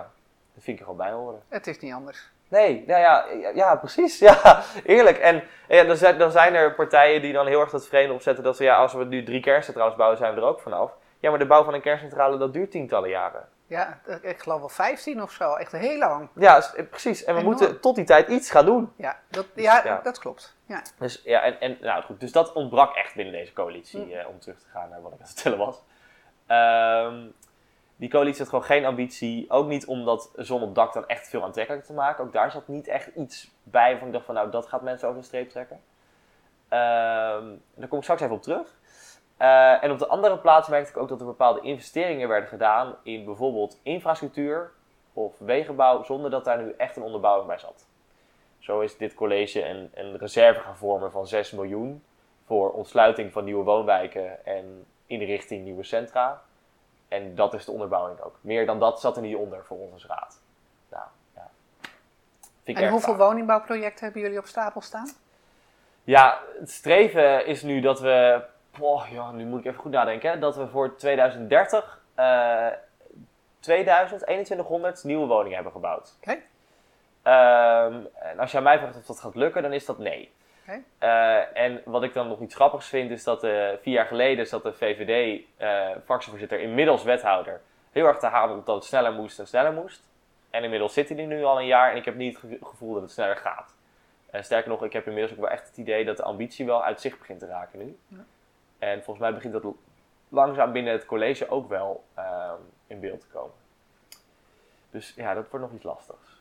dat 0.54 0.62
vind 0.62 0.66
ik 0.66 0.78
er 0.78 0.90
gewoon 0.90 0.96
bij 1.06 1.12
horen. 1.12 1.42
Het 1.48 1.66
is 1.66 1.78
niet 1.80 1.92
anders. 1.92 2.30
Nee, 2.48 2.84
nou 2.86 3.00
ja, 3.00 3.24
ja, 3.54 3.76
precies. 3.76 4.18
Ja, 4.28 4.62
eerlijk. 4.84 5.18
En 5.18 5.42
ja, 5.68 5.84
dan, 5.84 5.96
zijn, 5.96 6.18
dan 6.18 6.30
zijn 6.30 6.54
er 6.54 6.74
partijen 6.74 7.22
die 7.22 7.32
dan 7.32 7.46
heel 7.46 7.60
erg 7.60 7.70
dat 7.70 7.86
vreemde 7.86 8.14
opzetten 8.14 8.44
dat 8.44 8.58
we, 8.58 8.64
ja, 8.64 8.76
als 8.76 8.92
we 8.92 9.04
nu 9.04 9.24
drie 9.24 9.40
kerncentrales 9.40 9.94
bouwen, 9.96 10.18
zijn 10.18 10.34
we 10.34 10.40
er 10.40 10.46
ook 10.46 10.60
vanaf. 10.60 10.92
Ja, 11.20 11.30
maar 11.30 11.38
de 11.38 11.46
bouw 11.46 11.64
van 11.64 11.74
een 11.74 11.80
kerncentrale, 11.80 12.38
dat 12.38 12.52
duurt 12.52 12.70
tientallen 12.70 13.08
jaren. 13.08 13.48
Ja, 13.68 14.00
ik 14.22 14.38
geloof 14.38 14.58
wel 14.58 14.68
15 14.68 15.22
of 15.22 15.30
zo. 15.32 15.54
Echt 15.54 15.72
heel 15.72 15.98
lang. 15.98 16.28
Ja, 16.34 16.62
eh, 16.74 16.84
precies. 16.90 17.24
En 17.24 17.34
we 17.34 17.40
Enorm. 17.40 17.56
moeten 17.56 17.80
tot 17.80 17.94
die 17.94 18.04
tijd 18.04 18.28
iets 18.28 18.50
gaan 18.50 18.64
doen. 18.64 18.92
Ja, 18.96 19.18
dat, 19.28 19.46
ja, 19.54 19.80
ja. 19.84 20.00
dat 20.02 20.18
klopt. 20.18 20.56
Ja. 20.66 20.82
Dus 20.98 21.22
ja, 21.24 21.42
en, 21.42 21.60
en 21.60 21.78
nou 21.80 22.02
goed, 22.02 22.20
dus 22.20 22.32
dat 22.32 22.52
ontbrak 22.52 22.94
echt 22.94 23.14
binnen 23.14 23.34
deze 23.34 23.52
coalitie, 23.52 24.00
Hm. 24.04 24.10
eh, 24.10 24.28
om 24.28 24.38
terug 24.40 24.58
te 24.58 24.66
gaan 24.72 24.88
naar 24.88 25.02
wat 25.02 25.12
ik 25.12 25.18
aan 25.20 25.24
het 25.26 25.32
vertellen 25.40 25.58
was. 25.66 25.82
Ehm, 26.46 27.26
die 27.96 28.10
coalitie 28.10 28.38
had 28.38 28.48
gewoon 28.48 28.64
geen 28.64 28.84
ambitie, 28.84 29.50
ook 29.50 29.66
niet 29.66 29.86
om 29.86 30.04
dat 30.04 30.30
zon 30.36 30.62
op 30.62 30.74
dak 30.74 30.92
dan 30.92 31.06
echt 31.06 31.28
veel 31.28 31.44
aantrekkelijker 31.44 31.88
te 31.88 31.94
maken. 31.94 32.24
Ook 32.24 32.32
daar 32.32 32.50
zat 32.50 32.68
niet 32.68 32.88
echt 32.88 33.10
iets 33.14 33.50
bij 33.62 33.90
waarvan 33.90 34.06
ik 34.06 34.12
dacht 34.12 34.24
van 34.24 34.34
nou, 34.34 34.50
dat 34.50 34.66
gaat 34.66 34.82
mensen 34.82 35.08
over 35.08 35.20
de 35.20 35.26
streep 35.26 35.50
trekken. 35.50 35.80
Ehm, 36.68 37.44
daar 37.74 37.88
kom 37.88 37.98
ik 37.98 38.04
straks 38.04 38.20
even 38.20 38.34
op 38.34 38.42
terug. 38.42 38.74
Eh, 39.36 39.84
en 39.84 39.90
op 39.90 39.98
de 39.98 40.06
andere 40.06 40.38
plaats 40.38 40.68
merkte 40.68 40.90
ik 40.90 40.96
ook 40.96 41.08
dat 41.08 41.20
er 41.20 41.26
bepaalde 41.26 41.60
investeringen 41.60 42.28
werden 42.28 42.48
gedaan 42.48 42.96
in 43.02 43.24
bijvoorbeeld 43.24 43.80
infrastructuur 43.82 44.72
of 45.12 45.38
wegenbouw, 45.38 46.04
zonder 46.04 46.30
dat 46.30 46.44
daar 46.44 46.62
nu 46.62 46.74
echt 46.76 46.96
een 46.96 47.02
onderbouwing 47.02 47.48
bij 47.48 47.58
zat. 47.58 47.86
Zo 48.58 48.80
is 48.80 48.96
dit 48.96 49.14
college 49.14 49.64
een, 49.64 49.90
een 49.94 50.16
reserve 50.16 50.60
gaan 50.60 50.76
vormen 50.76 51.10
van 51.10 51.26
6 51.26 51.50
miljoen 51.50 52.02
voor 52.44 52.72
ontsluiting 52.72 53.32
van 53.32 53.44
nieuwe 53.44 53.64
woonwijken 53.64 54.46
en 54.46 54.86
inrichting 55.06 55.64
nieuwe 55.64 55.82
centra. 55.82 56.42
En 57.08 57.34
dat 57.34 57.54
is 57.54 57.64
de 57.64 57.70
onderbouwing 57.70 58.20
ook. 58.20 58.36
Meer 58.40 58.66
dan 58.66 58.78
dat 58.78 59.00
zat 59.00 59.16
er 59.16 59.22
niet 59.22 59.36
onder 59.36 59.64
voor 59.64 59.78
ons 59.78 59.92
als 59.92 60.06
raad. 60.06 60.40
Nou, 60.90 61.04
ja. 61.34 61.48
Vind 62.62 62.78
ik 62.78 62.84
En 62.84 62.90
hoeveel 62.90 63.16
woningbouwprojecten 63.16 64.04
hebben 64.04 64.22
jullie 64.22 64.38
op 64.38 64.46
stapel 64.46 64.80
staan? 64.80 65.10
Ja, 66.04 66.40
het 66.60 66.70
streven 66.70 67.46
is 67.46 67.62
nu 67.62 67.80
dat 67.80 68.00
we. 68.00 68.42
Oh, 68.80 69.06
ja, 69.10 69.30
nu 69.30 69.44
moet 69.44 69.58
ik 69.58 69.66
even 69.66 69.80
goed 69.80 69.90
nadenken. 69.90 70.30
hè, 70.30 70.38
Dat 70.38 70.56
we 70.56 70.68
voor 70.68 70.96
2030 70.96 72.00
eh 72.14 72.66
2000, 73.60 74.22
2100 74.22 75.04
nieuwe 75.04 75.26
woningen 75.26 75.54
hebben 75.54 75.72
gebouwd. 75.72 76.14
Oké. 76.20 76.38
Ehm, 77.22 78.00
en 78.14 78.38
als 78.38 78.50
je 78.50 78.56
aan 78.56 78.62
mij 78.62 78.78
vraagt 78.78 78.96
of 78.96 79.06
dat 79.06 79.20
gaat 79.20 79.34
lukken, 79.34 79.62
dan 79.62 79.72
is 79.72 79.84
dat 79.84 79.98
nee. 79.98 80.32
Eh, 80.98 81.56
en 81.56 81.82
wat 81.84 82.02
ik 82.02 82.14
dan 82.14 82.28
nog 82.28 82.40
iets 82.40 82.54
grappigs 82.54 82.88
vind, 82.88 83.10
is 83.10 83.24
dat 83.24 83.44
eh, 83.44 83.68
vier 83.80 83.92
jaar 83.94 84.06
geleden 84.06 84.46
zat 84.46 84.62
de 84.62 84.72
VVD-fractievoorzitter, 84.72 86.60
inmiddels 86.60 87.02
wethouder, 87.02 87.60
heel 87.92 88.06
erg 88.06 88.18
te 88.18 88.48
op 88.50 88.66
dat 88.66 88.74
het 88.74 88.84
sneller 88.84 89.12
moest 89.12 89.38
en 89.38 89.46
sneller 89.46 89.72
moest. 89.72 90.02
En 90.50 90.62
inmiddels 90.64 90.92
zit 90.92 91.08
hij 91.08 91.18
er 91.18 91.26
nu 91.26 91.44
al 91.44 91.58
een 91.60 91.66
jaar 91.66 91.90
en 91.90 91.96
ik 91.96 92.04
heb 92.04 92.14
niet 92.14 92.40
het 92.40 92.50
ge- 92.52 92.66
gevoel 92.66 92.92
dat 92.92 93.02
het 93.02 93.10
sneller 93.10 93.36
gaat. 93.36 93.74
Eh, 94.30 94.42
sterker 94.42 94.70
nog, 94.70 94.84
ik 94.84 94.92
heb 94.92 95.06
inmiddels 95.06 95.32
ook 95.32 95.40
wel 95.40 95.50
echt 95.50 95.66
het 95.68 95.76
idee 95.76 96.04
dat 96.04 96.16
de 96.16 96.22
ambitie 96.22 96.66
wel 96.66 96.84
uit 96.84 97.00
zicht 97.00 97.18
begint 97.18 97.38
te 97.38 97.46
raken 97.46 97.78
nu. 97.78 97.98
Ja. 98.08 98.24
En 98.78 98.94
volgens 99.02 99.18
mij 99.18 99.34
begint 99.34 99.52
dat 99.52 99.64
langzaam 100.28 100.72
binnen 100.72 100.92
het 100.92 101.06
college 101.06 101.48
ook 101.48 101.68
wel 101.68 102.04
ehm, 102.14 102.60
in 102.86 103.00
beeld 103.00 103.20
te 103.20 103.26
komen. 103.32 103.54
Dus 104.90 105.12
ja, 105.16 105.34
dat 105.34 105.48
wordt 105.50 105.64
nog 105.64 105.74
iets 105.74 105.84
lastigs. 105.84 106.35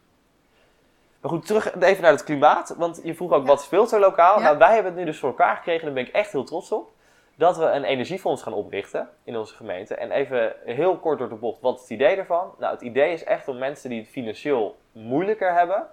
Maar 1.26 1.34
goed, 1.34 1.46
terug 1.46 1.80
even 1.80 2.04
naar 2.04 2.12
het 2.12 2.24
klimaat. 2.24 2.76
Want 2.78 3.00
je 3.04 3.16
vroeg 3.16 3.32
ook 3.32 3.42
Ja. 3.42 3.48
wat 3.48 3.62
speelt 3.62 3.92
er 3.92 4.00
lokaal. 4.00 4.38
Ja. 4.38 4.44
Nou, 4.44 4.58
wij 4.58 4.74
hebben 4.74 4.92
het 4.92 5.00
nu 5.00 5.06
dus 5.06 5.20
voor 5.20 5.30
elkaar 5.30 5.56
gekregen, 5.56 5.86
daar 5.86 5.94
ben 5.94 6.08
ik 6.08 6.14
echt 6.14 6.32
heel 6.32 6.44
trots 6.44 6.72
op. 6.72 6.92
Dat 7.36 7.58
we 7.58 7.66
een 7.66 7.84
energiefonds 7.84 8.44
gaan 8.44 8.54
oprichten 8.54 9.10
in 9.24 9.38
onze 9.38 9.56
gemeente. 9.56 9.96
En 9.96 10.12
even 10.12 10.56
heel 10.66 10.98
kort 10.98 11.20
door 11.20 11.30
de 11.30 11.36
bocht, 11.36 11.62
wat 11.62 11.76
is 11.76 11.82
het 11.82 11.90
idee 11.90 12.16
ervan? 12.16 12.56
Nou, 12.60 12.74
het 12.74 12.82
idee 12.82 13.14
is 13.14 13.24
echt 13.24 13.48
om 13.48 13.58
mensen 13.58 13.90
die 13.90 14.00
het 14.00 14.10
financieel 14.10 14.76
moeilijker 14.92 15.54
hebben. 15.54 15.88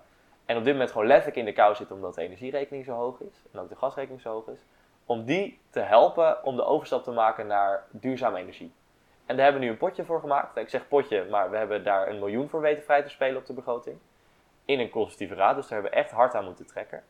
En 0.47 0.57
op 0.57 0.65
dit 0.65 0.73
moment 0.73 0.91
gewoon 0.93 1.07
letterlijk 1.07 1.37
in 1.37 1.45
de 1.45 1.53
kou 1.53 1.75
zitten 1.75 1.97
omdat 1.97 2.15
de 2.15 2.23
energierekening 2.23 2.85
zo 2.85 2.93
hoog 2.93 3.21
is. 3.21 3.43
En 3.53 3.59
ook 3.61 3.69
de 3.69 3.77
gasrekening 3.77 4.21
zo 4.21 4.33
hoog 4.33 4.47
is. 4.47 4.61
Om 5.07 5.25
die 5.25 5.61
te 5.71 5.81
helpen 5.81 6.45
om 6.45 6.57
de 6.57 6.65
overstap 6.65 7.05
te 7.05 7.11
maken 7.11 7.47
naar 7.47 7.85
duurzame 7.91 8.39
energie. 8.39 8.73
En 9.27 9.37
daar 9.37 9.45
hebben 9.45 9.61
we 9.61 9.67
nu 9.67 9.73
een 9.73 9.79
potje 9.79 10.05
voor 10.05 10.21
gemaakt. 10.21 10.57
Ik 10.57 10.69
zeg 10.69 10.89
potje, 10.89 11.27
maar 11.31 11.51
we 11.51 11.57
hebben 11.57 11.85
daar 11.85 12.09
een 12.09 12.19
miljoen 12.19 12.49
voor 12.49 12.61
weten 12.61 12.85
vrij 12.85 13.03
te 13.03 13.09
spelen 13.09 13.37
op 13.37 13.47
de 13.47 13.53
begroting. 13.53 13.99
In 14.65 14.81
een 14.81 14.91
consultieve 14.91 15.35
raad, 15.35 15.57
dus 15.57 15.69
daar 15.69 15.81
hebben 15.81 15.91
we 15.91 16.05
echt 16.05 16.11
hard 16.11 16.35
aan 16.35 16.45
moeten 16.45 16.67
trekken. 16.67 17.03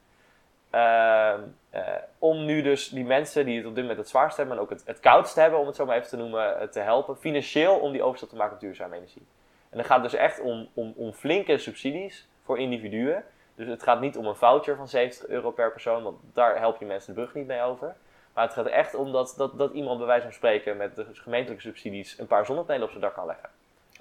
Ehm, 0.70 1.40
eh, 1.70 1.82
om 2.18 2.44
nu 2.44 2.62
dus 2.62 2.88
die 2.88 3.04
mensen 3.04 3.44
die 3.44 3.56
het 3.56 3.66
op 3.66 3.74
dit 3.74 3.82
moment 3.82 4.00
het 4.00 4.08
zwaarst 4.08 4.36
hebben 4.36 4.56
en 4.56 4.62
ook 4.62 4.70
het, 4.70 4.82
het 4.86 5.00
koudst 5.00 5.34
hebben, 5.34 5.58
om 5.58 5.66
het 5.66 5.76
zo 5.76 5.86
maar 5.86 5.96
even 5.96 6.08
te 6.08 6.16
noemen, 6.16 6.60
eh, 6.60 6.68
te 6.68 6.80
helpen. 6.80 7.16
Financieel 7.16 7.78
om 7.78 7.92
die 7.92 8.02
overstap 8.02 8.28
te 8.28 8.36
maken 8.36 8.54
op 8.54 8.60
duurzame 8.60 8.96
energie. 8.96 9.26
En 9.70 9.76
dan 9.76 9.86
gaat 9.86 10.02
het 10.02 10.10
dus 10.10 10.20
echt 10.20 10.40
om, 10.40 10.68
om, 10.74 10.92
om 10.96 11.12
flinke 11.12 11.58
subsidies 11.58 12.28
voor 12.42 12.58
individuen. 12.58 13.24
Dus 13.54 13.68
het 13.68 13.82
gaat 13.82 14.00
niet 14.00 14.16
om 14.16 14.26
een 14.26 14.36
voucher 14.36 14.76
van 14.76 14.88
70 14.88 15.26
euro 15.26 15.50
per 15.50 15.72
persoon, 15.72 16.02
want 16.02 16.20
daar 16.32 16.58
help 16.58 16.78
je 16.78 16.86
mensen 16.86 17.14
de 17.14 17.20
brug 17.20 17.34
niet 17.34 17.46
mee 17.46 17.62
over. 17.62 17.96
Maar 18.34 18.44
het 18.44 18.52
gaat 18.52 18.66
echt 18.66 18.94
om 18.94 19.12
dat, 19.12 19.34
dat, 19.36 19.58
dat 19.58 19.72
iemand 19.72 19.98
bij 19.98 20.06
wijze 20.06 20.22
van 20.22 20.32
spreken 20.32 20.76
met 20.76 20.96
de 20.96 21.06
gemeentelijke 21.12 21.62
subsidies 21.62 22.18
een 22.18 22.26
paar 22.26 22.46
zonnepanelen 22.46 22.84
op 22.84 22.90
zijn 22.90 23.02
dak 23.02 23.14
kan 23.14 23.26
leggen. 23.26 23.50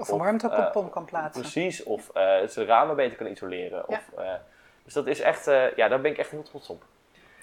Of 0.02 0.10
een 0.10 0.18
warmtepomp 0.18 0.92
kan 0.92 1.06
plaatsen. 1.06 1.42
Precies, 1.42 1.84
of 1.84 2.10
eh 2.14 2.36
zijn 2.46 2.66
ramen 2.68 2.96
beter 2.96 3.18
kan 3.18 3.28
isoleren. 3.28 3.84
Ja. 3.88 3.96
Of, 3.98 4.20
eh, 4.24 4.34
dus 4.84 4.94
dat 4.94 5.08
is 5.08 5.20
echt, 5.20 5.48
eh, 5.48 5.76
ja, 5.76 5.88
daar 5.88 6.02
ben 6.02 6.12
ik 6.12 6.18
echt 6.18 6.30
heel 6.32 6.44
trots 6.44 6.70
op. 6.70 6.84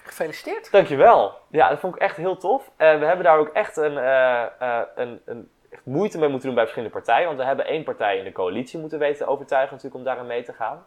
Gefeliciteerd. 0.03 0.71
Dankjewel. 0.71 1.37
Ja, 1.47 1.69
dat 1.69 1.79
vond 1.79 1.95
ik 1.95 2.01
echt 2.01 2.15
heel 2.17 2.37
tof. 2.37 2.71
Eh, 2.75 2.99
we 2.99 3.05
hebben 3.05 3.23
daar 3.25 3.37
ook 3.37 3.47
echt 3.49 3.77
een, 3.77 3.97
eh, 3.97 4.43
eh, 4.59 4.81
een, 4.95 5.21
een 5.25 5.49
echt 5.69 5.85
moeite 5.85 6.17
mee 6.19 6.29
moeten 6.29 6.45
doen 6.47 6.55
bij 6.55 6.63
verschillende 6.65 6.95
partijen. 6.95 7.25
Want 7.27 7.39
we 7.39 7.45
hebben 7.45 7.65
één 7.65 7.83
partij 7.83 8.17
in 8.17 8.23
de 8.23 8.31
coalitie 8.31 8.79
moeten 8.79 8.99
weten 8.99 9.25
te 9.25 9.31
overtuigen 9.31 9.69
natuurlijk 9.75 9.95
om 10.01 10.03
daarin 10.03 10.25
mee 10.27 10.43
te 10.43 10.53
gaan. 10.53 10.85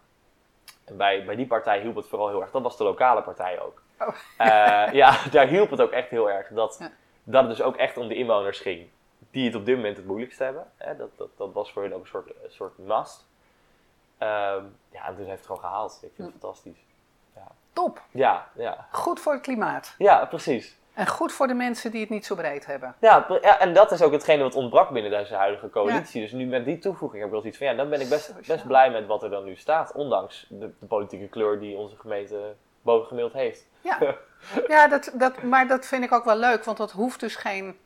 En 0.84 0.96
bij, 0.96 1.24
bij 1.24 1.36
die 1.36 1.46
partij 1.46 1.80
hielp 1.80 1.96
het 1.96 2.06
vooral 2.06 2.28
heel 2.28 2.40
erg. 2.40 2.50
Dat 2.50 2.62
was 2.62 2.76
de 2.76 2.84
lokale 2.84 3.22
partij 3.22 3.60
ook. 3.60 3.82
Oh. 3.98 4.08
Eh, 4.38 4.92
ja, 4.92 5.16
daar 5.30 5.46
hielp 5.46 5.70
het 5.70 5.80
ook 5.80 5.90
echt 5.92 6.08
heel 6.08 6.30
erg. 6.30 6.48
Dat, 6.48 6.76
Ja. 6.80 6.90
dat 7.24 7.46
het 7.46 7.56
dus 7.56 7.62
ook 7.66 7.76
echt 7.76 7.96
om 7.96 8.08
de 8.08 8.14
inwoners 8.14 8.58
ging. 8.60 8.88
Die 9.32 9.46
het 9.46 9.54
op 9.54 9.66
dit 9.66 9.76
moment 9.76 9.96
het 9.96 10.06
moeilijkst 10.06 10.38
hebben. 10.38 10.72
Hè, 10.76 10.96
dat, 10.96 11.08
dat, 11.16 11.28
dat 11.36 11.52
was 11.52 11.72
voor 11.72 11.82
hen 11.82 11.92
ook 11.92 12.00
een 12.00 12.06
soort, 12.06 12.28
een 12.28 12.50
soort 12.50 12.78
must. 12.78 13.26
Ehm, 14.18 14.64
ja, 14.90 15.06
en 15.06 15.16
toen 15.16 15.24
heeft 15.24 15.36
het 15.36 15.46
gewoon 15.46 15.60
gehaald. 15.60 15.98
Ik 16.02 16.10
vind 16.14 16.28
het 16.28 16.40
fantastisch. 16.40 16.84
Top. 17.72 18.02
Ja, 18.10 18.48
ja. 18.54 18.86
Goed 18.90 19.20
voor 19.20 19.32
het 19.32 19.42
klimaat. 19.42 19.94
ja, 19.98 20.24
precies. 20.24 20.76
En 20.94 21.06
goed 21.06 21.32
voor 21.32 21.46
de 21.46 21.54
mensen 21.54 21.90
die 21.90 22.00
het 22.00 22.10
niet 22.10 22.26
zo 22.26 22.34
breed 22.34 22.66
hebben. 22.66 22.94
Ja, 22.98 23.26
ja, 23.42 23.58
en 23.58 23.74
dat 23.74 23.92
is 23.92 24.02
ook 24.02 24.12
hetgene 24.12 24.42
wat 24.42 24.54
ontbrak 24.54 24.90
binnen 24.90 25.10
deze 25.10 25.34
huidige 25.34 25.70
coalitie. 25.70 26.22
Dus 26.22 26.32
nu 26.32 26.46
met 26.46 26.64
die 26.64 26.78
toevoeging 26.78 27.18
heb 27.18 27.24
ik 27.24 27.30
wel 27.30 27.40
zoiets 27.40 27.58
van, 27.58 27.66
ja, 27.66 27.74
dan 27.74 27.88
ben 27.88 28.00
ik 28.00 28.08
best, 28.08 28.34
best 28.46 28.66
blij 28.66 28.90
met 28.90 29.06
wat 29.06 29.22
er 29.22 29.30
dan 29.30 29.44
nu 29.44 29.56
staat. 29.56 29.92
Ondanks 29.92 30.46
de, 30.48 30.70
de 30.78 30.86
politieke 30.86 31.28
kleur 31.28 31.60
die 31.60 31.76
onze 31.76 31.96
gemeente 31.96 32.54
bovengemiddeld 32.82 33.34
heeft. 33.34 33.66
Ja, 33.80 33.98
ja 34.68 34.88
dat, 34.88 35.12
dat, 35.14 35.42
maar 35.42 35.68
dat 35.68 35.86
vind 35.86 36.04
ik 36.04 36.12
ook 36.12 36.24
wel 36.24 36.36
leuk, 36.36 36.64
want 36.64 36.76
dat 36.76 36.90
hoeft 36.90 37.20
dus 37.20 37.36
geen, 37.36 37.78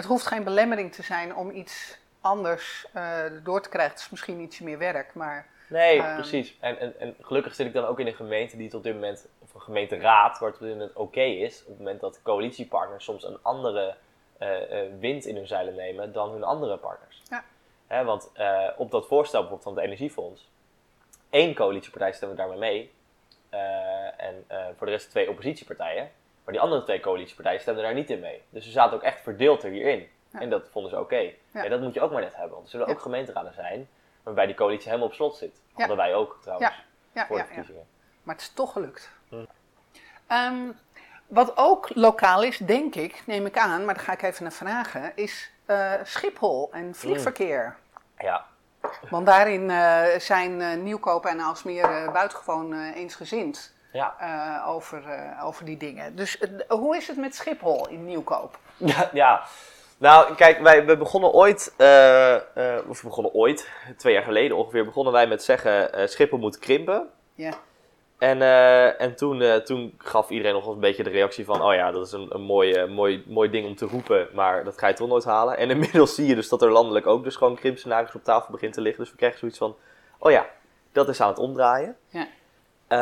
het 0.00 0.08
hoeft 0.08 0.26
geen 0.26 0.44
belemmering 0.44 0.92
te 0.92 1.02
zijn 1.02 1.36
om 1.36 1.50
iets 1.50 1.98
anders 2.20 2.86
door 3.42 3.62
te 3.62 3.68
krijgen. 3.68 3.92
Het 3.92 4.02
is 4.02 4.10
misschien 4.10 4.40
ietsje 4.40 4.64
meer 4.64 4.78
werk, 4.78 5.14
maar... 5.14 5.46
Nee, 5.68 5.98
ehm, 5.98 6.14
precies. 6.14 6.56
En, 6.60 6.78
en, 6.78 7.00
en 7.00 7.16
gelukkig 7.20 7.54
zit 7.54 7.66
ik 7.66 7.72
dan 7.72 7.84
ook 7.84 8.00
in 8.00 8.06
een 8.06 8.14
gemeente 8.14 8.56
die 8.56 8.70
tot 8.70 8.82
dit 8.82 8.94
moment, 8.94 9.28
of 9.38 9.54
een 9.54 9.60
gemeenteraad, 9.60 10.38
waar 10.38 10.48
het 10.48 10.58
op 10.58 10.66
dit 10.66 10.72
moment 10.72 10.92
oké 10.92 11.22
is. 11.22 11.60
Op 11.60 11.68
het 11.68 11.78
moment 11.78 12.00
dat 12.00 12.22
coalitiepartners 12.22 13.04
soms 13.04 13.24
een 13.24 13.38
andere 13.42 13.96
wind 14.98 15.24
in 15.24 15.36
hun 15.36 15.46
zeilen 15.46 15.74
nemen 15.74 16.12
dan 16.12 16.30
hun 16.30 16.44
andere 16.44 16.76
partners. 16.76 17.22
Ja. 17.30 17.44
Hè, 17.86 18.04
want 18.04 18.30
op 18.76 18.90
dat 18.90 19.06
voorstel 19.06 19.40
bijvoorbeeld 19.40 19.62
van 19.62 19.74
het 19.74 19.84
Energiefonds, 19.84 20.48
één 21.30 21.54
coalitiepartij 21.54 22.12
stemde 22.12 22.34
daarmee 22.34 22.58
mee. 22.58 22.92
en 24.16 24.44
voor 24.76 24.86
de 24.86 24.92
rest 24.92 25.10
twee 25.10 25.28
oppositiepartijen. 25.28 26.10
Maar 26.50 26.58
die 26.58 26.68
andere 26.68 26.86
twee 26.86 27.00
coalitiepartijen 27.00 27.60
stemden 27.60 27.84
daar 27.84 27.94
niet 27.94 28.10
in 28.10 28.20
mee. 28.20 28.42
Dus 28.48 28.64
ze 28.64 28.70
zaten 28.70 28.96
ook 28.96 29.02
echt 29.02 29.20
verdeeld 29.20 29.62
er 29.62 29.70
hierin. 29.70 30.08
En 30.32 30.50
dat 30.50 30.68
vonden 30.70 30.90
ze 30.90 31.00
oké. 31.00 31.32
Ja. 31.52 31.68
dat 31.68 31.80
moet 31.80 31.94
je 31.94 32.00
ook 32.00 32.12
maar 32.12 32.22
net 32.22 32.36
hebben. 32.36 32.52
Want 32.52 32.64
er 32.64 32.70
zullen 32.70 32.86
ook 32.86 33.00
gemeenteraden 33.00 33.54
zijn 33.54 33.88
waarbij 34.22 34.46
die 34.46 34.54
coalitie 34.54 34.86
helemaal 34.86 35.08
op 35.08 35.14
slot 35.14 35.36
zit. 35.36 35.60
Hadden 35.72 35.96
wij 35.96 36.14
ook 36.14 36.38
trouwens 36.42 36.74
voor 37.14 37.38
de 37.38 37.44
verkiezingen. 37.44 37.86
Maar 38.22 38.34
het 38.34 38.44
is 38.44 38.50
toch 38.52 38.72
gelukt. 38.72 39.10
Hm. 39.28 39.44
Ehm, 40.26 40.70
wat 41.26 41.52
ook 41.56 41.94
lokaal 41.94 42.42
is, 42.42 42.58
denk 42.58 42.94
ik, 42.94 43.22
neem 43.26 43.46
ik 43.46 43.58
aan, 43.58 43.84
maar 43.84 43.94
daar 43.94 44.04
ga 44.04 44.12
ik 44.12 44.22
even 44.22 44.42
naar 44.42 44.52
vragen, 44.52 45.12
is 45.14 45.50
uh, 45.66 45.92
Schiphol 46.04 46.68
en 46.72 46.94
vliegverkeer. 46.94 47.76
Hm. 48.16 48.24
Ja. 48.24 48.46
Want 49.10 49.26
daarin 49.26 49.68
uh, 49.68 50.04
zijn 50.18 50.60
uh, 50.60 50.74
Nieuwkoop 50.74 51.26
en 51.26 51.40
Alsmeer 51.40 52.10
buitengewoon 52.12 52.92
eensgezind 52.92 53.74
ja. 53.92 54.14
Uh, 54.20 54.68
over, 54.68 55.02
uh, 55.06 55.44
over 55.44 55.64
die 55.64 55.76
dingen. 55.76 56.16
Dus 56.16 56.40
uh, 56.40 56.48
hoe 56.68 56.96
is 56.96 57.06
het 57.06 57.16
met 57.16 57.34
Schiphol 57.34 57.88
in 57.88 58.04
Nieuwkoop? 58.04 58.58
Ja, 58.86 59.10
ja. 59.12 59.42
nou 59.98 60.34
kijk, 60.34 60.60
wij 60.60 60.86
we 60.86 60.96
begonnen 60.96 61.32
ooit, 61.32 61.72
of 62.88 63.00
we 63.00 63.06
begonnen 63.06 63.34
ooit, 63.34 63.70
twee 63.96 64.12
jaar 64.12 64.22
geleden 64.22 64.56
ongeveer, 64.56 64.84
begonnen 64.84 65.12
wij 65.12 65.26
met 65.26 65.42
zeggen 65.42 66.08
Schiphol 66.08 66.38
moet 66.38 66.58
krimpen. 66.58 67.08
Ja. 67.34 67.52
En, 68.18 68.42
en 68.98 69.16
toen, 69.16 69.62
toen 69.64 69.94
gaf 69.98 70.30
iedereen 70.30 70.52
nog 70.52 70.66
een 70.66 70.80
beetje 70.80 71.02
de 71.02 71.10
reactie 71.10 71.44
van, 71.44 71.62
oh 71.62 71.74
ja, 71.74 71.90
dat 71.90 72.06
is 72.06 72.12
een, 72.12 72.26
een 72.28 72.40
mooi, 72.40 72.86
mooi, 72.86 73.24
mooi 73.26 73.50
ding 73.50 73.66
om 73.66 73.76
te 73.76 73.86
roepen, 73.86 74.28
maar 74.34 74.64
dat 74.64 74.78
ga 74.78 74.88
je 74.88 74.94
toch 74.94 75.08
nooit 75.08 75.24
halen. 75.24 75.56
En 75.56 75.70
inmiddels 75.74 76.14
zie 76.14 76.26
je 76.26 76.34
dus 76.34 76.48
dat 76.48 76.62
er 76.62 76.70
landelijk 76.70 77.06
ook 77.06 77.24
dus 77.24 77.36
gewoon 77.36 77.56
krimpscenario's 77.56 78.14
op 78.14 78.24
tafel 78.24 78.52
begint 78.52 78.72
te 78.72 78.80
liggen. 78.80 79.02
Dus 79.02 79.12
we 79.12 79.18
krijgen 79.18 79.38
zoiets 79.38 79.58
van, 79.58 79.76
oh 80.18 80.30
ja, 80.30 80.46
dat 80.92 81.08
is 81.08 81.20
aan 81.20 81.28
het 81.28 81.38
omdraaien. 81.38 81.96
Ja. 82.08 82.28
Uh, 82.92 82.98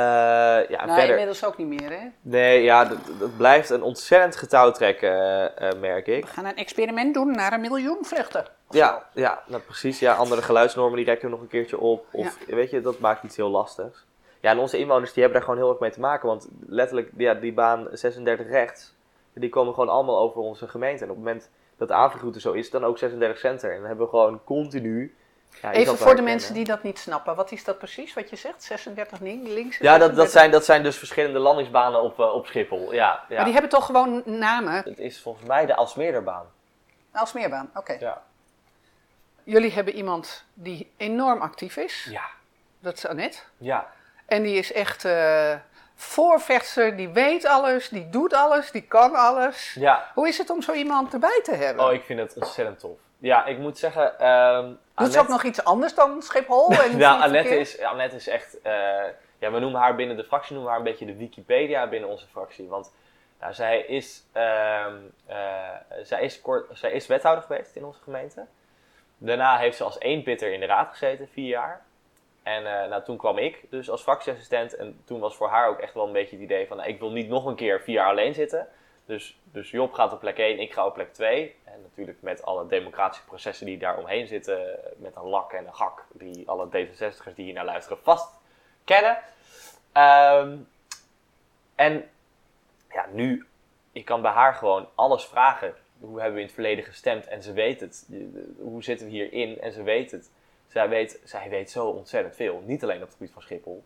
ja, 0.69 0.85
nou, 0.85 0.89
verder... 0.89 1.09
inmiddels 1.09 1.45
ook 1.45 1.57
niet 1.57 1.67
meer, 1.67 1.91
hè? 1.91 2.09
Nee, 2.23 2.63
ja, 2.63 2.85
dat, 2.85 3.37
blijft 3.37 3.71
een 3.71 3.83
ontzettend 3.83 4.37
getouwtrekken, 4.37 5.13
uh, 5.63 5.81
merk 5.81 6.07
ik. 6.07 6.25
We 6.25 6.31
gaan 6.31 6.45
een 6.45 6.57
experiment 6.57 7.15
doen 7.15 7.31
naar 7.31 7.53
een 7.53 7.61
miljoen 7.61 7.99
vluchten. 8.01 8.45
Ja, 8.71 9.09
ja 9.15 9.43
nou, 9.47 9.63
precies. 9.63 9.99
Ja, 9.99 10.15
andere 10.15 10.43
geluidsnormen 10.43 10.97
die 10.97 11.05
rekken 11.05 11.29
we 11.29 11.35
nog 11.35 11.41
een 11.43 11.49
keertje 11.49 11.79
op. 11.79 12.07
Of, 12.11 12.39
weet 12.47 12.71
je, 12.71 12.81
dat 12.81 12.99
maakt 12.99 13.25
iets 13.25 13.37
heel 13.37 13.49
lastigs. 13.49 14.07
Ja, 14.41 14.51
en 14.51 14.59
onze 14.59 14.79
inwoners 14.79 15.13
die 15.13 15.23
hebben 15.23 15.41
daar 15.41 15.49
gewoon 15.49 15.65
heel 15.65 15.73
erg 15.73 15.81
mee 15.81 15.91
te 15.91 16.01
maken. 16.01 16.29
Want 16.29 16.49
letterlijk, 16.67 17.11
ja, 17.17 17.35
die 17.35 17.53
baan 17.53 17.89
36 17.93 18.49
rechts, 18.49 18.95
die 19.33 19.49
komen 19.49 19.75
gewoon 19.75 19.89
allemaal 19.89 20.19
over 20.19 20.41
onze 20.41 20.69
gemeente. 20.69 21.05
En 21.05 21.11
op 21.11 21.17
het 21.17 21.25
moment 21.25 21.51
dat 21.77 21.89
de 21.89 21.95
avondroute 21.95 22.41
zo 22.41 22.53
is, 22.53 22.71
dan 22.71 22.85
ook 22.85 22.99
36 22.99 23.39
center. 23.39 23.71
En 23.71 23.79
dan 23.79 23.87
hebben 23.87 24.05
we 24.05 24.11
gewoon 24.11 24.45
continu 24.45 25.17
ja, 25.63 25.73
Even 25.73 25.99
voor 25.99 26.17
de 26.17 26.23
mensen 26.23 26.55
die 26.55 26.65
dat 26.65 26.83
niet 26.83 26.99
snappen, 26.99 27.37
wat 27.37 27.53
is 27.53 27.65
dat 27.65 27.79
precies 27.79 28.15
wat 28.15 28.31
je 28.31 28.37
zegt? 28.37 28.63
36 28.63 29.21
links? 29.21 29.79
Ja, 29.79 29.99
dat, 29.99 30.17
dat, 30.17 30.31
zijn, 30.31 30.51
dat 30.51 30.65
zijn 30.65 30.83
dus 30.83 30.97
verschillende 30.97 31.39
landingsbanen 31.39 32.03
op, 32.03 32.19
uh, 32.19 32.35
op 32.35 32.47
Schiphol. 32.47 32.93
Ja, 32.93 33.25
ja, 33.29 33.35
Maar 33.35 33.45
die 33.45 33.53
hebben 33.53 33.71
toch 33.71 33.87
gewoon 33.87 34.23
namen? 34.25 34.75
Het 34.85 34.99
is 34.99 35.21
volgens 35.21 35.47
mij 35.47 35.67
de 35.67 35.75
Alsmeerbaan. 35.75 36.47
De 37.13 37.19
Alsmeerbaan, 37.19 37.71
oké. 37.75 37.97
Ja. 38.01 38.23
Jullie 39.45 39.73
hebben 39.73 39.95
iemand 39.95 40.45
die 40.55 40.93
enorm 40.97 41.41
actief 41.41 41.77
is. 41.77 42.07
Ja. 42.11 42.25
Dat 42.81 42.97
is 42.97 43.07
Annette. 43.07 43.39
Ja. 43.57 43.87
En 44.27 44.43
die 44.43 44.59
is 44.59 44.73
echt 44.73 45.05
uh, 45.05 45.55
voorvechter, 45.95 46.97
die 46.97 47.09
weet 47.09 47.47
alles, 47.47 47.89
die 47.89 48.09
doet 48.09 48.33
alles, 48.33 48.71
die 48.71 48.83
kan 48.83 49.15
alles. 49.15 49.75
Ja. 49.75 50.11
Hoe 50.15 50.29
is 50.29 50.39
het 50.39 50.51
om 50.51 50.63
zo 50.63 50.73
iemand 50.73 51.13
erbij 51.13 51.41
te 51.43 51.55
hebben? 51.55 51.85
Oh, 51.85 51.93
ik 51.93 52.05
vind 52.05 52.21
het 52.21 52.35
ontzettend 52.35 52.79
tof. 52.79 52.99
Ja, 53.19 53.45
ik 53.45 53.59
moet 53.59 53.79
zeggen. 53.79 54.29
Um, 54.29 54.79
Doet 54.99 55.13
ze 55.13 55.21
ook 55.21 55.29
nog 55.29 55.43
iets 55.43 55.65
anders 55.65 55.95
dan 55.95 56.23
Schiphol? 56.23 56.71
En 56.71 56.99
ja, 57.07 57.21
Annette 57.21 57.59
is, 57.59 57.83
Annette 57.83 58.17
is 58.17 58.29
echt. 58.29 58.57
Uh, 58.67 58.73
ja, 59.39 59.51
we 59.51 59.59
noemen 59.59 59.81
haar 59.81 59.95
binnen 59.95 60.17
de 60.17 60.25
fractie 60.25 60.55
noemen 60.55 60.71
haar 60.71 60.81
een 60.81 60.87
beetje 60.87 61.07
de 61.07 61.17
Wikipedia 61.17 61.89
binnen 61.89 62.11
onze 62.11 62.27
fractie. 62.27 62.69
Want 62.69 62.93
nou, 63.41 63.55
zij, 63.55 63.81
is, 63.81 64.25
uh, 64.37 64.87
uh, 65.31 65.37
zij, 66.03 66.23
is 66.23 66.41
kort, 66.41 66.79
zij 66.79 66.91
is 66.91 67.07
wethouder 67.07 67.45
geweest 67.45 67.77
in 67.77 67.85
onze 67.85 68.01
gemeente. 68.03 68.47
Daarna 69.19 69.59
heeft 69.59 69.77
ze 69.77 69.85
als 69.85 70.01
eenpitter 70.01 70.53
in 70.53 70.61
de 70.61 70.67
raad 70.67 70.91
gezeten, 70.91 71.29
vier 71.29 71.49
jaar. 71.49 71.83
En 72.43 72.63
uh, 72.63 72.87
nou, 72.89 73.05
toen 73.05 73.17
kwam 73.17 73.39
ik 73.39 73.65
dus 73.71 73.91
als 73.91 74.03
fractieassistent. 74.03 74.77
En 74.77 75.01
toen 75.05 75.21
was 75.21 75.37
voor 75.37 75.49
haar 75.49 75.69
ook 75.69 75.79
echt 75.79 75.95
wel 75.95 76.07
een 76.07 76.13
beetje 76.13 76.37
het 76.37 76.45
idee 76.45 76.67
van... 76.67 76.77
Nou, 76.77 76.89
ik 76.89 76.99
wil 76.99 77.11
niet 77.11 77.29
nog 77.29 77.45
een 77.45 77.55
keer 77.55 77.81
vier 77.81 77.95
jaar 77.95 78.11
alleen 78.11 78.35
zitten. 78.35 78.69
Dus, 79.09 79.39
dus 79.53 79.71
Job 79.71 79.93
gaat 79.93 80.13
op 80.13 80.21
plek 80.21 80.39
1, 80.39 80.59
ik 80.59 80.73
ga 80.73 80.87
op 80.87 80.95
plek 80.95 81.13
2. 81.13 81.55
En 81.65 81.83
natuurlijk 81.83 82.23
met 82.23 82.43
alle 82.43 82.67
democratische 82.67 83.25
processen 83.25 83.67
die 83.67 83.79
daar 83.79 83.99
omheen 83.99 84.27
zitten. 84.27 84.79
Met 84.97 85.17
een 85.17 85.23
lak 85.23 85.53
en 85.53 85.67
een 85.67 85.75
gak. 85.75 86.05
Die 86.13 86.49
alle 86.49 86.67
D66'ers 86.67 87.35
die 87.35 87.45
hier 87.45 87.55
naar 87.55 87.65
luisteren 87.65 87.99
vast 88.03 88.35
kennen. 88.85 89.19
Um, 89.97 90.69
en 91.75 92.11
ja, 92.91 93.07
nu, 93.13 93.47
ik 93.93 94.05
kan 94.05 94.23
bij 94.23 94.31
haar 94.31 94.55
gewoon 94.55 94.89
alles 94.95 95.25
vragen. 95.25 95.75
Hoe 96.01 96.17
hebben 96.17 96.35
we 96.35 96.41
in 96.41 96.47
het 96.47 96.55
verleden 96.55 96.85
gestemd? 96.85 97.27
En 97.27 97.43
ze 97.43 97.53
weet 97.53 97.81
het. 97.81 98.09
Hoe 98.59 98.83
zitten 98.83 99.07
we 99.07 99.13
hierin? 99.13 99.61
En 99.61 99.73
ze 99.73 99.83
weet 99.83 100.11
het. 100.11 100.31
Zij 100.67 100.89
weet, 100.89 101.21
zij 101.25 101.49
weet 101.49 101.71
zo 101.71 101.87
ontzettend 101.87 102.37
veel. 102.37 102.63
Niet 102.67 102.83
alleen 102.83 103.03
op 103.03 103.09
het 103.09 103.17
gebied 103.17 103.33
van 103.33 103.43
Schiphol. 103.43 103.85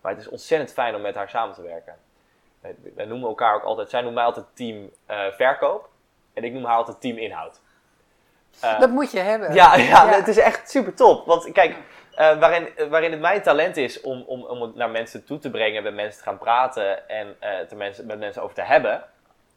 Maar 0.00 0.12
het 0.12 0.20
is 0.20 0.28
ontzettend 0.28 0.72
fijn 0.72 0.94
om 0.94 1.00
met 1.00 1.14
haar 1.14 1.28
samen 1.28 1.54
te 1.54 1.62
werken 1.62 1.98
wij, 2.94 3.04
noemen 3.04 3.28
elkaar 3.28 3.54
ook 3.54 3.62
altijd, 3.62 3.90
zij 3.90 4.00
noemt 4.00 4.14
mij 4.14 4.24
altijd 4.24 4.46
team 4.54 4.90
uh, 5.10 5.26
verkoop 5.30 5.88
en 6.32 6.44
ik 6.44 6.52
noem 6.52 6.64
haar 6.64 6.76
altijd 6.76 7.00
team 7.00 7.16
inhoud. 7.16 7.60
Uh, 8.64 8.80
dat 8.80 8.90
moet 8.90 9.10
je 9.10 9.18
hebben. 9.18 9.54
Ja, 9.54 9.76
ja, 9.76 10.08
het 10.08 10.28
is 10.28 10.38
echt 10.38 10.70
super 10.70 10.94
top. 10.94 11.26
Want 11.26 11.52
kijk, 11.52 11.70
uh, 11.70 12.38
waarin, 12.38 12.68
waarin 12.88 13.10
het 13.10 13.20
mijn 13.20 13.42
talent 13.42 13.76
is 13.76 14.00
om, 14.00 14.22
om, 14.26 14.44
om 14.44 14.62
het 14.62 14.74
naar 14.74 14.90
mensen 14.90 15.24
toe 15.24 15.38
te 15.38 15.50
brengen, 15.50 15.82
met 15.82 15.94
mensen 15.94 16.18
te 16.22 16.28
gaan 16.28 16.38
praten 16.38 17.08
en 17.08 17.36
te 17.68 17.74
mensen, 17.74 18.06
met 18.06 18.18
mensen 18.18 18.42
over 18.42 18.54
te 18.54 18.62
hebben, 18.62 19.04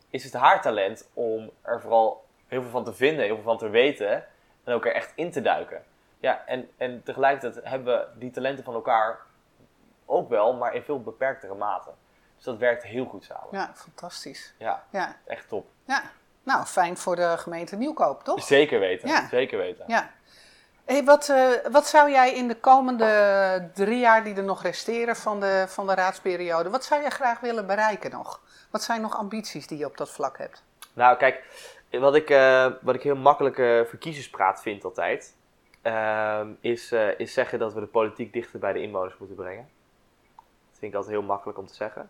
is 0.09 0.23
het 0.23 0.33
haar 0.33 0.61
talent 0.61 1.09
om 1.13 1.51
er 1.61 1.81
vooral 1.81 2.25
heel 2.47 2.61
veel 2.61 2.71
van 2.71 2.83
te 2.83 2.93
vinden, 2.93 3.25
heel 3.25 3.35
veel 3.35 3.43
van 3.43 3.57
te 3.57 3.69
weten 3.69 4.25
en 4.63 4.73
ook 4.73 4.85
er 4.85 4.93
echt 4.93 5.11
in 5.15 5.31
te 5.31 5.41
duiken. 5.41 5.83
Ja, 6.19 6.43
en, 6.45 6.69
en 6.77 7.03
tegelijkertijd 7.03 7.65
hebben 7.65 7.97
we 7.97 8.07
die 8.19 8.31
talenten 8.31 8.63
van 8.63 8.73
elkaar 8.73 9.19
ook 10.05 10.29
wel, 10.29 10.53
maar 10.53 10.75
in 10.75 10.83
veel 10.83 11.01
beperktere 11.01 11.55
mate. 11.55 11.89
Dus 12.37 12.45
dat 12.45 12.57
werkt 12.57 12.83
heel 12.83 13.05
goed 13.05 13.23
samen. 13.23 13.47
Ja, 13.51 13.71
fantastisch. 13.75 14.53
Ja, 14.57 14.83
ja. 14.89 15.15
echt 15.25 15.47
top. 15.47 15.67
Ja, 15.85 16.03
nou 16.43 16.65
fijn 16.65 16.97
voor 16.97 17.15
de 17.15 17.35
gemeente 17.37 17.75
Nieuwkoop, 17.75 18.23
toch? 18.23 18.43
Zeker 18.43 18.79
weten, 18.79 19.09
ja. 19.09 19.27
zeker 19.27 19.57
weten. 19.57 19.85
Ja. 19.87 20.11
Hey, 20.85 21.03
wat, 21.03 21.29
uh, 21.29 21.49
wat 21.71 21.87
zou 21.87 22.11
jij 22.11 22.33
in 22.33 22.47
de 22.47 22.55
komende 22.55 23.69
drie 23.73 23.99
jaar 23.99 24.23
die 24.23 24.35
er 24.35 24.43
nog 24.43 24.61
resteren 24.61 25.15
van 25.15 25.39
de, 25.39 25.65
van 25.67 25.87
de 25.87 25.93
raadsperiode, 25.93 26.69
wat 26.69 26.83
zou 26.83 27.01
jij 27.01 27.09
graag 27.09 27.39
willen 27.39 27.67
bereiken 27.67 28.11
nog? 28.11 28.41
Wat 28.71 28.83
zijn 28.83 29.01
nog 29.01 29.17
ambities 29.17 29.67
die 29.67 29.77
je 29.77 29.85
op 29.85 29.97
dat 29.97 30.09
vlak 30.09 30.37
hebt? 30.37 30.63
Nou, 30.93 31.17
kijk, 31.17 31.43
wat 31.91 32.15
ik, 32.15 32.29
uh, 32.29 32.71
wat 32.81 32.95
ik 32.95 33.01
heel 33.01 33.15
makkelijke 33.15 33.85
verkiezerspraat 33.87 34.61
vind 34.61 34.83
altijd, 34.83 35.35
uh, 35.83 36.41
is, 36.59 36.91
is 37.17 37.33
zeggen 37.33 37.59
dat 37.59 37.73
we 37.73 37.79
de 37.79 37.85
politiek 37.85 38.33
dichter 38.33 38.59
bij 38.59 38.73
de 38.73 38.81
inwoners 38.81 39.17
moeten 39.17 39.37
brengen. 39.37 39.69
Dat 40.35 40.79
vind 40.79 40.91
ik 40.91 40.97
altijd 40.97 41.15
heel 41.15 41.25
makkelijk 41.25 41.57
om 41.57 41.67
te 41.67 41.75
zeggen. 41.75 42.09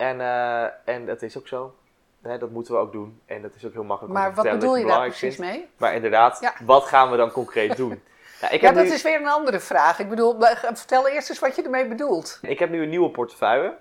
En, 0.00 0.20
uh, 0.20 0.64
en 0.84 1.06
dat 1.06 1.22
is 1.22 1.38
ook 1.38 1.48
zo. 1.48 1.74
dat 2.20 2.50
moeten 2.50 2.74
we 2.74 2.80
ook 2.80 2.92
doen. 2.92 3.20
En 3.26 3.42
dat 3.42 3.54
is 3.54 3.64
ook 3.64 3.72
heel 3.72 3.84
makkelijk 3.84 4.14
maar 4.14 4.28
om 4.28 4.34
te. 4.34 4.40
Maar 4.42 4.50
wat 4.50 4.60
bedoel 4.60 4.76
je 4.76 4.86
daar 4.86 5.06
precies 5.06 5.36
mee? 5.36 5.68
Maar 5.76 5.94
inderdaad, 5.94 6.52
wat 6.64 6.84
gaan 6.84 7.10
we 7.10 7.16
dan 7.16 7.30
concreet 7.30 7.76
doen? 7.76 8.02
Nou, 8.40 8.54
ik 8.54 8.60
ja, 8.60 8.72
dat 8.72 8.86
is 8.86 9.02
weer 9.02 9.20
een 9.20 9.28
andere 9.28 9.60
vraag. 9.60 9.98
Ik 9.98 10.08
bedoel, 10.08 10.36
vertel 10.72 11.08
eerst 11.08 11.28
eens 11.28 11.38
wat 11.38 11.56
je 11.56 11.62
ermee 11.62 11.88
bedoelt. 11.88 12.38
Ik 12.42 12.58
heb 12.58 12.70
nu 12.70 12.82
een 12.82 12.88
nieuwe 12.88 13.10
portefeuille. 13.10 13.76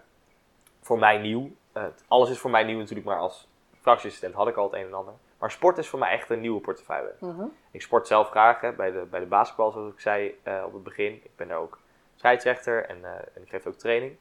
Voor 0.82 1.00
mij 1.00 1.18
nieuw. 1.18 1.52
Uh, 1.78 1.84
alles 2.08 2.30
is 2.30 2.40
voor 2.40 2.50
mij 2.50 2.64
nieuw 2.64 2.78
natuurlijk, 2.78 3.08
maar 3.08 3.18
als 3.18 3.48
fractieassistent 3.82 4.34
had 4.34 4.48
ik 4.48 4.56
al 4.56 4.64
het 4.64 4.74
een 4.74 4.86
en 4.86 4.94
ander. 4.94 5.14
Maar 5.38 5.52
sport 5.52 5.78
is 5.78 5.88
voor 5.88 6.00
mij 6.00 6.12
echt 6.12 6.30
een 6.30 6.40
nieuwe 6.40 6.62
portefeuille. 6.62 7.14
Uh 7.22 7.44
Ik 7.72 7.82
sport 7.82 8.08
zelf 8.08 8.30
graag 8.30 8.62
hè, 8.62 8.72
bij, 8.74 8.92
de, 8.92 9.06
bij 9.10 9.20
de 9.20 9.26
basketbal, 9.26 9.72
zoals 9.72 9.94
ik 9.94 10.00
zei 10.00 10.40
uh, 10.48 10.64
op 10.66 10.74
het 10.74 10.84
begin. 10.84 11.14
Ik 11.14 11.36
ben 11.36 11.48
daar 11.48 11.58
ook 11.58 11.80
scheidsrechter 12.16 12.86
en, 12.86 13.04
en 13.36 13.42
ik 13.42 13.50
geef 13.50 13.66
ook 13.66 13.78
training. 13.78 14.18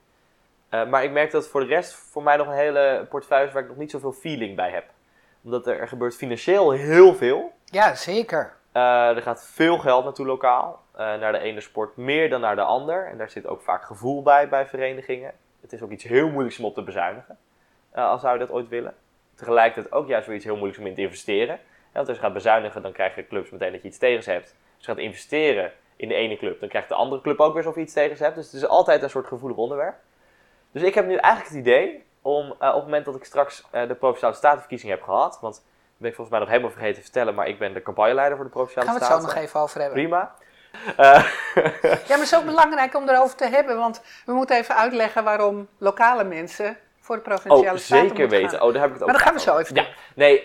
Uh, 0.71 0.87
maar 0.87 1.05
ik 1.05 1.11
merk 1.11 1.31
dat 1.31 1.49
voor 1.49 1.61
de 1.61 1.67
rest 1.67 1.95
voor 1.95 2.23
mij 2.23 2.37
nog 2.37 2.47
een 2.47 2.53
hele 2.53 3.07
portefeuille 3.09 3.47
is 3.47 3.53
waar 3.53 3.63
ik 3.63 3.69
nog 3.69 3.77
niet 3.77 3.91
zoveel 3.91 4.13
feeling 4.13 4.57
bij 4.57 4.71
heb. 4.71 4.85
Omdat 5.43 5.67
er, 5.67 5.79
er 5.79 5.89
gebeurt 5.89 6.17
financieel 6.17 6.71
heel 6.71 7.15
veel. 7.15 7.53
Ja, 7.65 7.95
zeker. 7.95 8.57
Uh, 8.75 9.17
er 9.17 9.23
gaat 9.23 9.47
veel 9.53 9.79
geld 9.79 10.05
naartoe 10.05 10.27
lokaal. 10.27 10.83
Uh, 10.93 10.99
naar 10.99 11.33
de 11.33 11.39
ene 11.39 11.61
sport 11.61 11.97
meer 11.97 12.31
dan 12.31 12.41
naar 12.41 12.57
de 12.57 12.63
ander. 12.63 13.07
En 13.07 13.19
daar 13.19 13.31
zit 13.31 13.47
ook 13.47 13.61
vaak 13.61 13.85
gevoel 13.85 14.23
bij 14.23 14.49
bij 14.49 14.67
verenigingen. 14.67 15.33
Het 15.61 15.73
is 15.73 15.83
ook 15.83 15.91
iets 15.91 16.05
heel 16.05 16.29
moeilijks 16.29 16.59
om 16.59 16.65
op 16.65 16.75
te 16.75 16.83
bezuinigen. 16.83 17.39
als 17.93 18.21
zou 18.21 18.33
je 18.33 18.39
dat 18.39 18.51
ooit 18.51 18.69
willen. 18.69 18.95
Tegelijkertijd 19.35 19.95
ook 19.95 20.09
juist 20.09 20.27
weer 20.27 20.37
iets 20.37 20.45
heel 20.45 20.55
moeilijks 20.55 20.81
om 20.81 20.87
in 20.87 20.95
te 20.95 21.01
investeren. 21.01 21.59
want 21.93 22.09
als 22.09 22.17
je 22.17 22.23
gaat 22.23 22.33
bezuinigen, 22.33 22.83
dan 22.83 22.93
krijg 22.93 23.15
je 23.15 23.27
clubs 23.27 23.51
meteen 23.51 23.73
dat 23.73 23.83
je 23.83 23.89
iets 23.89 23.99
tegen 23.99 24.23
ze 24.23 24.31
hebt. 24.31 24.55
Als 24.77 24.87
je 24.87 24.93
gaat 24.93 25.01
investeren 25.01 25.73
in 25.97 26.09
de 26.09 26.15
ene 26.15 26.37
club, 26.37 26.61
dan 26.61 26.69
krijgt 26.69 26.89
de 26.89 26.95
andere 26.95 27.23
club 27.23 27.41
ook 27.41 27.49
weer 27.49 27.63
alsof 27.63 27.75
je 27.75 27.81
iets 27.81 27.93
tegen 27.93 28.17
ze 28.17 28.23
hebt. 28.23 28.35
Dus 28.35 28.47
het 28.47 28.55
is 28.55 28.69
altijd 28.69 29.03
een 29.03 29.11
soort 29.11 29.27
gevoelig 29.27 29.57
onderwerp. 29.57 29.97
Dus 30.73 30.83
ik 30.83 30.95
heb 30.95 31.07
nu 31.07 31.17
eigenlijk 31.17 31.55
het 31.55 31.67
idee 31.67 32.05
om 32.23 32.45
uh, 32.45 32.69
op 32.69 32.75
het 32.75 32.85
moment 32.85 33.05
dat 33.05 33.15
ik 33.15 33.25
straks 33.25 33.65
uh, 33.73 33.89
de 33.89 33.95
Provinciale 33.95 34.35
Statenverkiezing 34.35 34.91
heb 34.91 35.03
gehad, 35.03 35.39
want 35.41 35.55
dat 35.55 35.63
ben 35.97 36.09
ik 36.09 36.15
volgens 36.15 36.31
mij 36.31 36.39
nog 36.39 36.49
helemaal 36.49 36.71
vergeten 36.71 36.97
te 36.97 37.03
vertellen, 37.03 37.35
maar 37.35 37.49
ik 37.49 37.59
ben 37.59 37.73
de 37.73 37.83
campagneleider 37.83 38.37
voor 38.37 38.47
de 38.47 38.53
Provinciale 38.53 38.89
Staten. 38.89 39.07
Gaan 39.07 39.17
we 39.19 39.23
het 39.23 39.33
zo 39.33 39.37
nog 39.37 39.45
even 39.47 39.61
over 39.61 39.81
hebben. 39.81 39.99
Prima. 39.99 40.35
Uh, 40.91 40.97
ja, 41.83 42.17
maar 42.17 42.19
het 42.19 42.21
is 42.21 42.37
ook 42.37 42.45
belangrijk 42.45 42.95
om 42.95 43.09
erover 43.09 43.37
te 43.37 43.47
hebben, 43.47 43.77
want 43.77 44.03
we 44.27 44.33
moeten 44.33 44.57
even 44.57 44.77
uitleggen 44.77 45.25
waarom 45.25 45.69
lokale 45.79 46.25
mensen 46.25 46.77
voor 47.01 47.17
de 47.17 47.23
Provinciale 47.23 47.71
oh, 47.71 47.77
Staten 47.77 48.09
zeker 48.09 48.29
weten. 48.29 48.63
Oh, 48.63 48.73
daar 48.73 48.83
heb 48.83 48.91
ik 48.91 48.93
het 48.93 49.03
ook 49.03 49.09
Maar 49.09 49.17
dat 49.17 49.27
gaan 49.27 49.35
we 49.35 49.41
zo 49.41 49.59
even 49.59 49.75
Ja, 49.75 49.87
nee, 50.15 50.45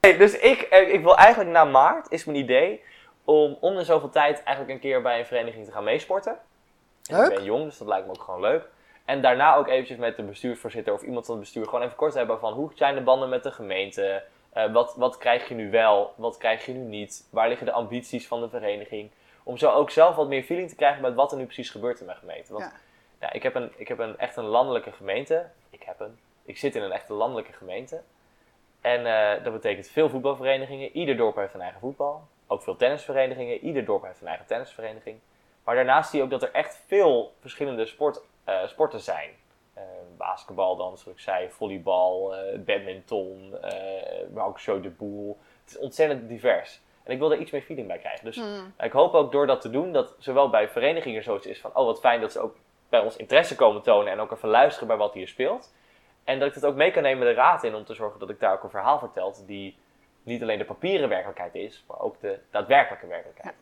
nee, 0.00 0.18
dus 0.18 0.38
ik, 0.38 0.60
ik 0.70 1.02
wil 1.02 1.16
eigenlijk 1.16 1.50
na 1.50 1.64
maart, 1.64 2.10
is 2.10 2.24
mijn 2.24 2.38
idee, 2.38 2.82
om 3.24 3.56
om 3.60 3.76
de 3.76 3.84
zoveel 3.84 4.10
tijd 4.10 4.42
eigenlijk 4.42 4.70
een 4.70 4.90
keer 4.90 5.02
bij 5.02 5.18
een 5.18 5.26
vereniging 5.26 5.66
te 5.66 5.72
gaan 5.72 5.84
meesporten. 5.84 6.38
Leuk. 7.02 7.30
Ik 7.30 7.34
ben 7.34 7.44
jong, 7.44 7.64
dus 7.64 7.78
dat 7.78 7.88
lijkt 7.88 8.06
me 8.06 8.12
ook 8.12 8.22
gewoon 8.22 8.40
leuk. 8.40 8.68
En 9.04 9.22
daarna 9.22 9.54
ook 9.54 9.68
eventjes 9.68 9.98
met 9.98 10.16
de 10.16 10.22
bestuursvoorzitter 10.22 10.92
of 10.92 11.02
iemand 11.02 11.26
van 11.26 11.34
het 11.34 11.44
bestuur 11.44 11.64
gewoon 11.64 11.82
even 11.82 11.96
kort 11.96 12.14
hebben 12.14 12.38
van 12.38 12.52
hoe 12.52 12.70
zijn 12.74 12.94
de 12.94 13.00
banden 13.00 13.28
met 13.28 13.42
de 13.42 13.50
gemeente? 13.50 14.24
Uh, 14.56 14.72
wat, 14.72 14.94
wat 14.96 15.18
krijg 15.18 15.48
je 15.48 15.54
nu 15.54 15.70
wel? 15.70 16.12
Wat 16.16 16.36
krijg 16.36 16.66
je 16.66 16.72
nu 16.72 16.78
niet? 16.78 17.28
Waar 17.30 17.48
liggen 17.48 17.66
de 17.66 17.72
ambities 17.72 18.26
van 18.26 18.40
de 18.40 18.48
vereniging? 18.48 19.10
Om 19.42 19.56
zo 19.56 19.70
ook 19.70 19.90
zelf 19.90 20.16
wat 20.16 20.28
meer 20.28 20.42
feeling 20.42 20.68
te 20.68 20.74
krijgen 20.74 21.02
met 21.02 21.14
wat 21.14 21.32
er 21.32 21.38
nu 21.38 21.44
precies 21.44 21.70
gebeurt 21.70 22.00
in 22.00 22.06
mijn 22.06 22.18
gemeente. 22.18 22.52
Want 22.52 22.64
Ja. 22.64 22.72
ja, 23.20 23.32
ik, 23.32 23.42
heb 23.42 23.54
een, 23.54 23.72
ik 23.76 23.88
heb 23.88 23.98
een 23.98 24.18
echt 24.18 24.36
een 24.36 24.44
landelijke 24.44 24.92
gemeente. 24.92 25.46
Ik 25.70 25.82
heb 25.82 26.00
een. 26.00 26.18
Ik 26.44 26.58
zit 26.58 26.74
in 26.74 26.82
een 26.82 26.92
echte 26.92 27.12
landelijke 27.12 27.52
gemeente. 27.52 28.02
En 28.80 29.06
eh, 29.06 29.44
dat 29.44 29.52
betekent 29.52 29.88
veel 29.88 30.08
voetbalverenigingen. 30.08 30.96
Ieder 30.96 31.16
dorp 31.16 31.36
heeft 31.36 31.54
een 31.54 31.60
eigen 31.60 31.80
voetbal. 31.80 32.26
Ook 32.46 32.62
veel 32.62 32.76
tennisverenigingen. 32.76 33.58
Ieder 33.64 33.84
dorp 33.84 34.02
heeft 34.02 34.20
een 34.20 34.26
eigen 34.26 34.46
tennisvereniging. 34.46 35.18
Maar 35.64 35.74
daarnaast 35.74 36.10
zie 36.10 36.18
je 36.18 36.24
ook 36.24 36.30
dat 36.30 36.42
er 36.42 36.52
echt 36.52 36.82
veel 36.86 37.34
verschillende 37.40 37.86
sport, 37.86 38.22
eh, 38.44 38.66
sporten 38.66 39.00
zijn. 39.00 39.30
Eh, 39.74 39.82
basketbal 40.16 40.76
dan, 40.76 40.98
zoals 40.98 41.18
ik 41.18 41.24
zei, 41.24 41.50
volleybal, 41.50 42.36
eh, 42.36 42.58
badminton, 42.58 43.54
maar 44.32 44.46
ook 44.46 44.60
show 44.60 44.82
de 44.82 44.90
boel. 44.90 45.38
Het 45.64 45.74
is 45.74 45.78
ontzettend 45.78 46.28
divers. 46.28 46.80
En 47.02 47.12
ik 47.12 47.18
wil 47.18 47.32
er 47.32 47.38
iets 47.38 47.50
meer 47.50 47.62
feeling 47.62 47.88
bij 47.88 47.98
krijgen. 47.98 48.24
Dus 48.24 48.36
Hmm. 48.36 48.74
ik 48.78 48.92
hoop 48.92 49.14
ook 49.14 49.32
door 49.32 49.46
dat 49.46 49.60
te 49.60 49.70
doen, 49.70 49.92
dat 49.92 50.14
zowel 50.18 50.50
bij 50.50 50.68
verenigingen 50.68 51.22
zoiets 51.22 51.46
is 51.46 51.60
van, 51.60 51.70
oh 51.74 51.84
wat 51.84 52.00
fijn 52.00 52.20
dat 52.20 52.32
ze 52.32 52.40
ook 52.40 52.56
bij 52.88 53.00
ons 53.00 53.16
interesse 53.16 53.54
komen 53.54 53.82
tonen 53.82 54.12
en 54.12 54.20
ook 54.20 54.32
even 54.32 54.48
luisteren 54.48 54.88
bij 54.88 54.96
wat 54.96 55.14
hier 55.14 55.28
speelt. 55.28 55.74
En 56.24 56.38
dat 56.38 56.48
ik 56.48 56.54
dat 56.54 56.64
ook 56.64 56.76
mee 56.76 56.90
kan 56.90 57.02
nemen 57.02 57.26
de 57.26 57.32
raad 57.32 57.64
in 57.64 57.74
om 57.74 57.84
te 57.84 57.94
zorgen 57.94 58.20
dat 58.20 58.30
ik 58.30 58.40
daar 58.40 58.52
ook 58.52 58.62
een 58.62 58.70
verhaal 58.70 58.98
vertel 58.98 59.34
die 59.46 59.78
niet 60.22 60.42
alleen 60.42 60.58
de 60.58 60.64
papieren 60.64 61.08
werkelijkheid 61.08 61.54
is, 61.54 61.84
maar 61.88 62.00
ook 62.00 62.20
de 62.20 62.38
daadwerkelijke 62.50 63.06
werkelijkheid. 63.06 63.54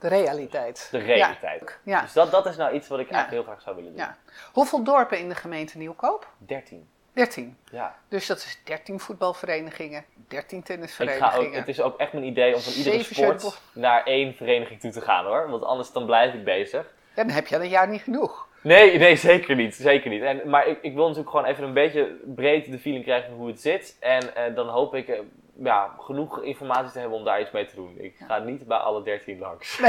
De 0.00 0.08
realiteit. 0.08 0.88
De 0.90 0.98
realiteit. 0.98 1.78
Ja. 1.82 2.00
Dus 2.02 2.12
dat, 2.12 2.30
dat 2.30 2.46
is 2.46 2.56
nou 2.56 2.74
iets 2.74 2.88
wat 2.88 2.98
ik 2.98 3.08
Ja. 3.08 3.14
eigenlijk 3.14 3.42
heel 3.44 3.52
graag 3.52 3.62
zou 3.64 3.76
willen 3.76 3.90
doen. 3.90 4.00
Ja. 4.00 4.16
Hoeveel 4.52 4.82
dorpen 4.84 5.18
in 5.18 5.28
de 5.28 5.34
gemeente 5.34 5.78
Nieuwkoop? 5.78 6.28
13. 6.38 6.88
13. 7.12 7.56
Ja. 7.70 7.96
Dus 8.08 8.26
dat 8.26 8.36
is 8.36 8.60
13 8.64 9.00
voetbalverenigingen, 9.00 10.04
13 10.28 10.58
Ik 10.58 10.64
tennisverenigingen. 10.64 11.30
ga 11.30 11.38
ook, 11.38 11.54
het 11.54 11.68
is 11.68 11.80
ook 11.80 11.98
echt 11.98 12.12
mijn 12.12 12.24
idee 12.24 12.54
om 12.54 12.60
van 12.60 12.72
iedere 12.72 13.02
sport 13.02 13.60
naar 13.72 14.04
één 14.04 14.34
vereniging 14.34 14.80
toe 14.80 14.90
te 14.90 15.00
gaan 15.00 15.24
hoor. 15.24 15.50
Want 15.50 15.64
anders 15.64 15.92
dan 15.92 16.06
blijf 16.06 16.34
ik 16.34 16.44
bezig. 16.44 16.94
Ja, 17.14 17.24
dan 17.24 17.34
heb 17.34 17.46
je 17.46 17.56
een 17.56 17.68
jaar 17.68 17.88
niet 17.88 18.02
genoeg. 18.02 18.48
Nee, 18.62 18.98
nee, 18.98 19.16
zeker 19.16 19.56
niet. 19.56 19.74
Zeker 19.74 20.10
niet. 20.10 20.22
En, 20.22 20.48
maar 20.48 20.66
ik, 20.66 20.78
ik 20.82 20.94
wil 20.94 21.02
natuurlijk 21.02 21.30
gewoon 21.30 21.44
even 21.46 21.64
een 21.64 21.72
beetje 21.72 22.16
breed 22.34 22.70
de 22.70 22.78
feeling 22.78 23.04
krijgen 23.04 23.28
van 23.28 23.38
hoe 23.38 23.48
het 23.48 23.60
zit. 23.60 23.96
En 24.00 24.34
eh, 24.36 24.54
dan 24.54 24.68
hoop 24.68 24.94
ik 24.94 25.08
eh, 25.08 25.18
ja, 25.62 25.90
genoeg 25.98 26.42
informatie 26.42 26.90
te 26.92 26.98
hebben 26.98 27.18
om 27.18 27.24
daar 27.24 27.40
iets 27.40 27.50
mee 27.50 27.66
te 27.66 27.74
doen. 27.74 27.94
Ik 27.98 28.16
ga 28.26 28.38
niet 28.38 28.66
bij 28.66 28.76
alle 28.78 29.02
13 29.02 29.38
langs. 29.38 29.78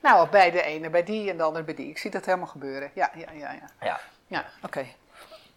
Nou, 0.00 0.28
bij 0.28 0.50
de 0.50 0.62
ene 0.62 0.90
bij 0.90 1.02
die 1.04 1.30
en 1.30 1.36
de 1.36 1.42
andere 1.42 1.64
bij 1.64 1.74
die. 1.74 1.88
Ik 1.88 1.98
zie 1.98 2.10
dat 2.10 2.24
helemaal 2.24 2.46
gebeuren. 2.46 2.90
Ja, 2.94 3.10
ja, 3.14 3.26
ja. 3.32 3.52
Ja, 3.52 3.68
Ja. 3.80 4.00
ja 4.26 4.44
oké. 4.62 4.84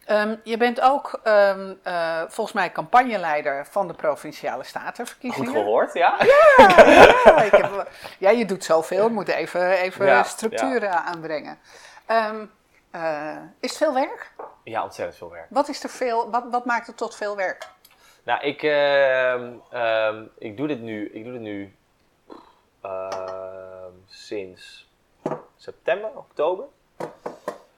Ehm, 0.05 0.35
je 0.43 0.57
bent 0.57 0.81
ook 0.81 1.19
ehm, 1.23 1.73
eh, 1.83 2.21
volgens 2.27 2.55
mij 2.55 2.71
campagneleider 2.71 3.65
van 3.65 3.87
de 3.87 3.93
Provinciale 3.93 4.55
Goed 4.57 4.65
Statenverkiezingen. 4.65 5.51
gehoord, 5.51 5.93
ja? 5.93 6.15
Ja, 6.19 6.67
ja, 7.25 7.41
ik 7.49 7.51
heb, 7.51 7.89
ja, 8.17 8.29
je 8.29 8.45
doet 8.45 8.63
zoveel. 8.63 9.05
We 9.07 9.11
moeten 9.13 9.35
even, 9.35 9.71
even 9.71 10.05
Ja, 10.05 10.23
structuren 10.23 11.03
aanbrengen. 11.03 11.59
Ehm, 12.05 12.45
eh, 12.91 13.35
is 13.59 13.69
het 13.69 13.77
veel 13.77 13.93
werk? 13.93 14.31
Ja, 14.63 14.83
ontzettend 14.83 15.17
veel 15.17 15.31
werk. 15.31 15.47
Wat, 15.49 15.67
is 15.67 15.83
er 15.83 15.89
veel, 15.89 16.29
wat, 16.31 16.43
wat 16.51 16.65
maakt 16.65 16.87
het 16.87 16.97
tot 16.97 17.15
veel 17.15 17.35
werk? 17.35 17.67
Nou, 18.23 18.41
ik, 18.41 18.63
ehm, 18.63 19.53
ehm, 19.71 20.23
ik 20.37 20.57
doe 20.57 20.67
dit 20.67 20.81
nu, 20.81 21.09
ik 21.09 21.23
doe 21.23 21.33
dit 21.33 21.41
nu 21.41 21.75
ehm, 22.81 23.91
sinds 24.05 24.87
september, 25.55 26.09
oktober. 26.15 26.65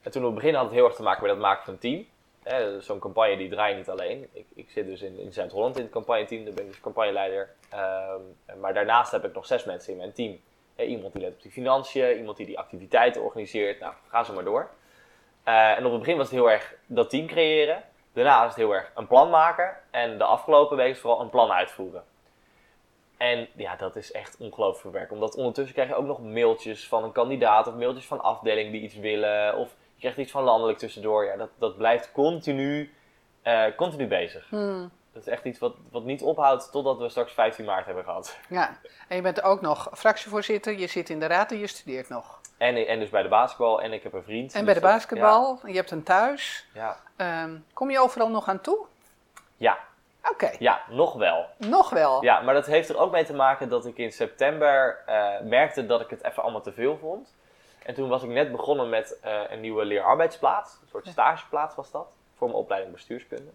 En 0.01 0.11
toen 0.11 0.21
op 0.21 0.33
het 0.33 0.39
begin 0.39 0.53
had 0.53 0.63
het 0.63 0.73
heel 0.73 0.85
erg 0.85 0.95
te 0.95 1.03
maken 1.03 1.21
met 1.21 1.31
het 1.31 1.41
maken 1.41 1.63
van 1.63 1.73
een 1.73 1.79
team. 1.79 2.05
Zo'n 2.79 2.99
campagne 2.99 3.37
die 3.37 3.49
draai 3.49 3.71
je 3.71 3.77
niet 3.77 3.89
alleen. 3.89 4.29
Ik, 4.33 4.45
ik 4.55 4.69
zit 4.69 4.85
dus 4.85 5.01
in, 5.01 5.19
in 5.19 5.33
Zuid-Holland 5.33 5.75
in 5.75 5.83
het 5.83 5.91
campagneteam, 5.91 6.45
daar 6.45 6.53
ben 6.53 6.63
ik 6.63 6.69
dus 6.69 6.81
campagneleider. 6.81 7.49
Maar 8.59 8.73
daarnaast 8.73 9.11
heb 9.11 9.25
ik 9.25 9.33
nog 9.33 9.45
zes 9.45 9.63
mensen 9.63 9.91
in 9.91 9.97
mijn 9.97 10.13
team. 10.13 10.39
Iemand 10.75 11.13
die 11.13 11.21
let 11.21 11.33
op 11.33 11.41
die 11.41 11.51
financiën, 11.51 12.17
iemand 12.17 12.37
die 12.37 12.45
die 12.45 12.59
activiteiten 12.59 13.21
organiseert. 13.21 13.79
Nou, 13.79 13.93
ga 14.07 14.23
zo 14.23 14.33
maar 14.33 14.43
door. 14.43 14.69
Eh, 15.43 15.77
en 15.77 15.85
op 15.85 15.91
het 15.91 15.99
begin 15.99 16.17
was 16.17 16.25
het 16.25 16.35
heel 16.35 16.51
erg 16.51 16.75
dat 16.85 17.09
team 17.09 17.27
creëren. 17.27 17.83
Daarna 18.13 18.41
is 18.41 18.47
het 18.47 18.55
heel 18.55 18.73
erg 18.73 18.91
een 18.95 19.07
plan 19.07 19.29
maken. 19.29 19.77
En 19.91 20.17
de 20.17 20.23
afgelopen 20.23 20.77
week 20.77 20.97
vooral 20.97 21.21
een 21.21 21.29
plan 21.29 21.51
uitvoeren. 21.51 22.03
En 23.17 23.47
ja, 23.55 23.75
dat 23.75 23.95
is 23.95 24.11
echt 24.11 24.37
ongelooflijk 24.39 24.95
werk. 24.95 25.11
Omdat 25.11 25.35
ondertussen 25.35 25.73
krijg 25.73 25.89
je 25.89 25.95
ook 25.95 26.05
nog 26.05 26.21
mailtjes 26.21 26.87
van 26.87 27.03
een 27.03 27.11
kandidaat 27.11 27.67
of 27.67 27.75
mailtjes 27.75 28.05
van 28.07 28.21
afdelingen 28.21 28.71
die 28.71 28.81
iets 28.81 28.95
willen. 28.95 29.57
Of 29.57 29.75
je 29.93 29.99
krijgt 29.99 30.17
iets 30.17 30.31
van 30.31 30.43
landelijk 30.43 30.77
tussendoor. 30.77 31.25
Ja, 31.25 31.35
dat, 31.35 31.49
dat 31.57 31.77
blijft 31.77 32.11
continu, 32.11 32.93
eh, 33.41 33.63
continu 33.75 34.07
bezig. 34.07 34.47
Dat 35.13 35.21
is 35.21 35.27
echt 35.27 35.45
iets 35.45 35.59
wat, 35.59 35.73
wat 35.91 36.03
niet 36.03 36.21
ophoudt 36.21 36.71
totdat 36.71 36.97
we 36.97 37.09
straks 37.09 37.31
15 37.33 37.65
maart 37.65 37.85
hebben 37.85 38.03
gehad. 38.03 38.37
Ja, 38.49 38.79
en 39.07 39.15
je 39.15 39.21
bent 39.21 39.41
ook 39.43 39.61
nog 39.61 39.89
fractievoorzitter, 39.93 40.79
je 40.79 40.87
zit 40.87 41.09
in 41.09 41.19
de 41.19 41.25
raad 41.25 41.51
en 41.51 41.57
je 41.57 41.67
studeert 41.67 42.09
nog. 42.09 42.39
En, 42.57 42.87
en 42.87 42.99
dus 42.99 43.09
bij 43.09 43.21
de 43.23 43.29
basketbal 43.29 43.81
en 43.81 43.93
ik 43.93 44.03
heb 44.03 44.13
een 44.13 44.23
vriend. 44.23 44.53
En 44.53 44.57
dus 44.57 44.65
bij 44.65 44.73
de 44.73 44.79
dat- 44.79 44.89
basketbal, 44.91 45.59
je 45.65 45.73
hebt 45.75 45.91
een 45.91 46.03
thuis. 46.03 46.67
Ja, 46.73 46.97
Ehm, 47.15 47.57
kom 47.73 47.89
je 47.91 47.99
overal 47.99 48.29
nog 48.29 48.47
aan 48.47 48.61
toe? 48.61 48.85
ja, 49.57 49.77
Oké, 50.31 50.45
ja, 50.45 50.55
ja, 50.59 50.81
nog 50.89 51.13
wel. 51.13 51.45
nog 51.57 51.89
wel. 51.89 52.23
Ja, 52.23 52.41
maar 52.41 52.53
dat 52.53 52.65
heeft 52.65 52.89
er 52.89 52.97
ook 52.97 53.11
mee 53.11 53.25
te 53.25 53.33
maken 53.33 53.69
dat 53.69 53.85
ik 53.85 53.97
in 53.97 54.11
september 54.11 55.03
eh, 55.05 55.39
merkte 55.41 55.85
dat 55.85 56.01
ik 56.01 56.09
het 56.09 56.23
even 56.23 56.43
allemaal 56.43 56.61
te 56.61 56.73
veel 56.73 56.97
vond. 56.97 57.33
En 57.85 57.93
toen 57.93 58.09
was 58.09 58.23
ik 58.23 58.29
net 58.29 58.51
begonnen 58.51 58.89
met 58.89 59.19
eh, 59.21 59.39
een 59.49 59.59
nieuwe 59.61 59.85
leerarbeidsplaats. 59.85 60.77
Een 60.81 60.87
soort 60.87 61.07
stageplaats 61.07 61.75
was 61.75 61.91
dat. 61.91 62.07
Voor 62.37 62.47
mijn 62.47 62.59
opleiding 62.59 62.93
bestuurskunde. 62.93 63.51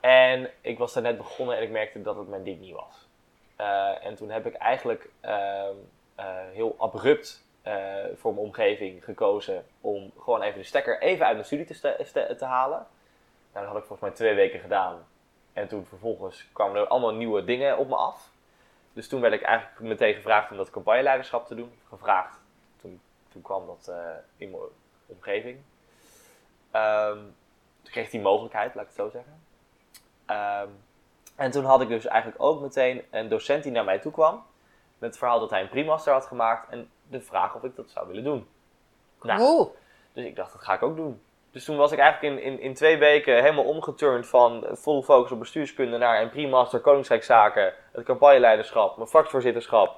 En 0.00 0.50
ik 0.60 0.78
was 0.78 0.92
daar 0.92 1.02
net 1.02 1.16
begonnen 1.16 1.56
en 1.56 1.62
ik 1.62 1.70
merkte 1.70 2.02
dat 2.02 2.16
het 2.16 2.28
mijn 2.28 2.44
ding 2.44 2.60
niet 2.60 2.74
was. 2.74 3.08
Eh, 3.56 4.04
en 4.04 4.14
toen 4.14 4.30
heb 4.30 4.46
ik 4.46 4.54
eigenlijk 4.54 5.10
ehm, 5.20 5.74
eh, 6.14 6.26
heel 6.52 6.74
abrupt 6.78 7.44
eh, 7.62 8.04
voor 8.14 8.34
mijn 8.34 8.46
omgeving 8.46 9.04
gekozen 9.04 9.66
om 9.80 10.12
gewoon 10.18 10.42
even 10.42 10.58
de 10.58 10.64
stekker 10.64 11.00
even 11.00 11.24
uit 11.26 11.34
mijn 11.34 11.46
studie 11.46 11.66
te, 11.66 12.34
te 12.36 12.44
halen. 12.44 12.86
Nou, 13.52 13.64
dat 13.64 13.74
had 13.74 13.76
ik 13.76 13.84
volgens 13.84 14.00
mij 14.00 14.10
twee 14.10 14.34
weken 14.34 14.60
gedaan. 14.60 15.06
En 15.52 15.68
toen 15.68 15.86
vervolgens 15.86 16.48
kwamen 16.52 16.80
er 16.80 16.86
allemaal 16.86 17.14
nieuwe 17.14 17.44
dingen 17.44 17.78
op 17.78 17.88
me 17.88 17.96
af. 17.96 18.30
Dus 18.92 19.08
toen 19.08 19.20
werd 19.20 19.34
ik 19.34 19.42
eigenlijk 19.42 19.80
meteen 19.80 20.14
gevraagd 20.14 20.50
om 20.50 20.56
dat 20.56 20.70
campagneleiderschap 20.70 21.46
te 21.46 21.54
doen. 21.54 21.72
Gevraagd. 21.88 22.40
Toen, 22.80 23.00
toen 23.28 23.42
kwam 23.42 23.66
dat 23.66 23.92
in 24.36 24.50
mijn 24.50 24.62
omgeving. 25.06 25.60
Ehm, 26.70 27.18
toen 27.82 27.92
kreeg 27.92 28.04
ik 28.04 28.10
die 28.10 28.20
mogelijkheid, 28.20 28.74
laat 28.74 28.82
ik 28.82 28.90
het 28.90 28.98
zo 28.98 29.08
zeggen. 29.08 29.49
Ehm, 30.30 30.68
en 31.36 31.50
toen 31.50 31.64
had 31.64 31.80
ik 31.80 31.88
dus 31.88 32.06
eigenlijk 32.06 32.42
ook 32.42 32.60
meteen 32.60 33.04
een 33.10 33.28
docent 33.28 33.62
die 33.62 33.72
naar 33.72 33.84
mij 33.84 33.98
toe 33.98 34.12
kwam. 34.12 34.42
Met 34.98 35.08
het 35.10 35.18
verhaal 35.18 35.40
dat 35.40 35.50
hij 35.50 35.60
een 35.60 35.68
primaster 35.68 36.12
had 36.12 36.26
gemaakt. 36.26 36.70
En 36.70 36.90
de 37.08 37.20
vraag 37.20 37.54
of 37.54 37.62
ik 37.62 37.76
dat 37.76 37.90
zou 37.90 38.06
willen 38.06 38.24
doen. 38.24 38.48
Nou, 39.22 39.68
dus 40.12 40.24
ik 40.24 40.36
dacht, 40.36 40.52
dat 40.52 40.62
ga 40.62 40.74
ik 40.74 40.82
ook 40.82 40.96
doen. 40.96 41.22
Dus 41.50 41.64
toen 41.64 41.76
was 41.76 41.92
ik 41.92 41.98
eigenlijk 41.98 42.34
in, 42.34 42.42
in, 42.42 42.60
in 42.60 42.74
twee 42.74 42.98
weken 42.98 43.42
helemaal 43.42 43.64
omgeturnd 43.64 44.26
van 44.26 44.66
full 44.78 45.02
focus 45.02 45.32
op 45.32 45.38
bestuurskunde 45.38 45.98
naar 45.98 46.22
een 46.22 46.30
primaster 46.30 46.80
Koninkrijkszaken, 46.80 47.74
het 47.92 48.04
campagneleiderschap, 48.04 48.96
mijn 48.96 49.08
vakvoorzitterschap, 49.08 49.96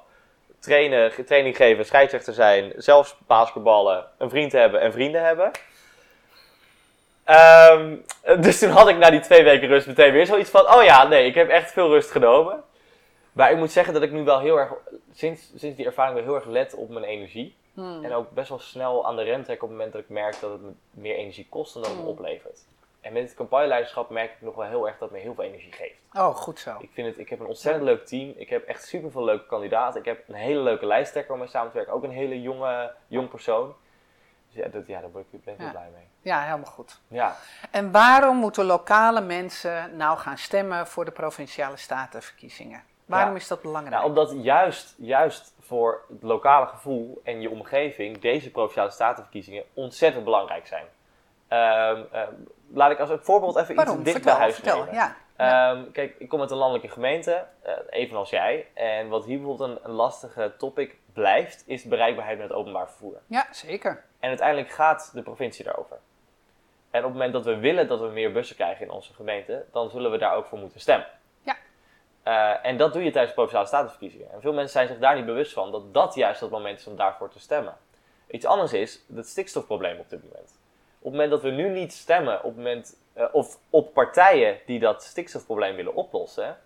trainen, 0.59 1.25
training 1.25 1.55
geven, 1.55 1.85
scheidsrechter 1.85 2.33
zijn, 2.33 2.73
zelfs 2.77 3.17
basketballen, 3.27 4.07
een 4.17 4.29
vriend 4.29 4.51
hebben 4.51 4.81
en 4.81 4.91
vrienden 4.91 5.23
hebben. 5.23 5.51
Ehm, 7.23 7.95
dus 8.39 8.59
toen 8.59 8.69
had 8.69 8.87
ik 8.87 8.97
na 8.97 9.09
die 9.09 9.19
twee 9.19 9.43
weken 9.43 9.67
rust 9.67 9.87
meteen 9.87 10.11
weer 10.11 10.25
zoiets 10.25 10.49
van, 10.49 10.73
oh 10.73 10.83
ja, 10.83 11.07
nee, 11.07 11.25
ik 11.27 11.35
heb 11.35 11.49
echt 11.49 11.71
veel 11.71 11.89
rust 11.89 12.11
genomen. 12.11 12.63
Maar 13.31 13.51
ik 13.51 13.57
moet 13.57 13.71
zeggen 13.71 13.93
dat 13.93 14.03
ik 14.03 14.11
nu 14.11 14.23
wel 14.23 14.39
heel 14.39 14.59
erg, 14.59 14.73
sinds, 15.13 15.51
sinds 15.55 15.77
die 15.77 15.85
ervaring 15.85 16.15
wel 16.15 16.23
heel 16.23 16.35
erg 16.35 16.45
let 16.45 16.73
op 16.75 16.89
mijn 16.89 17.05
energie. 17.05 17.55
Hmm. 17.73 18.03
En 18.03 18.13
ook 18.13 18.31
best 18.31 18.49
wel 18.49 18.59
snel 18.59 19.07
aan 19.07 19.15
de 19.15 19.23
rem 19.23 19.43
trekken 19.43 19.63
op 19.63 19.69
het 19.69 19.77
moment 19.77 19.91
dat 19.93 20.01
ik 20.01 20.09
merk 20.09 20.39
dat 20.39 20.51
het 20.51 20.61
me 20.61 20.71
meer 20.91 21.15
energie 21.15 21.47
kost 21.49 21.73
dan 21.73 21.81
dat 21.81 21.91
het 21.91 21.99
me 21.99 22.05
Mm. 22.05 22.11
oplevert. 22.11 22.59
En 23.01 23.13
met 23.13 23.23
het 23.23 23.33
campagneleiderschap 23.33 24.09
merk 24.09 24.31
ik 24.31 24.41
nog 24.41 24.55
wel 24.55 24.65
heel 24.67 24.87
erg 24.87 24.97
dat 24.97 25.09
het 25.09 25.17
me 25.17 25.23
heel 25.23 25.33
veel 25.33 25.43
energie 25.43 25.71
geeft. 25.71 25.99
Oh, 26.13 26.35
goed 26.35 26.59
zo. 26.59 26.75
Ik, 26.79 26.89
vind 26.93 27.07
het, 27.07 27.17
ik 27.19 27.29
heb 27.29 27.39
een 27.39 27.45
ontzettend 27.45 27.83
leuk 27.85 28.05
team. 28.05 28.33
Ik 28.35 28.49
heb 28.49 28.67
echt 28.67 28.83
super 28.87 29.11
veel 29.11 29.23
leuke 29.23 29.45
kandidaten. 29.45 29.99
Ik 29.99 30.05
heb 30.05 30.27
een 30.27 30.33
hele 30.35 30.59
leuke 30.59 30.85
lijsttrekker 30.85 31.33
om 31.33 31.39
mee 31.39 31.47
samen 31.47 31.71
te 31.71 31.77
werken. 31.77 31.93
Ook 31.93 32.03
een 32.03 32.11
hele 32.11 32.41
jonge 32.41 32.93
jong 33.07 33.29
persoon. 33.29 33.75
Dus 34.47 34.63
ja, 34.63 34.69
dat, 34.69 34.87
ja 34.87 35.01
daar 35.01 35.09
ben 35.09 35.25
ik, 35.31 35.43
ben 35.43 35.53
ik 35.53 35.59
heel 35.59 35.69
blij 35.71 35.89
mee. 35.93 36.07
Ja, 36.23 36.41
helemaal 36.41 36.71
goed. 36.71 36.99
Ja. 37.07 37.35
En 37.71 37.91
waarom 37.91 38.37
moeten 38.37 38.65
lokale 38.65 39.21
mensen 39.21 39.97
nou 39.97 40.17
gaan 40.17 40.37
stemmen 40.37 40.87
voor 40.87 41.05
de 41.05 41.11
provinciale 41.11 41.77
statenverkiezingen? 41.77 42.83
Waarom 43.05 43.35
is 43.35 43.47
dat 43.47 43.61
belangrijk? 43.61 43.95
Nou, 43.95 44.07
omdat 44.07 44.43
juist, 44.43 44.95
juist 44.97 45.53
voor 45.59 46.01
het 46.09 46.23
lokale 46.23 46.67
gevoel 46.67 47.21
en 47.23 47.41
je 47.41 47.49
omgeving 47.49 48.19
deze 48.19 48.51
provinciale 48.51 48.91
statenverkiezingen 48.91 49.63
ontzettend 49.73 50.23
belangrijk 50.23 50.67
zijn. 50.67 50.85
Um, 51.49 52.07
laat 52.73 52.91
ik 52.91 52.99
als 52.99 53.09
voorbeeld 53.21 53.55
even 53.55 53.75
Waarom? 53.75 53.95
iets 53.95 54.03
dicht 54.03 54.15
vertel, 54.15 54.33
bij 54.33 54.41
huis 54.41 54.55
vertel. 54.55 54.77
nemen. 54.77 54.93
Ja. 54.93 55.15
Ja. 55.37 55.85
kijk, 55.91 56.15
ik 56.17 56.29
kom 56.29 56.41
uit 56.41 56.51
een 56.51 56.57
landelijke 56.57 56.89
gemeente, 56.89 57.45
uh, 57.65 57.73
evenals 57.89 58.29
jij. 58.29 58.67
En 58.73 59.07
wat 59.07 59.25
hier 59.25 59.37
bijvoorbeeld 59.37 59.69
een, 59.69 59.79
een, 59.83 59.95
lastige 59.95 60.53
topic 60.57 60.95
blijft, 61.13 61.63
is 61.67 61.83
de 61.83 61.89
bereikbaarheid 61.89 62.37
met 62.37 62.47
het 62.47 62.57
openbaar 62.57 62.87
vervoer. 62.87 63.21
Ja, 63.27 63.47
zeker. 63.51 64.03
En 64.19 64.29
uiteindelijk 64.29 64.69
gaat 64.69 65.11
de 65.13 65.21
provincie 65.21 65.65
daarover. 65.65 65.97
En 66.93 66.99
op 66.99 67.05
het 67.05 67.13
moment 67.13 67.33
dat 67.33 67.45
we 67.45 67.57
willen 67.57 67.87
dat 67.87 67.99
we 67.99 68.07
meer 68.07 68.31
bussen 68.31 68.55
krijgen 68.55 68.85
in 68.85 68.91
onze 68.91 69.13
gemeente, 69.13 69.65
dan 69.71 69.89
zullen 69.89 70.11
we 70.11 70.17
daar 70.17 70.35
ook 70.35 70.45
voor 70.45 70.57
moeten 70.57 70.79
stemmen. 70.79 71.07
Ja. 71.41 71.55
Uh, 72.27 72.65
en 72.65 72.77
dat 72.77 72.93
doe 72.93 73.03
je 73.03 73.11
tijdens 73.11 73.27
de 73.27 73.33
provinciale 73.33 73.67
statenverkiezingen. 73.67 74.31
En 74.31 74.41
veel 74.41 74.53
mensen 74.53 74.71
zijn 74.71 74.87
zich 74.87 74.99
daar 74.99 75.15
niet 75.15 75.25
bewust 75.25 75.53
van 75.53 75.71
dat 75.71 75.93
dat 75.93 76.15
juist 76.15 76.41
het 76.41 76.49
moment 76.49 76.79
is 76.79 76.87
om 76.87 76.95
daarvoor 76.95 77.29
te 77.29 77.39
stemmen. 77.39 77.77
Iets 78.27 78.45
anders 78.45 78.73
is 78.73 79.03
het 79.15 79.27
stikstofprobleem 79.27 79.99
op 79.99 80.09
dit 80.09 80.23
moment. 80.23 80.59
Op 80.99 81.03
het 81.03 81.11
moment 81.11 81.29
dat 81.29 81.41
we 81.41 81.49
nu 81.49 81.69
niet 81.69 81.93
stemmen, 81.93 82.37
op 82.37 82.43
het 82.43 82.55
moment, 82.55 82.97
uh, 83.17 83.25
of 83.31 83.57
op 83.69 83.93
partijen 83.93 84.59
die 84.65 84.79
dat 84.79 85.03
stikstofprobleem 85.03 85.75
willen 85.75 85.95
oplossen, 85.95 86.57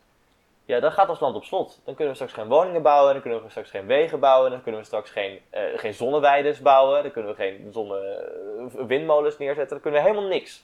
ja, 0.67 0.79
dan 0.79 0.91
gaat 0.91 1.09
ons 1.09 1.19
land 1.19 1.35
op 1.35 1.43
slot. 1.43 1.81
Dan 1.83 1.95
kunnen 1.95 2.07
we 2.07 2.13
straks 2.13 2.33
geen 2.33 2.47
woningen 2.47 2.81
bouwen, 2.81 3.13
dan 3.13 3.21
kunnen 3.21 3.43
we 3.43 3.49
straks 3.49 3.69
geen 3.69 3.85
wegen 3.85 4.19
bouwen, 4.19 4.51
dan 4.51 4.61
kunnen 4.61 4.81
we 4.81 4.87
straks 4.87 5.09
geen, 5.09 5.41
uh, 5.53 5.61
geen 5.75 5.93
zonneweiden 5.93 6.63
bouwen, 6.63 7.03
dan 7.03 7.11
kunnen 7.11 7.31
we 7.31 7.37
geen 7.37 7.67
zonne, 7.71 8.29
uh, 8.77 8.85
windmolens 8.85 9.37
neerzetten, 9.37 9.69
dan 9.69 9.79
kunnen 9.81 10.01
we 10.01 10.07
helemaal 10.07 10.29
niks. 10.29 10.63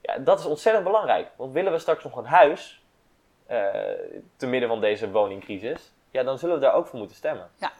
Ja, 0.00 0.18
dat 0.18 0.38
is 0.38 0.46
ontzettend 0.46 0.84
belangrijk, 0.84 1.28
want 1.36 1.52
willen 1.52 1.72
we 1.72 1.78
straks 1.78 2.04
nog 2.04 2.16
een 2.16 2.24
huis, 2.24 2.82
uh, 3.50 3.66
te 4.36 4.46
midden 4.46 4.68
van 4.68 4.80
deze 4.80 5.10
woningcrisis, 5.10 5.92
ja, 6.10 6.22
dan 6.22 6.38
zullen 6.38 6.54
we 6.54 6.60
daar 6.60 6.74
ook 6.74 6.86
voor 6.86 6.98
moeten 6.98 7.16
stemmen. 7.16 7.50
Ja, 7.56 7.72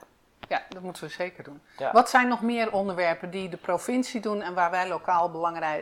ja 0.49 0.61
dat 0.69 0.81
moeten 0.81 1.03
we 1.03 1.09
zeker 1.09 1.43
doen. 1.43 1.61
Ja. 1.77 1.91
Wat 1.91 2.09
zijn 2.09 2.27
nog 2.27 2.41
meer 2.41 2.71
onderwerpen 2.71 3.29
die 3.29 3.49
de 3.49 3.57
provincie 3.57 4.21
doen 4.21 4.41
en 4.41 4.53
waar 4.53 4.71
wij 4.71 4.87
lokaal 4.87 5.31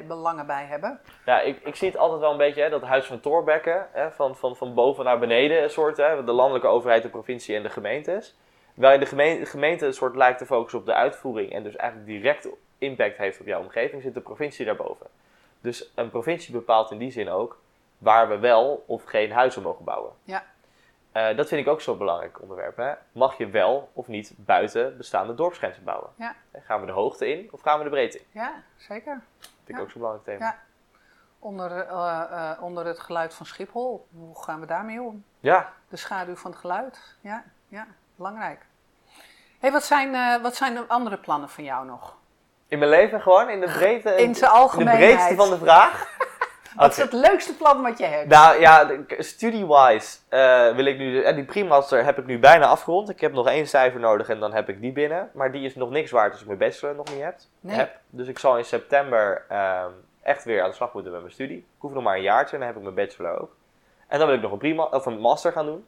belangen 0.08 0.45
bij 0.45 0.65
hebben? 0.65 0.99
Ja, 1.25 1.39
ik, 1.39 1.60
ik 1.63 1.75
zie 1.75 1.88
het 1.88 1.97
altijd 1.97 2.19
wel 2.19 2.32
een 2.32 2.38
beetje, 2.38 2.62
hè, 2.62 2.69
dat 2.69 2.82
huis 2.82 3.06
van 3.06 3.19
Thorbecke, 3.19 3.86
hè, 3.91 4.12
van, 4.12 4.36
van, 4.36 4.56
van 4.56 4.73
boven 4.73 5.06
naar 5.06 5.19
beneden, 5.19 5.63
een 5.63 5.69
soort, 5.69 5.97
hè, 5.97 6.23
de 6.23 6.32
landelijke 6.32 6.67
overheid, 6.67 7.03
de 7.03 7.10
provincie 7.10 7.56
en 7.56 7.63
de 7.63 7.69
gemeentes. 7.69 8.36
Waarin 8.73 8.99
de 8.99 9.06
gemeente, 9.06 9.43
de 9.43 9.49
gemeente 9.49 9.86
een 9.86 9.93
soort 9.93 10.15
lijkt 10.15 10.38
te 10.38 10.45
focussen 10.45 10.80
op 10.80 10.86
de 10.86 10.93
uitvoering 10.93 11.51
en 11.51 11.63
dus 11.63 11.75
eigenlijk 11.75 12.10
direct 12.10 12.47
impact 12.77 13.17
heeft 13.17 13.39
op 13.39 13.45
jouw 13.45 13.62
omgeving, 13.62 14.01
zit 14.01 14.13
de 14.13 14.21
provincie 14.21 14.65
daarboven. 14.65 15.08
Dus 15.62 15.91
een 15.95 16.10
provincie 16.10 16.53
bepaalt 16.53 16.91
in 16.91 16.97
die 16.97 17.12
zin 17.12 17.30
ook 17.30 17.60
waar 17.97 18.30
we 18.30 18.38
wel 18.38 18.84
of 18.88 19.03
geen 19.03 19.32
huizen 19.32 19.62
mogen 19.62 19.86
bouwen. 19.86 20.12
Ja. 20.23 20.43
Uh, 21.17 21.38
dat 21.38 21.47
vind 21.47 21.62
ik 21.65 21.67
ook 21.73 21.82
zo'n 21.82 21.97
belangrijk 21.97 22.41
onderwerp. 22.41 22.77
Hè? 22.77 22.93
Mag 23.12 23.38
je 23.38 23.49
wel 23.49 23.89
of 23.93 24.08
niet 24.08 24.34
buiten 24.36 24.97
bestaande 24.97 25.34
dorpsgrenzen 25.36 25.84
bouwen? 25.84 26.10
Ja. 26.15 26.36
Gaan 26.53 26.80
we 26.80 26.86
de 26.86 26.91
hoogte 26.91 27.27
in 27.27 27.49
of 27.51 27.62
gaan 27.62 27.77
we 27.77 27.84
de 27.84 27.89
breedte 27.89 28.17
in? 28.17 28.25
Ja, 28.32 28.53
zeker. 28.77 29.21
Dat 29.39 29.49
vind 29.56 29.69
ik 29.69 29.75
Ja. 29.75 29.82
ook 29.82 29.89
zo'n 29.89 30.01
belangrijk 30.01 30.25
thema. 30.27 30.45
Ja. 30.45 30.60
Onder, 31.39 31.71
eh, 31.71 32.21
eh, 32.32 32.63
onder 32.63 32.86
het 32.86 32.99
geluid 32.99 33.34
van 33.34 33.45
Schiphol, 33.45 34.08
hoe 34.15 34.43
gaan 34.43 34.60
we 34.60 34.65
daarmee 34.65 35.01
om? 35.01 35.23
Ja, 35.39 35.73
De 35.89 35.97
schaduw 35.97 36.36
van 36.36 36.51
het 36.51 36.60
geluid, 36.60 37.15
ja, 37.21 37.43
ja 37.67 37.88
belangrijk. 38.15 38.65
hey, 39.60 39.71
wat, 39.71 39.84
zijn, 39.84 40.15
eh, 40.15 40.41
wat 40.41 40.56
zijn 40.56 40.73
de 40.73 40.84
andere 40.88 41.17
plannen 41.17 41.49
van 41.49 41.63
jou 41.63 41.86
nog? 41.86 42.15
in 42.67 42.80
mijn 42.80 42.91
leven 42.91 43.21
gewoon, 43.21 43.49
in 43.49 43.60
de 43.60 43.65
breedte. 43.65 44.15
In 44.15 44.36
zijn 44.36 44.67
de 44.77 44.84
breedte 44.84 45.36
van 45.36 45.49
de 45.49 45.58
vraag. 45.58 46.16
Wat 46.77 46.91
is 46.91 46.97
het 46.97 47.13
leukste 47.13 47.55
plan 47.55 47.81
wat 47.81 47.97
je 47.97 48.05
hebt? 48.05 48.27
Nou 48.27 48.59
ja, 48.59 48.85
de- 48.85 49.05
studie-wise 49.23 50.17
eh, 50.29 50.75
wil 50.75 50.85
ik 50.85 50.97
nu... 50.97 51.11
de- 51.11 51.23
eh, 51.23 51.35
die 51.35 51.45
pre-master 51.45 52.03
heb 52.05 52.17
ik 52.17 52.25
nu 52.25 52.39
bijna 52.39 52.65
afgerond. 52.65 53.09
Ik 53.09 53.21
heb 53.21 53.31
nog 53.33 53.47
één 53.47 53.67
cijfer 53.67 53.99
nodig 53.99 54.29
en 54.29 54.39
dan 54.39 54.53
heb 54.53 54.69
ik 54.69 54.81
die 54.81 54.91
binnen. 54.91 55.29
Maar 55.33 55.51
die 55.51 55.65
is 55.65 55.75
nog 55.75 55.89
niks 55.89 56.11
waard 56.11 56.31
als 56.31 56.41
ik 56.41 56.47
mijn 56.47 56.59
bachelor 56.59 56.95
nog 56.95 57.09
niet 57.13 57.23
heb. 57.23 57.35
Nee. 57.59 57.75
heb. 57.75 57.95
Dus 58.09 58.27
ik 58.27 58.39
zal 58.39 58.57
in 58.57 58.65
september 58.65 59.45
ehm, 59.49 59.91
echt 60.21 60.43
weer 60.43 60.61
aan 60.63 60.69
de 60.69 60.75
slag 60.75 60.93
moeten 60.93 61.11
met 61.11 61.21
mijn 61.21 61.33
studie. 61.33 61.57
Ik 61.57 61.63
hoef 61.77 61.91
nog 61.93 62.03
maar 62.03 62.15
een 62.15 62.21
jaartje 62.21 62.53
en 62.53 62.59
dan 62.59 62.67
heb 62.67 62.77
ik 62.77 62.83
mijn 62.83 62.95
bachelor 62.95 63.39
ook. 63.41 63.55
En 64.07 64.17
dan 64.19 64.27
wil 64.27 64.35
ik 64.35 64.41
nog 64.41 64.51
een, 64.51 64.57
pre 64.57 64.89
of 64.91 65.05
een 65.05 65.19
master 65.19 65.51
gaan 65.51 65.65
doen. 65.65 65.85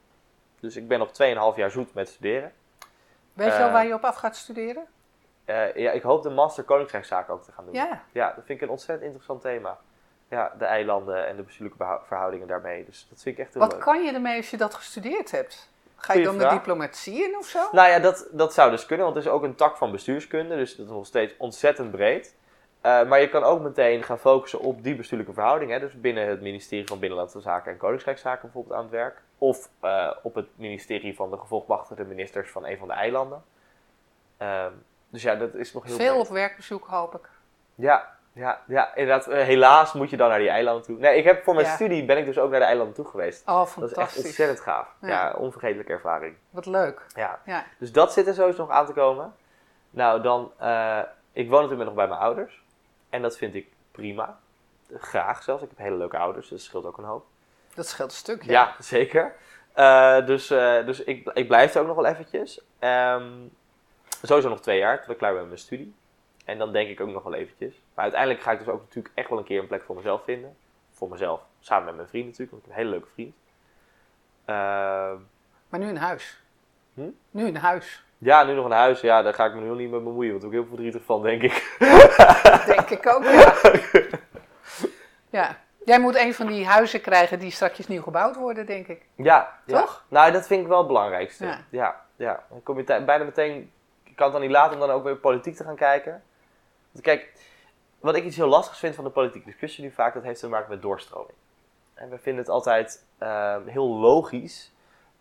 Dus 0.60 0.76
ik 0.76 0.88
ben 0.88 0.98
nog 0.98 1.08
2,5 1.52 1.56
jaar 1.56 1.70
zoet 1.70 1.94
met 1.94 2.08
studeren. 2.08 2.52
Weet 3.32 3.46
je 3.46 3.58
al 3.58 3.66
eh, 3.66 3.72
waar 3.72 3.86
je 3.86 3.94
op 3.94 4.04
af 4.04 4.16
gaat 4.16 4.36
studeren? 4.36 4.84
Ja, 5.74 5.90
ik 5.90 6.02
hoop 6.02 6.22
de 6.22 6.30
master 6.30 6.64
Koningsrechtszaken 6.64 7.34
ook 7.34 7.42
te 7.44 7.52
gaan 7.52 7.64
doen. 7.64 7.74
Ja, 7.74 8.02
Ja, 8.12 8.26
dat 8.26 8.44
vind 8.44 8.48
ik 8.48 8.60
een 8.60 8.70
ontzettend 8.70 9.04
interessant 9.06 9.40
thema. 9.42 9.78
Ja, 10.30 10.52
de 10.58 10.64
eilanden 10.64 11.26
en 11.26 11.36
de 11.36 11.42
bestuurlijke 11.42 11.98
verhoudingen 12.06 12.46
daarmee. 12.46 12.84
Dus 12.84 13.06
dat 13.08 13.22
vind 13.22 13.38
ik 13.38 13.44
echt 13.44 13.52
heel 13.54 13.62
wat 13.62 13.72
leuk. 13.72 13.80
kan 13.80 14.04
je 14.04 14.12
ermee 14.12 14.36
als 14.36 14.50
je 14.50 14.56
dat 14.56 14.74
gestudeerd 14.74 15.30
hebt? 15.30 15.70
Ga 15.96 16.12
je 16.12 16.24
dan 16.24 16.38
de 16.38 16.48
diplomatie 16.48 17.24
in 17.24 17.36
of 17.38 17.46
zo? 17.46 17.68
Nou 17.72 17.88
ja, 17.88 17.98
dat, 17.98 18.28
dat 18.32 18.54
zou 18.54 18.70
dus 18.70 18.86
kunnen, 18.86 19.04
want 19.04 19.16
het 19.16 19.26
is 19.26 19.30
ook 19.30 19.42
een 19.42 19.54
tak 19.54 19.76
van 19.76 19.90
bestuurskunde. 19.90 20.56
Dus 20.56 20.76
dat 20.76 20.86
is 20.86 20.92
nog 20.92 21.06
steeds 21.06 21.34
ontzettend 21.38 21.90
breed. 21.90 22.34
Eh, 22.80 23.08
maar 23.08 23.20
je 23.20 23.28
kan 23.28 23.42
ook 23.42 23.60
meteen 23.60 24.02
gaan 24.02 24.18
focussen 24.18 24.60
op 24.60 24.82
die 24.82 24.94
bestuurlijke 24.96 25.32
verhoudingen. 25.34 25.74
Hè? 25.74 25.80
Dus 25.80 26.00
binnen 26.00 26.28
het 26.28 26.40
ministerie 26.40 26.86
van 26.86 26.98
Binnenlandse 26.98 27.40
Zaken 27.40 27.72
en 27.72 27.78
Koningsrijkszaken 27.78 28.42
bijvoorbeeld 28.42 28.76
aan 28.76 28.82
het 28.82 28.92
werk. 28.92 29.22
Of 29.38 29.68
eh, 29.80 30.10
op 30.22 30.34
het 30.34 30.48
ministerie 30.54 31.14
van 31.14 31.30
de 31.30 31.38
gevolgmachtigde 31.38 32.04
ministers 32.04 32.50
van 32.50 32.66
een 32.66 32.78
van 32.78 32.88
de 32.88 32.94
eilanden. 32.94 33.42
Ehm, 34.36 34.72
dus 35.08 35.22
ja, 35.22 35.34
dat 35.34 35.54
is 35.54 35.72
nog 35.72 35.84
heel 35.84 35.96
Veel 35.96 36.14
breed. 36.14 36.26
op 36.26 36.32
werkbezoek 36.34 36.86
hoop 36.86 37.14
ik. 37.14 37.28
Ja, 37.74 38.18
ja, 38.32 38.60
ja, 38.66 38.94
inderdaad. 38.94 39.26
eh, 39.26 39.44
helaas 39.44 39.92
moet 39.92 40.10
je 40.10 40.16
dan 40.16 40.28
naar 40.28 40.38
die 40.38 40.48
eilanden 40.48 40.82
toe. 40.84 40.98
Nee, 40.98 41.16
ik 41.18 41.24
heb 41.24 41.44
voor 41.44 41.54
mijn 41.54 41.66
Ja. 41.66 41.74
studie 41.74 42.04
ben 42.04 42.18
ik 42.18 42.24
dus 42.24 42.38
ook 42.38 42.50
naar 42.50 42.60
de 42.60 42.66
eilanden 42.66 42.94
toe 42.94 43.04
geweest. 43.06 43.48
Oh, 43.48 43.54
Dat 43.58 43.66
is 43.66 43.72
echt 43.82 43.92
fantastisch. 43.92 44.24
ontzettend 44.24 44.60
gaaf. 44.60 44.88
Ja. 45.00 45.08
Ja, 45.08 45.32
onvergetelijke 45.36 45.92
ervaring. 45.92 46.36
Wat 46.50 46.66
leuk. 46.66 47.06
Ja. 47.14 47.38
Ja. 47.44 47.64
Dus 47.78 47.92
dat 47.92 48.12
zit 48.12 48.26
er 48.26 48.34
sowieso 48.34 48.60
nog 48.62 48.70
aan 48.70 48.86
te 48.86 48.92
komen. 48.92 49.34
Nou, 49.90 50.20
dan, 50.22 50.52
eh, 50.58 50.98
ik 51.32 51.48
woon 51.50 51.60
natuurlijk 51.62 51.88
nog 51.88 51.98
bij 51.98 52.08
mijn 52.08 52.20
ouders. 52.20 52.62
En 53.10 53.22
dat 53.22 53.36
vind 53.36 53.54
ik 53.54 53.66
prima. 53.92 54.38
Graag 54.98 55.42
zelfs. 55.42 55.62
Ik 55.62 55.68
heb 55.68 55.78
hele 55.78 55.96
leuke 55.96 56.18
ouders, 56.18 56.48
dus 56.48 56.58
dat 56.58 56.66
scheelt 56.68 56.84
ook 56.86 56.98
een 56.98 57.04
hoop. 57.04 57.24
Dat 57.74 57.86
scheelt 57.86 58.10
een 58.10 58.16
stuk. 58.16 58.42
Ja, 58.42 58.74
zeker. 58.78 59.34
Eh, 59.72 60.26
dus 60.26 60.46
dus 60.86 61.04
ik, 61.04 61.30
ik 61.34 61.46
blijf 61.46 61.74
er 61.74 61.80
ook 61.80 61.86
nog 61.86 61.96
wel 61.96 62.04
eventjes. 62.06 62.60
Ehm, 62.78 63.28
sowieso 64.22 64.48
nog 64.48 64.60
twee 64.60 64.78
jaar, 64.78 65.00
tot 65.00 65.10
ik 65.10 65.18
klaar 65.18 65.30
ben 65.30 65.40
met 65.40 65.48
mijn 65.48 65.60
studie. 65.60 65.94
En 66.44 66.58
dan 66.58 66.72
denk 66.72 66.88
ik 66.88 67.00
ook 67.00 67.08
nog 67.08 67.22
wel 67.22 67.34
eventjes. 67.34 67.74
Maar 67.94 68.04
uiteindelijk 68.04 68.42
ga 68.42 68.52
ik 68.52 68.58
dus 68.58 68.68
ook 68.68 68.80
natuurlijk 68.80 69.14
echt 69.14 69.28
wel 69.28 69.38
een 69.38 69.44
keer 69.44 69.60
een 69.60 69.66
plek 69.66 69.82
voor 69.82 69.96
mezelf 69.96 70.24
vinden. 70.24 70.56
Voor 70.92 71.08
mezelf, 71.08 71.40
samen 71.60 71.84
met 71.84 71.96
mijn 71.96 72.08
vriend 72.08 72.26
natuurlijk, 72.26 72.50
want 72.50 72.62
ik 72.62 72.68
heb 72.68 72.78
een 72.78 72.84
hele 72.84 72.96
leuke 72.96 73.12
vriend. 73.14 73.34
Ehm, 74.44 75.16
Maar 75.68 75.80
nu 75.80 75.88
een 75.88 75.96
huis. 75.96 76.42
Hm? 76.94 77.08
Nu 77.30 77.46
een 77.46 77.56
huis. 77.56 78.04
ja, 78.18 78.42
nu 78.44 78.54
nog 78.54 78.64
een 78.64 78.70
huis. 78.70 79.00
Ja, 79.00 79.22
daar 79.22 79.34
ga 79.34 79.44
ik 79.44 79.54
me 79.54 79.60
nu 79.60 79.68
niet 79.68 79.90
mee 79.90 80.00
bemoeien, 80.00 80.30
want 80.30 80.42
daar 80.42 80.50
ik 80.52 80.58
heel 80.58 80.66
verdrietig 80.68 81.02
van, 81.04 81.22
denk 81.22 81.42
ik. 81.42 81.76
Denk 82.74 82.90
ik 82.90 83.06
ook, 83.06 83.24
ja. 83.24 83.54
ja. 85.40 85.58
Jij 85.84 86.00
moet 86.00 86.16
een 86.16 86.34
van 86.34 86.46
die 86.46 86.66
huizen 86.66 87.00
krijgen 87.00 87.38
die 87.38 87.50
straks 87.50 87.86
nieuw 87.88 88.02
gebouwd 88.02 88.36
worden, 88.36 88.66
denk 88.66 88.86
ik. 88.86 89.02
Ja, 89.14 89.58
ja. 89.64 89.80
Toch? 89.80 90.04
Nou, 90.08 90.32
dat 90.32 90.46
vind 90.46 90.62
ik 90.62 90.68
wel 90.68 90.78
het 90.78 90.86
belangrijkste. 90.86 91.44
Ja. 91.46 91.58
Ja, 91.70 92.00
ja. 92.16 92.44
Dan 92.48 92.62
kom 92.62 92.76
je 92.78 92.84
bijna 92.84 93.24
meteen. 93.24 93.72
Ik 94.04 94.16
kan 94.16 94.24
het 94.24 94.32
dan 94.32 94.40
niet 94.40 94.50
laten 94.50 94.72
om 94.72 94.80
dan 94.86 94.90
ook 94.90 95.04
weer 95.04 95.16
politiek 95.16 95.56
te 95.56 95.64
gaan 95.64 95.76
kijken. 95.76 96.22
Want 96.90 97.04
kijk, 97.04 97.32
wat 98.00 98.16
ik 98.16 98.24
iets 98.24 98.36
heel 98.36 98.48
lastigs 98.48 98.78
vind 98.78 98.94
van 98.94 99.04
de 99.04 99.10
politieke 99.10 99.46
discussie 99.46 99.84
nu 99.84 99.90
vaak, 99.90 100.14
dat 100.14 100.22
heeft 100.22 100.40
te 100.40 100.48
maken 100.48 100.70
met 100.70 100.82
doorstroming. 100.82 101.38
En 101.94 102.10
we 102.10 102.18
vinden 102.18 102.42
het 102.42 102.52
altijd 102.52 103.04
ehm, 103.18 103.66
heel 103.66 103.88
logisch 103.88 104.72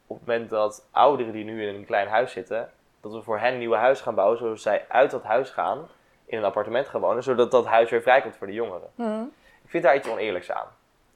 op 0.07 0.17
het 0.17 0.27
moment 0.27 0.49
dat 0.49 0.87
ouderen 0.91 1.33
die 1.33 1.43
nu 1.43 1.67
in 1.67 1.75
een 1.75 1.85
klein 1.85 2.07
huis 2.07 2.31
zitten, 2.31 2.71
dat 3.01 3.11
we 3.11 3.21
voor 3.21 3.39
hen 3.39 3.53
een 3.53 3.59
nieuw 3.59 3.73
huis 3.73 4.01
gaan 4.01 4.15
bouwen, 4.15 4.37
zodat 4.37 4.59
zij 4.59 4.85
uit 4.87 5.11
dat 5.11 5.23
huis 5.23 5.49
gaan, 5.49 5.87
in 6.25 6.37
een 6.37 6.43
appartement 6.43 6.87
gaan 6.87 7.01
wonen, 7.01 7.23
zodat 7.23 7.51
dat 7.51 7.65
huis 7.65 7.89
weer 7.89 8.01
vrijkomt 8.01 8.35
voor 8.35 8.47
de 8.47 8.53
jongeren. 8.53 8.89
Ik 9.63 9.69
vind 9.69 9.83
daar 9.83 9.95
iets 9.95 10.09
oneerlijks 10.09 10.51
aan. 10.51 10.67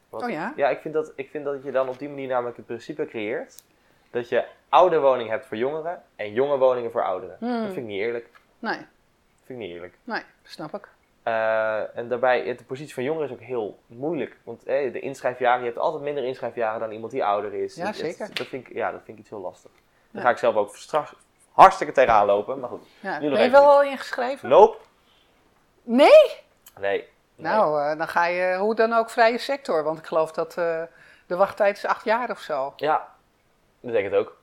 Want 0.10 0.24
Oh 0.24 0.30
ja? 0.30 0.54
ja, 0.56 0.70
ik 0.70 0.80
vind, 0.80 0.93
dat, 0.93 1.14
ik 1.16 1.30
vind 1.30 1.45
dat 1.45 1.64
je 1.64 1.72
dan 1.72 1.89
op 1.89 1.99
die 1.99 2.10
manier 2.10 2.28
namelijk 2.28 2.58
het 2.58 2.66
principe 2.66 3.06
creëert 3.06 3.64
dat 4.12 4.30
je 4.30 4.45
oude 4.70 4.99
woningen 4.99 5.32
hebt 5.32 5.45
voor 5.45 5.58
jongeren 5.58 6.04
en 6.16 6.34
jonge 6.34 6.58
woningen 6.58 6.91
voor 6.91 7.04
ouderen. 7.04 7.36
Hmm. 7.39 7.49
Dat 7.49 7.66
vind 7.66 7.78
ik 7.78 7.84
niet 7.84 7.99
eerlijk. 7.99 8.30
Nee, 8.60 8.78
vind 9.46 9.60
ik 9.60 9.66
niet 9.66 9.76
eerlijk. 9.76 9.98
nee, 10.04 10.22
snap 10.44 10.74
ik. 10.74 10.89
Eh, 11.24 11.98
en 11.98 12.08
daarbij, 12.08 12.56
de 12.56 12.64
positie 12.64 12.94
van 12.94 13.04
jongeren 13.04 13.28
is 13.30 13.34
ook 13.34 13.41
heel 13.41 13.80
moeilijk. 13.88 14.38
Want 14.44 14.64
eh, 14.64 14.94
de 14.94 15.00
inschrijfjaren, 15.00 15.60
je 15.60 15.66
hebt 15.66 15.78
altijd 15.78 16.04
minder 16.04 16.24
inschrijfjaren 16.24 16.80
dan 16.80 16.91
iemand 16.91 17.12
die 17.12 17.24
ouder 17.24 17.54
is. 17.54 17.76
Ja, 17.76 17.86
het- 17.86 17.96
zeker. 17.96 18.34
dat, 18.34 18.48
vind 18.48 18.68
ik, 18.68 18.74
ja, 18.76 18.91
dat 18.91 19.02
vind 19.04 19.18
ik 19.18 19.24
iets 19.24 19.30
heel 19.30 19.39
lastig. 19.41 19.72
Daar 19.72 19.82
Ja. 20.12 20.22
ga 20.22 20.30
ik 20.30 20.38
zelf 20.38 20.56
ook 20.56 20.76
straks 20.76 21.14
hartstikke 21.52 21.94
tegenaan 21.94 22.26
lopen. 22.26 22.60
Maar 22.60 22.70
goed. 22.70 22.88
Ja. 23.00 23.20
Nu 23.20 23.30
Ben 23.30 23.44
je 23.44 23.50
wel 23.50 23.66
al 23.72 23.84
ingeschreven? 23.84 24.50
Nope. 24.50 24.78
Nee? 25.84 26.41
Nee. 26.80 27.10
Nou, 27.36 27.98
dan 27.98 28.08
ga 28.08 28.26
je 28.26 28.58
hoe 28.58 28.76
dan 28.76 28.94
ook 28.94 29.10
vrije 29.10 29.38
sector. 29.38 29.84
Want 29.84 29.98
ik 30.00 30.06
geloof 30.06 30.32
dat 30.32 30.54
de 30.54 31.36
wachttijd 31.36 31.78
is 31.78 31.86
acht 31.86 32.06
jaar 32.06 32.30
of 32.30 32.39
zo. 32.39 32.74
Ja, 32.76 33.16
dat 33.80 33.91
denk 33.91 34.08
ik 34.08 34.14
ook. 34.14 34.38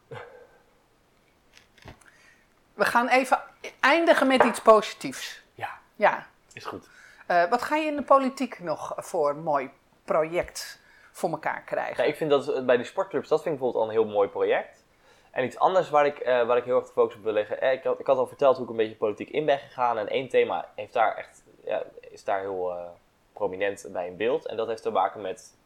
We 2.74 2.84
gaan 2.84 3.09
even 3.09 3.38
eindigen 3.80 4.26
met 4.26 4.44
iets 4.44 4.61
positiefs. 4.61 5.42
Ja. 5.54 5.78
Ja. 5.96 6.26
Is 6.52 6.64
goed. 6.64 6.88
Uh, 7.30 7.44
wat 7.44 7.62
ga 7.62 7.76
je 7.76 7.86
in 7.86 7.96
de 7.96 8.02
politiek 8.02 8.61
nog 8.61 8.92
voor 8.96 9.30
een 9.30 9.42
mooi 9.42 9.70
project 10.04 10.80
voor 11.12 11.30
elkaar 11.30 11.62
krijgen? 11.62 12.04
Ja, 12.04 12.11
ik 12.11 12.16
vind 12.16 12.30
dat 12.30 12.66
bij 12.66 12.76
die 12.76 12.86
sportclubs, 12.86 13.28
dat 13.28 13.42
vind 13.42 13.54
ik 13.54 13.61
bijvoorbeeld 13.61 13.90
al 13.90 13.96
een 13.96 14.04
heel 14.04 14.14
mooi 14.14 14.28
project. 14.28 14.84
En 15.30 15.44
iets 15.44 15.58
anders 15.58 15.90
waar 15.90 16.06
ik, 16.06 16.20
uh, 16.20 16.46
waar 16.46 16.56
ik 16.56 16.64
heel 16.64 16.76
erg 16.76 16.86
de 16.86 16.92
focus 16.92 17.16
op 17.16 17.22
wil 17.22 17.32
leggen. 17.32 17.61
Eh, 17.61 17.72
ik, 17.72 17.82
had, 17.82 18.00
ik 18.00 18.06
had 18.06 18.18
al 18.18 18.26
verteld 18.26 18.56
hoe 18.56 18.64
ik 18.64 18.70
een 18.70 18.76
beetje 18.76 18.96
politiek 18.96 19.30
in 19.30 19.44
ben 19.44 19.58
gegaan. 19.58 19.98
En 19.98 20.08
één 20.08 20.28
thema 20.28 20.68
heeft 20.74 20.92
daar 20.92 21.16
echt, 21.16 21.42
ja, 21.64 21.82
is 22.00 22.24
daar 22.24 22.40
heel 22.40 22.70
uh, 22.70 22.84
prominent 23.32 23.86
bij 23.92 24.06
in 24.06 24.16
beeld. 24.16 24.46
En 24.46 24.56
dat 24.56 24.68
heeft 24.68 24.82
te 24.82 24.90
maken 24.90 25.20
met 25.20 25.58